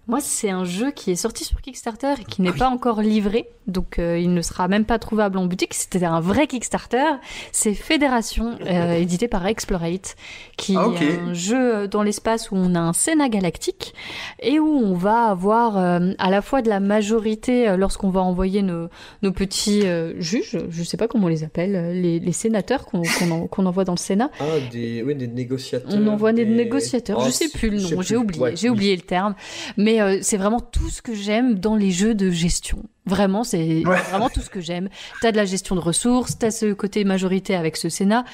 [0.07, 3.47] Moi, c'est un jeu qui est sorti sur Kickstarter et qui n'est pas encore livré,
[3.65, 5.73] donc euh, il ne sera même pas trouvable en boutique.
[5.73, 7.03] C'était un vrai Kickstarter.
[7.51, 10.15] C'est Fédération, euh, édité par Explorate,
[10.57, 13.95] qui Ah, est un jeu dans l'espace où on a un Sénat galactique
[14.43, 18.21] et où on va avoir euh, à la fois de la majorité euh, lorsqu'on va
[18.21, 18.89] envoyer nos,
[19.23, 22.85] nos petits euh, juges, je sais pas comment on les appelle, euh, les, les sénateurs
[22.85, 24.29] qu'on qu'on en- qu'on envoie dans le Sénat.
[24.39, 25.89] Ah, des, oui, des négociateurs.
[25.91, 29.33] On envoie des négociateurs, je sais plus le nom, j'ai oublié, j'ai oublié le terme,
[29.77, 32.83] mais euh, c'est vraiment tout ce que j'aime dans les jeux de gestion.
[33.05, 33.97] Vraiment, c'est Ouais.
[34.09, 34.89] vraiment tout ce que j'aime.
[35.21, 38.25] T'as de la gestion de ressources, t'as ce côté majorité avec ce Sénat.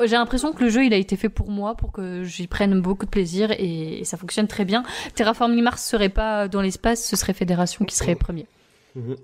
[0.00, 2.80] J'ai l'impression que le jeu il a été fait pour moi, pour que j'y prenne
[2.80, 4.82] beaucoup de plaisir et, ça fonctionne très bien.
[5.14, 8.46] Terraforming Mars serait pas dans l'espace, ce serait Fédération qui serait premier.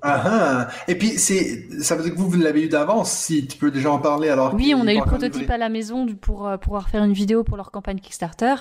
[0.03, 0.69] Ah ah.
[0.89, 3.71] Et puis c'est, ça veut dire que vous, vous l'avez eu d'avance, si tu peux
[3.71, 4.53] déjà en parler alors.
[4.55, 7.13] Oui, on a eu le prototype à la maison du- pour euh, pouvoir faire une
[7.13, 8.55] vidéo pour leur campagne Kickstarter.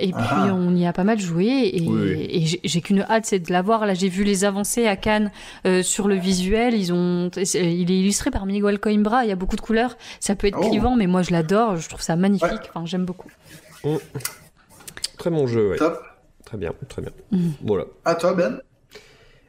[0.00, 0.54] Et puis Ah.
[0.54, 1.70] on y a pas mal joué.
[1.74, 2.26] Et, Oui, oui.
[2.30, 3.84] et j'ai- j'ai qu'une hâte, c'est de l'avoir.
[3.84, 5.30] Là, j'ai vu les avancées à Cannes
[5.66, 6.74] euh, sur le visuel.
[6.74, 9.24] Ils ont, il est illustré par Miguel Coimbra.
[9.24, 9.96] Il y a beaucoup de couleurs.
[10.20, 10.68] Ça peut être Oh.
[10.70, 11.76] clivant, mais moi je l'adore.
[11.76, 12.48] Je trouve ça magnifique.
[12.50, 12.58] Ouais.
[12.74, 13.28] Enfin, j'aime beaucoup.
[15.18, 15.76] Très bon jeu, ouais.
[15.76, 16.02] Top.
[16.44, 17.10] Très bien, très bien.
[17.32, 17.50] Mm.
[17.62, 17.84] Voilà.
[18.04, 18.60] À toi Ben.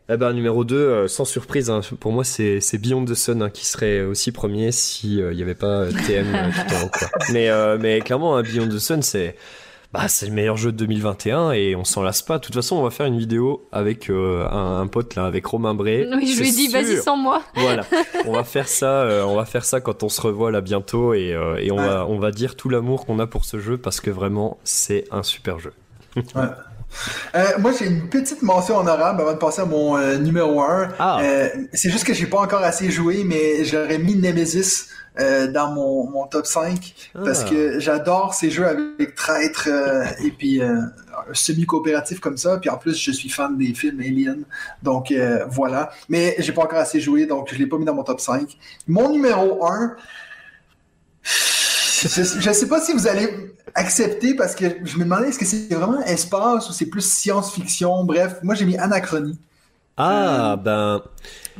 [0.09, 3.49] Eh ben, numéro 2, sans surprise, hein, pour moi, c'est c'est Beyond the Sun hein,
[3.49, 6.89] qui serait aussi premier si il n'y avait pas euh, TM euh, tout en haut,
[6.89, 7.07] quoi.
[7.33, 9.35] Mais, euh, mais clairement, hein, Beyond the Sun, c'est
[9.93, 12.37] bah, c'est le meilleur jeu de 2021 et on s'en lasse pas.
[12.39, 15.45] De toute façon, on va faire une vidéo avec euh, un, un pote là, avec
[15.45, 16.05] Romain Bray.
[16.13, 17.41] Oui, je lui ai dit, vas-y sans moi.
[17.55, 17.85] Voilà,
[18.25, 21.13] on va faire ça, euh, on va faire ça quand on se revoit là bientôt
[21.13, 21.85] et, euh, et on, Ouais.
[21.87, 25.05] va, on va dire tout l'amour qu'on a pour ce jeu parce que vraiment, c'est
[25.11, 25.73] un super jeu.
[27.35, 30.89] Euh, moi j'ai une petite mention honorable avant de passer à mon euh, numéro 1.
[30.99, 31.19] Ah.
[31.73, 34.87] c'est juste que j'ai pas encore assez joué, mais j'aurais mis Nemesis
[35.19, 36.93] euh, dans mon, mon top 5
[37.25, 37.49] parce Ah.
[37.49, 40.75] que j'adore ces jeux avec traître euh, et puis euh,
[41.33, 42.57] semi-coopératif comme ça.
[42.57, 44.43] Puis en plus, je suis fan des films Alien.
[44.83, 45.89] Donc euh, voilà.
[46.09, 48.57] Mais j'ai pas encore assez joué, donc je l'ai pas mis dans mon top 5.
[48.87, 49.95] Mon numéro 1.
[51.23, 53.27] Je, je sais pas si vous allez
[53.75, 58.03] accepter parce que je me demandais est-ce que c'est vraiment espace ou c'est plus science-fiction?
[58.03, 59.37] Bref, moi j'ai mis Anachronie.
[59.99, 61.01] Ah, ben.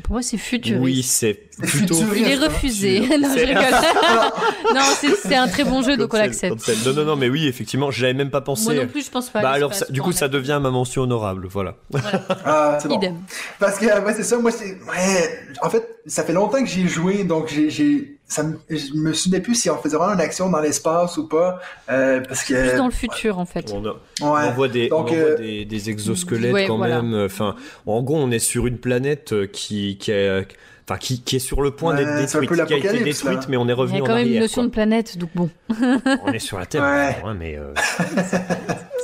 [0.03, 0.83] Pour moi, c'est futuriste.
[0.83, 1.33] Oui, c'est
[1.63, 1.95] plutôt.
[1.95, 2.27] futuriste.
[2.27, 2.47] Il est hein.
[2.47, 2.99] refusé.
[2.99, 3.63] non, je C'est- rigole.
[4.75, 4.81] non,
[5.23, 6.69] c'est un très bon jeu, donc on l'accepte.
[6.85, 8.65] Non, non, non, mais oui, effectivement, j'avais même pas pensé.
[8.65, 9.41] Moi non plus, je pense pas.
[9.41, 11.77] bah alors, ça- du coup, ça devient ma mention honorable, voilà.
[12.45, 12.97] Ah, c'est bon.
[12.97, 13.15] Idem.
[13.57, 16.87] Parce que, ouais, c'est ça, moi, c'est, ouais, en fait, ça fait longtemps que j'ai
[16.87, 20.49] joué, donc j'ai, ça me, je me souvenais plus si on faisait vraiment une action
[20.49, 21.59] dans l'espace ou pas,
[21.89, 23.73] euh, parce que, Plus dans le futur, en fait.
[23.73, 27.01] On, a- envoie des, Donc, on euh, des, des exosquelettes ouais, quand voilà.
[27.01, 27.25] même.
[27.25, 27.55] Enfin,
[27.85, 30.45] en gros, on est sur une planète euh, qui, qui est,
[30.89, 33.55] enfin, qui, qui est sur le point Ouais, d'être détruite, qui a été détruite, mais
[33.57, 34.33] on est Il y revenu a en quand même arrière.
[34.35, 34.67] une notion quoi.
[34.67, 35.49] de planète, donc bon.
[36.25, 36.83] On est sur la Terre,
[37.25, 37.33] Ouais.
[37.37, 37.55] mais.
[37.57, 37.73] euh,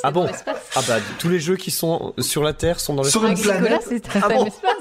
[0.04, 0.28] ah bon
[0.76, 3.46] Ah bah tous les jeux qui sont sur la Terre sont dans Sur l'espace.
[3.46, 4.04] une Avec Nicolas, planète.
[4.14, 4.72] c'est un Ah bon espace.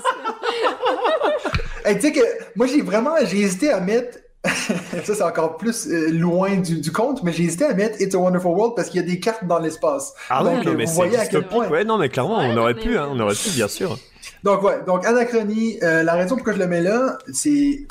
[1.84, 2.20] Hey, tu sais que,
[2.56, 4.18] moi, j'ai vraiment, j'ai hésité à mettre,
[5.04, 8.14] ça, c'est encore plus euh, loin du, du compte, mais j'ai hésité à mettre It's
[8.14, 10.14] a Wonderful World parce qu'il y a des cartes dans l'espace.
[10.28, 11.68] Ah ouais, Donc, non, euh, mais vous c'est voyez à quel point.
[11.68, 13.98] Ouais, non, mais clairement, Ouais, on aurait mais pu, hein, on aurait pu, bien sûr.
[14.44, 17.86] Donc, ouais, donc Anachronie, euh, la raison pourquoi je le mets là, c'est.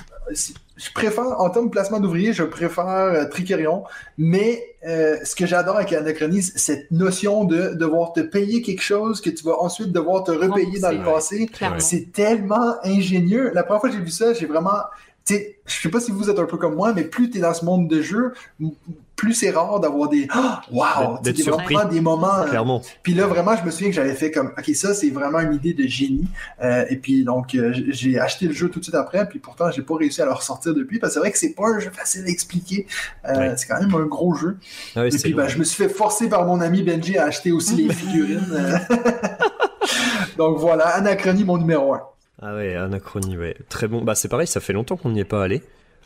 [0.78, 3.84] Je préfère, en termes de placement d'ouvriers, je préfère euh, Tricerion,
[4.18, 8.82] mais euh, ce que j'adore avec Anachronie, c'est cette notion de devoir te payer quelque
[8.82, 11.45] chose que tu vas ensuite devoir te repayer dans le passé.
[11.47, 11.80] Clairement.
[11.80, 13.52] C'est tellement ingénieux.
[13.54, 14.80] La première fois que j'ai vu ça, j'ai vraiment.
[15.24, 17.41] Sais, je sais pas si vous êtes un peu comme moi, mais plus tu es
[17.41, 18.34] dans ce monde de jeu,
[19.15, 20.28] plus c'est rare d'avoir des.
[20.32, 21.19] Ah, wow!
[21.22, 22.39] Des- vraiment des moments.
[22.39, 22.82] euh, Clairement.
[23.03, 25.53] puis là, vraiment, je me souviens que j'avais fait comme, OK, ça, c'est vraiment une
[25.53, 26.28] idée de génie.
[26.63, 29.69] Euh, et puis, donc, euh, j'ai acheté le jeu tout de suite après, puis pourtant,
[29.69, 31.80] j'ai pas réussi à le ressortir depuis, parce que c'est vrai que c'est pas un
[31.80, 32.88] jeu facile à expliquer.
[33.30, 33.53] Euh, Ouais.
[33.57, 34.57] C'est quand même un gros jeu.
[34.95, 37.51] Ah et puis, ben, je me suis fait forcer par mon ami Benji à acheter
[37.51, 38.41] aussi les figurines.
[38.51, 38.78] euh.
[40.38, 42.01] donc, voilà, Anachronie, mon numéro 1.
[42.41, 43.55] Ah ouais, Anachronie, ouais.
[43.69, 44.03] Très bon.
[44.03, 45.61] Bah c'est pareil, ça fait longtemps qu'on n'y est pas allé.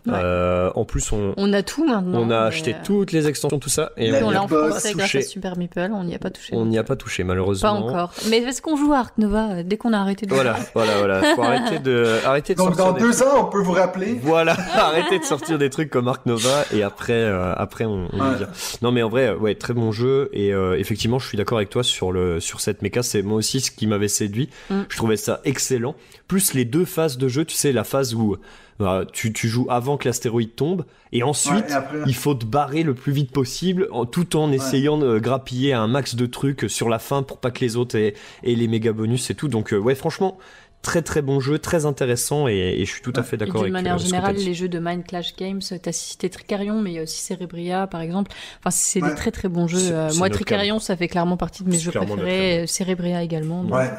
[0.05, 0.13] Ouais.
[0.15, 2.19] Euh, en plus, on, On a tout maintenant.
[2.19, 4.93] on a acheté euh, toutes les extensions, tout ça, et On on l'a en français
[4.93, 6.55] grâce à Super Meeple, on n'y a pas touché.
[6.55, 7.69] on n'y a pas touché, malheureusement.
[7.69, 8.13] Pas encore.
[8.29, 10.97] Mais est-ce qu'on joue à Ark Nova euh, dès qu'on a arrêté de Voilà, voilà,
[10.99, 11.21] voilà.
[11.35, 14.19] Faut arrêter de, arrêter de Donc, sortir dans des deux ans, on peut vous rappeler.
[14.21, 18.25] Voilà, arrêtez de sortir des trucs comme Ark Nova et après, euh, après on, on
[18.25, 18.45] Ouais.
[18.81, 21.57] Non mais en vrai, euh, ouais, très bon jeu et euh, effectivement, je suis d'accord
[21.57, 23.03] avec toi sur le sur cette méca.
[23.03, 24.49] C'est moi aussi ce qui m'avait séduit.
[24.69, 24.81] Mm.
[24.89, 25.95] Je trouvais ça excellent.
[26.27, 28.37] Plus les deux phases de jeu, tu sais, la phase où
[28.81, 32.33] euh, tu, tu joues avant que l'astéroïde tombe et ensuite Ouais, et après- il faut
[32.35, 36.25] te barrer le plus vite possible en, tout en essayant de grappiller un max de
[36.25, 38.13] trucs sur la fin pour pas que les autres aient,
[38.43, 39.47] aient les méga bonus et tout.
[39.47, 40.37] Donc euh, ouais, franchement.
[40.81, 43.69] Très très bon jeu, très intéressant et, et je suis tout à fait d'accord avec
[43.69, 46.93] d'une manière euh, générale, les jeux de Mind Clash Games, t'as cité Tricarion, mais il
[46.97, 48.29] y a aussi Cerebria, par exemple.
[48.59, 49.09] Enfin, c'est Ouais.
[49.09, 49.79] des très très bons jeux.
[49.81, 52.59] Euh, Moi, Tricarion, ça fait clairement partie de mes jeux préférés.
[52.59, 53.63] euh, Cerebria également.
[53.63, 53.89] Donc, Ouais.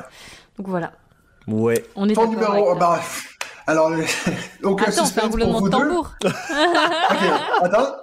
[0.58, 0.92] donc voilà.
[1.48, 3.00] Ouais, On est Ton numéro, bah,
[3.66, 3.90] alors,
[4.62, 5.78] aucun Attends, on fait un suspense pour roulement vous de deux.
[5.78, 6.14] tambour.
[6.24, 7.96] Ok, attends.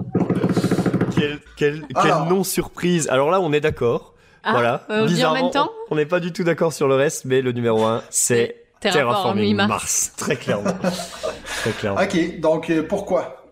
[1.15, 2.25] Quel, quel, Alors.
[2.25, 3.07] quelle non-surprise.
[3.09, 4.13] Alors là, on est d'accord.
[4.43, 4.83] Ah, voilà.
[4.89, 6.95] euh, on dit en Bizarrement, même temps on n'est pas du tout d'accord sur le
[6.95, 9.69] reste, mais le numéro 1, c'est Terraforming Mars.
[9.69, 10.13] Mars.
[10.17, 10.73] Très clairement.
[11.61, 12.01] Très clairement.
[12.01, 13.45] Ok, donc, euh, pourquoi?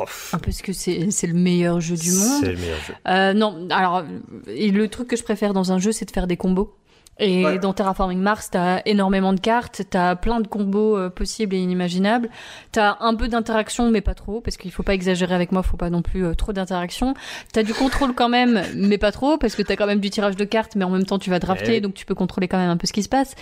[0.00, 2.40] Oh, Ah, Parce que c'est c'est le meilleur jeu du monde.
[2.44, 2.94] C'est le meilleur jeu.
[3.08, 4.04] Euh, non, alors,
[4.46, 6.76] et le truc que je préfère dans un jeu, c'est de faire des combos.
[7.20, 7.58] Et Ouais.
[7.58, 12.28] dans Terraforming Mars, t'as énormément de cartes, t'as plein de combos euh, possibles et inimaginables.
[12.72, 15.76] T'as un peu d'interaction, mais pas trop, parce qu'il faut pas exagérer avec moi, faut
[15.76, 17.14] pas non plus euh, trop d'interaction.
[17.52, 20.36] T'as du contrôle quand même, mais pas trop, parce que t'as quand même du tirage
[20.36, 22.58] de cartes, mais en même temps tu vas drafter, Eh donc tu peux contrôler quand
[22.58, 23.34] même un peu ce qui se passe.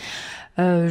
[0.59, 0.91] Euh,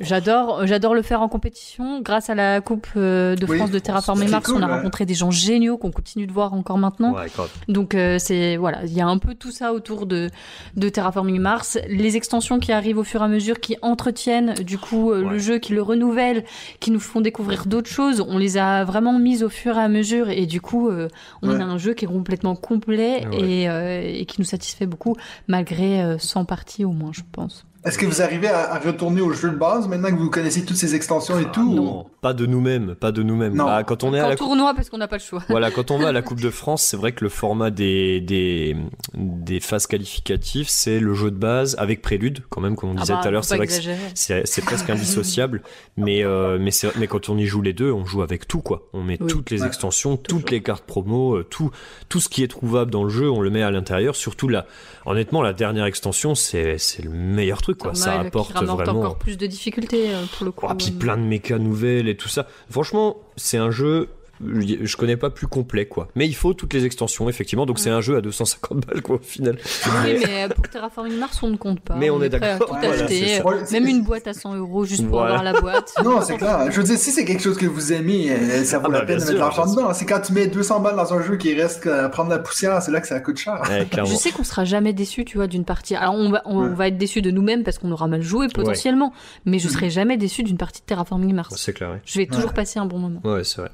[0.00, 2.00] j'adore, j'adore le faire en compétition.
[2.02, 4.66] Grâce à la Coupe euh, de Oui, France de Terraforming c'est Mars, cool, on a
[4.66, 4.74] ouais.
[4.74, 7.14] rencontré des gens géniaux qu'on continue de voir encore maintenant.
[7.14, 7.26] Ouais.
[7.68, 10.30] Donc euh, c'est voilà, il y a un peu tout ça autour de
[10.76, 14.78] de Terraforming Mars, les extensions qui arrivent au fur et à mesure, qui entretiennent du
[14.78, 15.30] coup euh, Ouais.
[15.32, 16.44] le jeu, qui le renouvellent,
[16.80, 18.20] qui nous font découvrir d'autres choses.
[18.28, 21.08] On les a vraiment mises au fur et à mesure et du coup euh,
[21.42, 25.16] on a un jeu qui est complètement complet et, euh, et qui nous satisfait beaucoup
[25.48, 27.64] malgré euh, 100 parties au moins, je pense.
[27.86, 30.64] Est-ce que vous arrivez à, à retourner au jeu de base maintenant que vous connaissez
[30.64, 31.72] toutes ces extensions et Ah, tout?
[31.72, 33.54] non, pas de nous-mêmes, pas de nous-mêmes.
[33.54, 33.66] Non.
[33.68, 35.42] Ah, quand on est à En la coupe, tournoi parce qu'on n'a pas le choix.
[35.48, 38.20] voilà, quand on va à la Coupe de France, c'est vrai que le format des,
[38.20, 38.76] des,
[39.14, 43.00] des phases qualificatives, c'est le jeu de base avec prélude, quand même, comme on Ah
[43.02, 43.44] disait bah, tout à l'heure.
[43.44, 44.42] C'est vrai exagérer.
[44.64, 45.62] presque indissociable,
[45.96, 48.60] mais euh, mais c'est mais quand on y joue les deux, on joue avec tout
[48.62, 48.88] quoi.
[48.94, 49.28] On met Oui.
[49.28, 49.66] toutes les Ouais.
[49.68, 50.40] extensions, Toujours.
[50.42, 51.70] toutes les cartes promo, euh, tout
[52.08, 54.16] tout ce qui est trouvable dans le jeu, on le met à l'intérieur.
[54.16, 54.66] Surtout là,
[55.04, 57.94] honnêtement, la dernière extension, c'est c'est le meilleur truc quoi.
[57.94, 59.00] Ça qui apporte vraiment.
[59.00, 60.66] encore plus de difficultés euh, pour le coup.
[60.68, 62.46] Ah, puis plein de mécas nouvelles et tout ça.
[62.70, 64.08] Franchement, c'est un jeu
[64.40, 66.08] je connais pas plus complet quoi.
[66.14, 67.66] Mais il faut toutes les extensions effectivement.
[67.66, 69.56] Donc c'est un jeu à 250 balles quoi au final.
[70.04, 71.96] Oui, mais euh, pour Terraforming Mars, on ne compte pas.
[71.96, 72.68] Mais on est prêt à d'accord.
[72.68, 73.42] tout Voilà, acheter.
[73.72, 75.38] Même une boîte à 100 euros juste pour Voilà.
[75.38, 75.92] avoir la boîte.
[76.04, 76.70] Non, c'est clair.
[76.70, 79.00] Je veux dire, si c'est quelque chose que vous aimez, euh, ça vaut Ah la
[79.00, 79.92] bah, peine de mettre de l'argent dedans.
[79.94, 82.80] C'est quand tu mets 200 balles dans un jeu qui reste à prendre la poussière,
[82.82, 83.60] c'est là que ça coûte cher.
[83.68, 83.86] Ouais.
[84.04, 85.94] Je sais qu'on sera jamais déçu, tu vois, d'une partie.
[85.96, 86.74] Alors on va, on, Ouais.
[86.74, 89.12] va être déçu de nous-mêmes parce qu'on aura mal joué potentiellement,
[89.44, 91.54] mais je serai jamais déçu d'une partie de Terraforming Mars.
[91.56, 91.98] C'est clair.
[92.04, 93.20] Je vais toujours passer un bon moment.
[93.24, 93.70] Ouais, c'est vrai.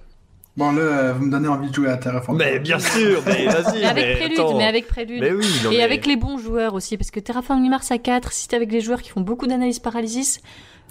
[0.57, 2.45] Bon, là, euh, vous me donnez envie de jouer à Terraforming.
[2.47, 3.81] Mais bien sûr, mais vas-y.
[3.81, 4.59] Mais avec mais prélude, attends.
[4.59, 5.20] mais avec prélude.
[5.23, 7.97] Mais oui, non, Et mais- avec les bons joueurs aussi, parce que Terraforming Mars à
[7.99, 10.41] 4, si t'es avec des joueurs qui font beaucoup d'analyse paralysis,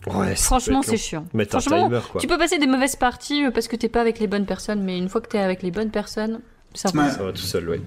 [0.07, 1.25] Ouais, franchement c'est chiant.
[1.37, 2.19] Un Franchement, timer quoi.
[2.19, 4.81] tu peux passer des mauvaises parties euh, parce que t'es pas avec les bonnes personnes,
[4.81, 6.39] mais une fois que t'es avec les bonnes personnes,
[6.73, 7.81] ça va tout seul, ouais.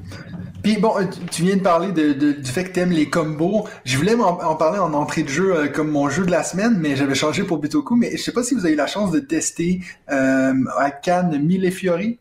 [0.63, 3.67] Puis bon, euh, tu- viens de parler de, de- du fait que t'aimes les combos.
[3.85, 6.77] Je voulais en parler en entrée de jeu euh, comme mon jeu de la semaine,
[6.79, 7.97] mais j'avais changé pour Bitoku.
[7.97, 9.81] Mais je sais pas si vous avez eu la chance de tester
[10.11, 12.19] euh, à Cannes Mille et Fiori.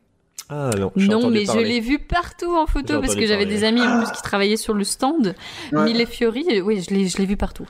[0.49, 1.61] Ah non, Non, mais parler.
[1.65, 4.57] je l'ai vu partout en photo parce que j'avais des amis en plus qui travaillaient
[4.57, 5.35] sur le stand.
[5.71, 5.83] Ouais.
[5.85, 7.65] Mille et Fiori, euh, oui, je l'ai, je l'ai vu partout.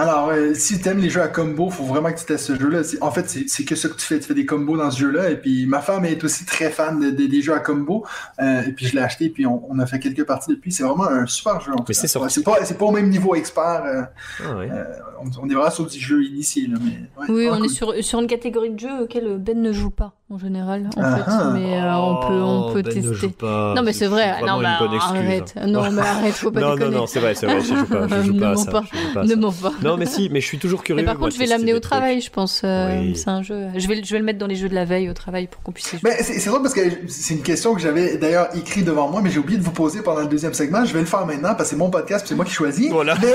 [0.00, 2.82] Alors, euh, si t'aimes les jeux à combo, faut vraiment que tu testes ce jeu-là.
[3.00, 4.20] En fait, c'est c'est que ça que tu fais.
[4.20, 5.28] Tu fais des combos dans ce jeu-là.
[5.30, 8.06] Et puis, ma femme est aussi très fan de- de- des jeux à combo.
[8.40, 9.24] Euh, et puis, je l'ai acheté.
[9.24, 10.70] Et puis, on, on a fait quelques parties depuis.
[10.70, 11.72] C'est vraiment un super jeu.
[11.72, 12.26] En Mais c'est sorti.
[12.26, 13.82] Ouais, c'est pas, c'est pas au même niveau expert.
[13.86, 14.02] euh,
[14.46, 14.70] Ah ouais.
[15.20, 16.68] on, on est vraiment sur du jeu initié.
[16.68, 19.60] Là, mais, ouais, Oui, vraiment on est sur, sur une catégorie de jeu auquel Ben
[19.60, 21.22] ne joue pas en général, en Ah fait.
[21.26, 21.50] ah.
[21.54, 23.28] Mais euh, on peut, on Oh, peut Ben ne joue tester.
[23.28, 23.72] pas.
[23.74, 24.42] Non, mais c'est vrai.
[24.46, 25.16] Non, mais excuse.
[25.16, 25.54] arrête.
[25.66, 26.96] Non, mais arrête, faut pas non, non, déconner.
[26.96, 28.70] non, c'est vrai, c'est vrai, je joue pas, je joue Ne pas ça.
[28.70, 28.82] pas.
[28.92, 29.72] je joue pas Ne mens pas.
[29.82, 31.00] Non, mais si, mais je suis toujours curieux.
[31.00, 31.90] Mais par moi, contre, je vais l'amener au trucs.
[31.92, 32.60] travail, je pense.
[32.62, 33.16] euh, Oui.
[33.16, 33.68] C'est un jeu.
[33.74, 35.62] Je vais, je vais le mettre dans les jeux de la veille au travail pour
[35.62, 36.10] qu'on puisse y jouer.
[36.10, 39.30] Ben, c'est drôle parce que c'est une question que j'avais d'ailleurs écrit devant moi, mais
[39.30, 40.84] j'ai oublié de vous poser pendant le deuxième segment.
[40.84, 42.90] Je vais le faire maintenant parce que c'est mon podcast, puis c'est moi qui choisis.
[42.90, 43.14] Voilà.
[43.22, 43.32] Mais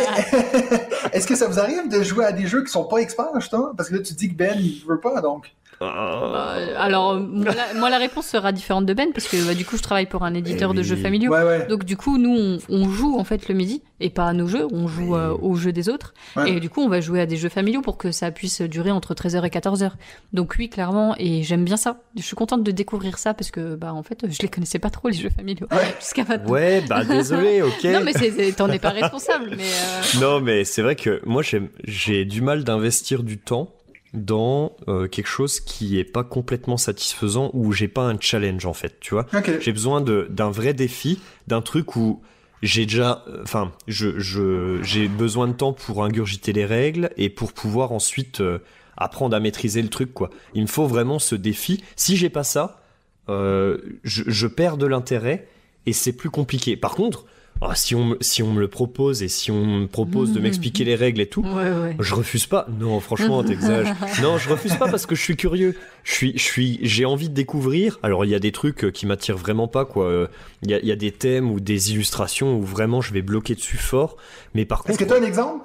[1.13, 3.71] est-ce que ça vous arrive de jouer à des jeux qui sont pas experts justement?
[3.75, 5.51] Parce que là, tu dis que Ben il veut pas, donc.
[5.83, 6.55] Ah.
[6.57, 9.65] Euh, alors, moi la, moi, la réponse sera différente de Ben parce que bah, du
[9.65, 11.31] coup, je travaille pour un éditeur Eh de jeux familiaux.
[11.31, 11.67] Ouais, ouais.
[11.67, 14.47] Donc du coup, nous, on, on joue en fait le midi et pas à nos
[14.47, 16.13] jeux, on joue euh, aux jeux des autres.
[16.35, 16.51] Ouais.
[16.53, 18.91] Et du coup, on va jouer à des jeux familiaux pour que ça puisse durer
[18.91, 19.91] entre 13h et 14h.
[20.33, 22.01] Donc oui, clairement, et j'aime bien ça.
[22.17, 24.89] Je suis contente de découvrir ça parce que bah en fait, je les connaissais pas
[24.89, 25.95] trop les jeux familiaux Ouais.
[25.99, 26.51] jusqu'à maintenant.
[26.51, 27.83] Ouais, bah désolé, ok.
[27.85, 31.41] Non mais t'en es pas responsable, mais euh, Non, mais c'est vrai que moi,
[31.85, 33.69] j'ai du mal d'investir du temps
[34.13, 38.73] dans euh, quelque chose qui est pas complètement satisfaisant ou j'ai pas un challenge en
[38.73, 39.25] fait, tu vois.
[39.59, 42.21] J'ai besoin de d'un vrai défi, d'un truc où
[42.61, 47.29] j'ai déjà, euh, enfin, je je j'ai besoin de temps pour ingurgiter les règles et
[47.29, 48.59] pour pouvoir ensuite euh,
[48.97, 50.29] apprendre à maîtriser le truc quoi.
[50.53, 51.83] Il me faut vraiment ce défi.
[51.95, 52.79] Si j'ai pas ça,
[53.27, 55.47] je, je perds de l'intérêt
[55.85, 56.77] et c'est plus compliqué.
[56.77, 57.25] Par contre,
[57.61, 60.39] ah, si on me- si on me le propose et si on me propose de
[60.41, 61.95] m'expliquer les règles et tout, ouais ouais.
[61.99, 62.67] je refuse pas.
[62.79, 63.95] Non, franchement, t'exagères.
[64.21, 65.75] non, je refuse pas parce que je suis curieux.
[66.03, 67.99] Je suis, je suis, j'ai envie de découvrir.
[68.03, 70.27] Alors, il y a des trucs euh, qui m'attirent vraiment pas, quoi.
[70.63, 73.21] Il y a, il y a des thèmes ou des illustrations où vraiment je vais
[73.21, 74.17] bloquer dessus fort.
[74.53, 75.63] Mais par Est-ce contre, que tu as un exemple?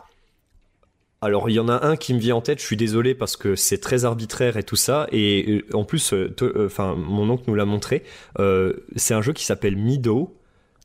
[1.21, 2.61] Alors il y en a un qui me vient en tête.
[2.61, 5.09] Je suis désolé parce que c'est très arbitraire et tout ça.
[5.11, 8.05] Et euh, en plus, euh, euh, enfin, mon oncle nous l'a montré.
[8.39, 10.33] Euh, c'est un jeu qui s'appelle Mido.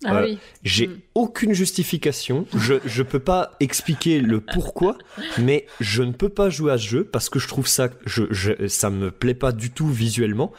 [0.05, 0.38] Ah Euh, oui.
[0.63, 0.97] J'ai Mm.
[1.15, 2.45] aucune justification.
[2.55, 4.97] Je je peux pas expliquer le pourquoi,
[5.39, 8.23] mais je ne peux pas jouer à ce jeu parce que je trouve ça je,
[8.31, 10.51] je ça me plaît pas du tout visuellement.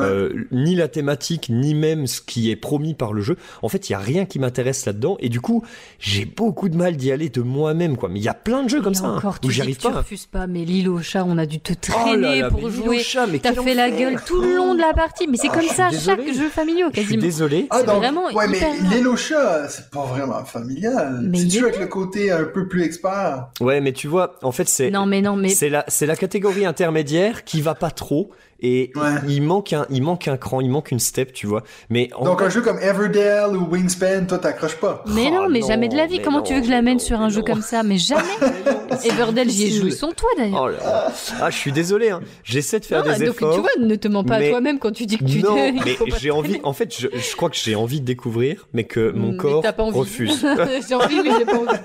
[0.00, 3.36] Euh, ni la thématique, ni même ce qui est promis par le jeu.
[3.62, 5.62] En fait, il y a rien qui m'intéresse là-dedans et du coup,
[5.98, 8.08] j'ai beaucoup de mal d'y aller de moi-même quoi.
[8.08, 9.56] Mais il y a plein de jeux comme Et ça hein, encore, où tu j'y
[9.56, 9.98] dis arrive que tu pas.
[9.98, 12.62] refuses pas, mais l'île au chat, on a dû te Oh là traîner là, pour
[12.62, 13.02] mais jouer.
[13.42, 15.90] T'as fait la gueule tout le long de la partie, mais c'est Ah, comme ça,
[15.90, 16.24] désolé.
[16.26, 17.22] chaque jeu familial Je suis quasiment.
[17.22, 17.66] désolé.
[17.70, 18.60] Ah, C'est donc, vraiment ouais, mais
[18.90, 21.20] l'île au chat, c'est pas vraiment familial.
[21.22, 23.48] Mais C'est est avec le côté un peu plus expert.
[23.60, 26.16] Ouais, mais tu vois, en fait, c'est Non mais non mais C'est la, c'est la
[26.16, 28.30] catégorie intermédiaire qui va pas trop
[28.62, 29.02] et Ouais.
[29.28, 31.62] il manque un, il manque un cran, il manque une step, tu vois.
[31.90, 35.04] Mais en Donc un jeu comme Everdell ou Wingspan, toi t'accroches pas.
[35.08, 36.20] Mais Oh non, mais non, jamais de la vie.
[36.22, 37.44] Comment non, tu veux que je l'amène sur un jeu non.
[37.44, 37.82] comme ça?
[37.82, 38.22] Mais jamais.
[39.04, 40.62] Everdell, j'y ai joué sans toi d'ailleurs.
[40.64, 41.12] Oh là là.
[41.40, 42.10] Ah, je suis désolé.
[42.10, 42.20] Hein.
[42.44, 43.54] J'essaie de faire Non, des donc efforts.
[43.54, 45.54] tu vois, ne te mens pas mais- à toi-même quand tu dis que tu non,
[45.84, 46.60] mais j'ai envie.
[46.62, 49.62] En fait, je, je crois que j'ai envie de découvrir, mais que mon Mais corps
[49.62, 49.98] t'as pas envie.
[49.98, 50.46] refuse.
[50.88, 51.78] j'ai envie, mais j'ai pas envie.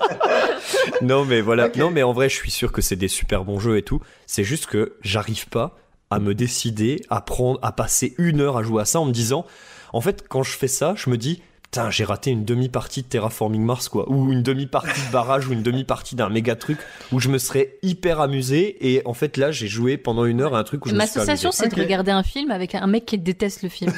[1.02, 1.70] non, mais voilà.
[1.78, 4.00] Non, mais en vrai, je suis sûr que c'est des super bons jeux et tout.
[4.26, 5.76] C'est juste que j'arrive pas
[6.10, 9.12] à me décider à prendre, à passer une heure à jouer à ça en me
[9.12, 9.46] disant,
[9.94, 11.42] en fait, quand je fais ça, je me dis,
[11.72, 15.54] putain, j'ai raté une demi-partie de Terraforming Mars, quoi, ou une demi-partie de barrage, ou
[15.54, 16.78] une demi-partie d'un méga truc
[17.12, 18.78] où je me serais hyper amusé.
[18.88, 21.04] Et en fait, là, j'ai joué pendant une heure à un truc où je Ma
[21.04, 23.92] me suis sensation, c'est de regarder un film avec un mec qui déteste le film.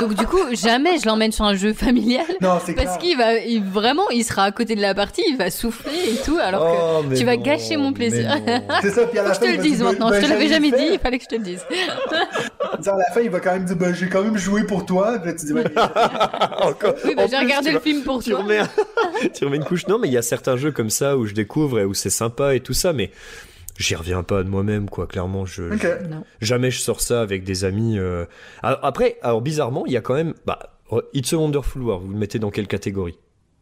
[0.00, 2.24] Donc du coup, jamais je l'emmène sur un jeu familial.
[2.40, 5.36] Non, c'est Parce qu'il va, il, vraiment, il sera à côté de la partie, il
[5.36, 8.34] va souffler et tout, alors que Oh, tu vas non, gâcher mon plaisir.
[8.80, 10.10] C'est ça, puis à la que je te fin, le dise dire, maintenant.
[10.12, 10.78] je te l'avais jamais fait.
[10.78, 11.64] dit, il fallait que je te le dise.
[12.84, 15.18] À la fin, il va quand même dire ben, J'ai quand même joué pour toi.
[15.18, 15.52] Puis là, tu dis
[16.62, 16.94] Encore.
[17.04, 18.40] Oui, bah, j'ai regardé le vois, film pour tu toi.
[18.40, 18.60] remets,
[19.34, 19.86] tu remets une couche.
[19.88, 22.10] Non, mais il y a certains jeux comme ça où je découvre et où c'est
[22.10, 23.10] sympa et tout ça, mais
[23.78, 25.06] j'y reviens pas de moi-même, quoi.
[25.06, 25.64] Clairement, je,
[26.40, 27.98] jamais je sors ça avec des amis.
[27.98, 28.24] euh.
[28.62, 30.34] Alors, Après, alors bizarrement, il y a quand même.
[30.46, 30.58] Bah,
[31.14, 33.18] It's a Wonderful World, vous le mettez dans quelle catégorie?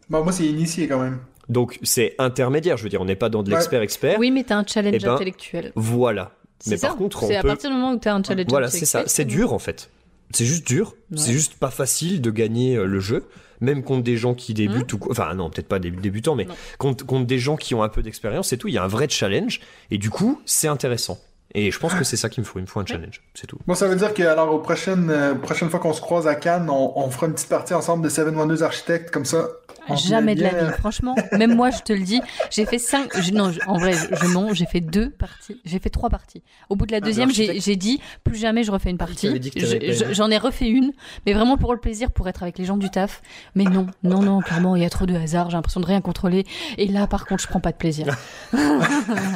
[0.09, 1.19] Bon, moi, c'est initié quand même.
[1.49, 3.57] Donc, c'est intermédiaire, je veux dire, on n'est pas dans de Ouais.
[3.57, 4.19] l'expert-expert.
[4.19, 5.73] Oui, mais t'as un challenge Eh ben, intellectuel.
[5.77, 6.33] Voilà.
[6.59, 6.89] C'est Mais ça.
[6.89, 8.99] par contre, on c'est à partir du moment où t'as un challenge Voilà, c'est ça.
[8.99, 9.15] intellectuel.
[9.17, 9.91] C'est dur en fait.
[10.33, 10.95] C'est juste dur.
[11.11, 11.19] Ouais.
[11.19, 13.27] C'est juste pas facile de gagner euh, le jeu,
[13.61, 15.13] même contre des gens qui débutent ou quoi.
[15.13, 16.47] Enfin, non, peut-être pas des débutants, mais
[16.79, 18.69] contre, contre des gens qui ont un peu d'expérience et tout.
[18.69, 21.19] Il y a un vrai challenge et du coup, c'est intéressant.
[21.53, 22.61] Et je pense que c'est ça qu'il me faut.
[22.61, 23.23] Il me faut un challenge.
[23.35, 23.59] C'est tout.
[23.67, 26.37] Bon, ça veut dire que, alors, aux prochaines, euh, prochaines fois qu'on se croise à
[26.37, 29.49] Cannes, on, on fera une petite partie ensemble de Seven Wonders Architect, comme ça.
[29.97, 31.15] Jamais de la vie, franchement.
[31.33, 33.11] Même moi, je te le dis, j'ai fait cinq.
[33.21, 34.53] je- non, je- en vrai, je, mens.
[34.55, 35.61] J'ai fait deux parties.
[35.65, 36.43] J'ai fait trois parties.
[36.69, 39.27] Au bout de la deuxième, j'ai dit plus jamais je refais une partie.
[39.27, 39.93] aimé.
[39.93, 40.93] je- J'en ai refait une,
[41.27, 43.23] mais vraiment pour le plaisir, pour être avec les gens du taf.
[43.55, 45.51] Mais non, non, non, clairement, il y a trop de hasard.
[45.51, 46.45] J'ai l'impression de rien contrôler.
[46.79, 48.07] Et là, par contre, je prends pas de plaisir.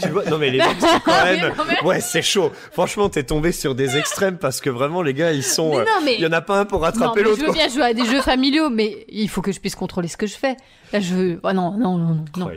[0.03, 1.49] tu vois Non, mais les mecs, c'est quand même.
[1.57, 2.51] non, mais- Ouais, c'est chaud.
[2.73, 5.71] Franchement, t'es tombé sur des extrêmes parce que vraiment, les gars, ils sont.
[5.71, 7.39] Mais euh, non, mais Il y en a pas un pour Non, rattraper l'autre.
[7.41, 10.09] je veux bien jouer à des jeux familiaux, mais il faut que je puisse contrôler
[10.09, 10.44] ce que je fais.
[10.93, 11.41] Là, je veux.
[11.43, 12.51] Oh non, non, non, non, non.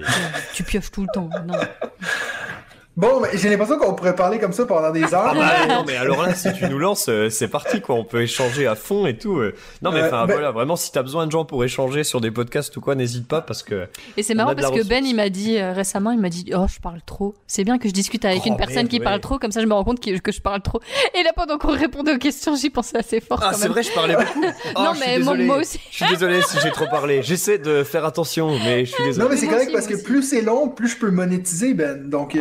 [0.53, 1.29] Tu pioches tout le temps.
[1.45, 1.55] Non.
[2.97, 5.27] Bon, mais j'ai l'impression qu'on pourrait parler comme ça pendant des heures.
[5.27, 8.03] Ah bah non mais alors là si tu nous lances euh, c'est parti quoi on
[8.03, 9.53] peut échanger à fond et tout euh.
[9.83, 12.21] non mais Ouais, enfin mais- voilà vraiment si t'as besoin de gens pour échanger sur
[12.21, 13.87] des podcasts ou quoi n'hésite pas parce que
[14.17, 16.65] Et c'est marrant parce que Ben, il m'a dit euh, récemment, il m'a dit Oh,
[16.73, 17.35] je parle trop.
[17.45, 19.03] C'est bien que je discute avec Oh, une personne merde, qui ouais.
[19.03, 20.79] parle trop, comme ça je me rends compte que, que je parle trop.
[21.13, 23.39] Et là, pendant qu'on répondait aux questions, j'y pensais assez fort.
[23.43, 24.43] ah c'est vrai je parlais beaucoup
[24.75, 25.79] Oh, Non, mais moi- moi aussi.
[25.91, 29.09] je suis désolé si j'ai trop parlé j'essaie de faire attention mais je suis Non,
[29.09, 32.09] désolé mais c'est correct parce que plus c'est long, plus je peux monétiser, Ben.
[32.09, 32.35] Donc,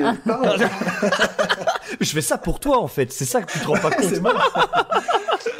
[0.46, 1.75] ハハハハ!
[2.00, 4.06] Je fais ça pour toi en fait c'est ça que tu te rends pas compte
[4.08, 4.30] c'est bon.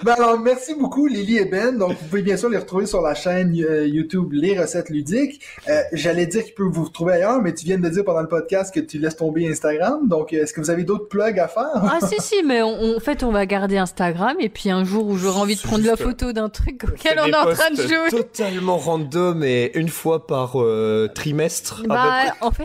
[0.03, 1.77] ben alors, merci beaucoup, Lily et Ben.
[1.79, 5.41] Donc, vous pouvez bien sûr les retrouver sur la chaîne euh, YouTube Les Recettes Ludiques.
[5.69, 8.29] Euh, J'allais dire qu'ils peuvent vous retrouver ailleurs, mais tu viens de dire pendant le
[8.29, 10.07] podcast que tu laisses tomber Instagram.
[10.09, 11.67] Donc, euh, est-ce que vous avez d'autres plugs à faire?
[11.75, 14.85] Ah si si mais on- on- en fait on va garder Instagram et puis un
[14.85, 17.71] jour où j'aurai envie de prendre la photo d'un truc auquel on est en train
[17.71, 18.11] de jouer.
[18.11, 22.65] totalement random et une fois par euh, trimestre Bah en fait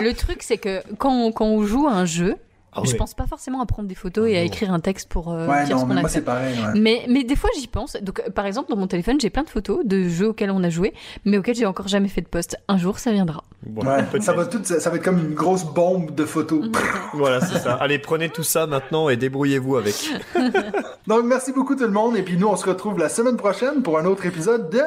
[0.00, 2.34] le truc c'est que quand on, quand on joue à un jeu,
[2.76, 5.32] Ah je pense pas forcément à prendre des photos et à écrire un texte pour
[5.32, 6.14] euh, ouais, dire non, ce qu'on a moi, fait.
[6.16, 6.54] c'est pareil.
[6.58, 6.80] ouais.
[6.80, 7.96] Mais, mais des fois, j'y pense.
[8.02, 10.62] Donc, euh, par exemple, dans mon téléphone, j'ai plein de photos de jeux auxquels on
[10.62, 10.92] a joué,
[11.24, 12.56] mais auxquels j'ai encore jamais fait de post.
[12.68, 13.44] Un jour, ça viendra.
[13.74, 16.64] Voilà, Ouais, ça va tout, ça, ça va être comme une grosse bombe de photos.
[17.14, 17.74] Voilà, c'est ça.
[17.74, 19.94] Allez, prenez tout ça maintenant et débrouillez-vous avec.
[21.06, 22.16] Donc, merci beaucoup tout le monde.
[22.16, 24.80] Et puis, nous, on se retrouve la semaine prochaine pour un autre épisode de...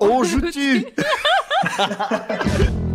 [0.00, 0.86] On joue-tu?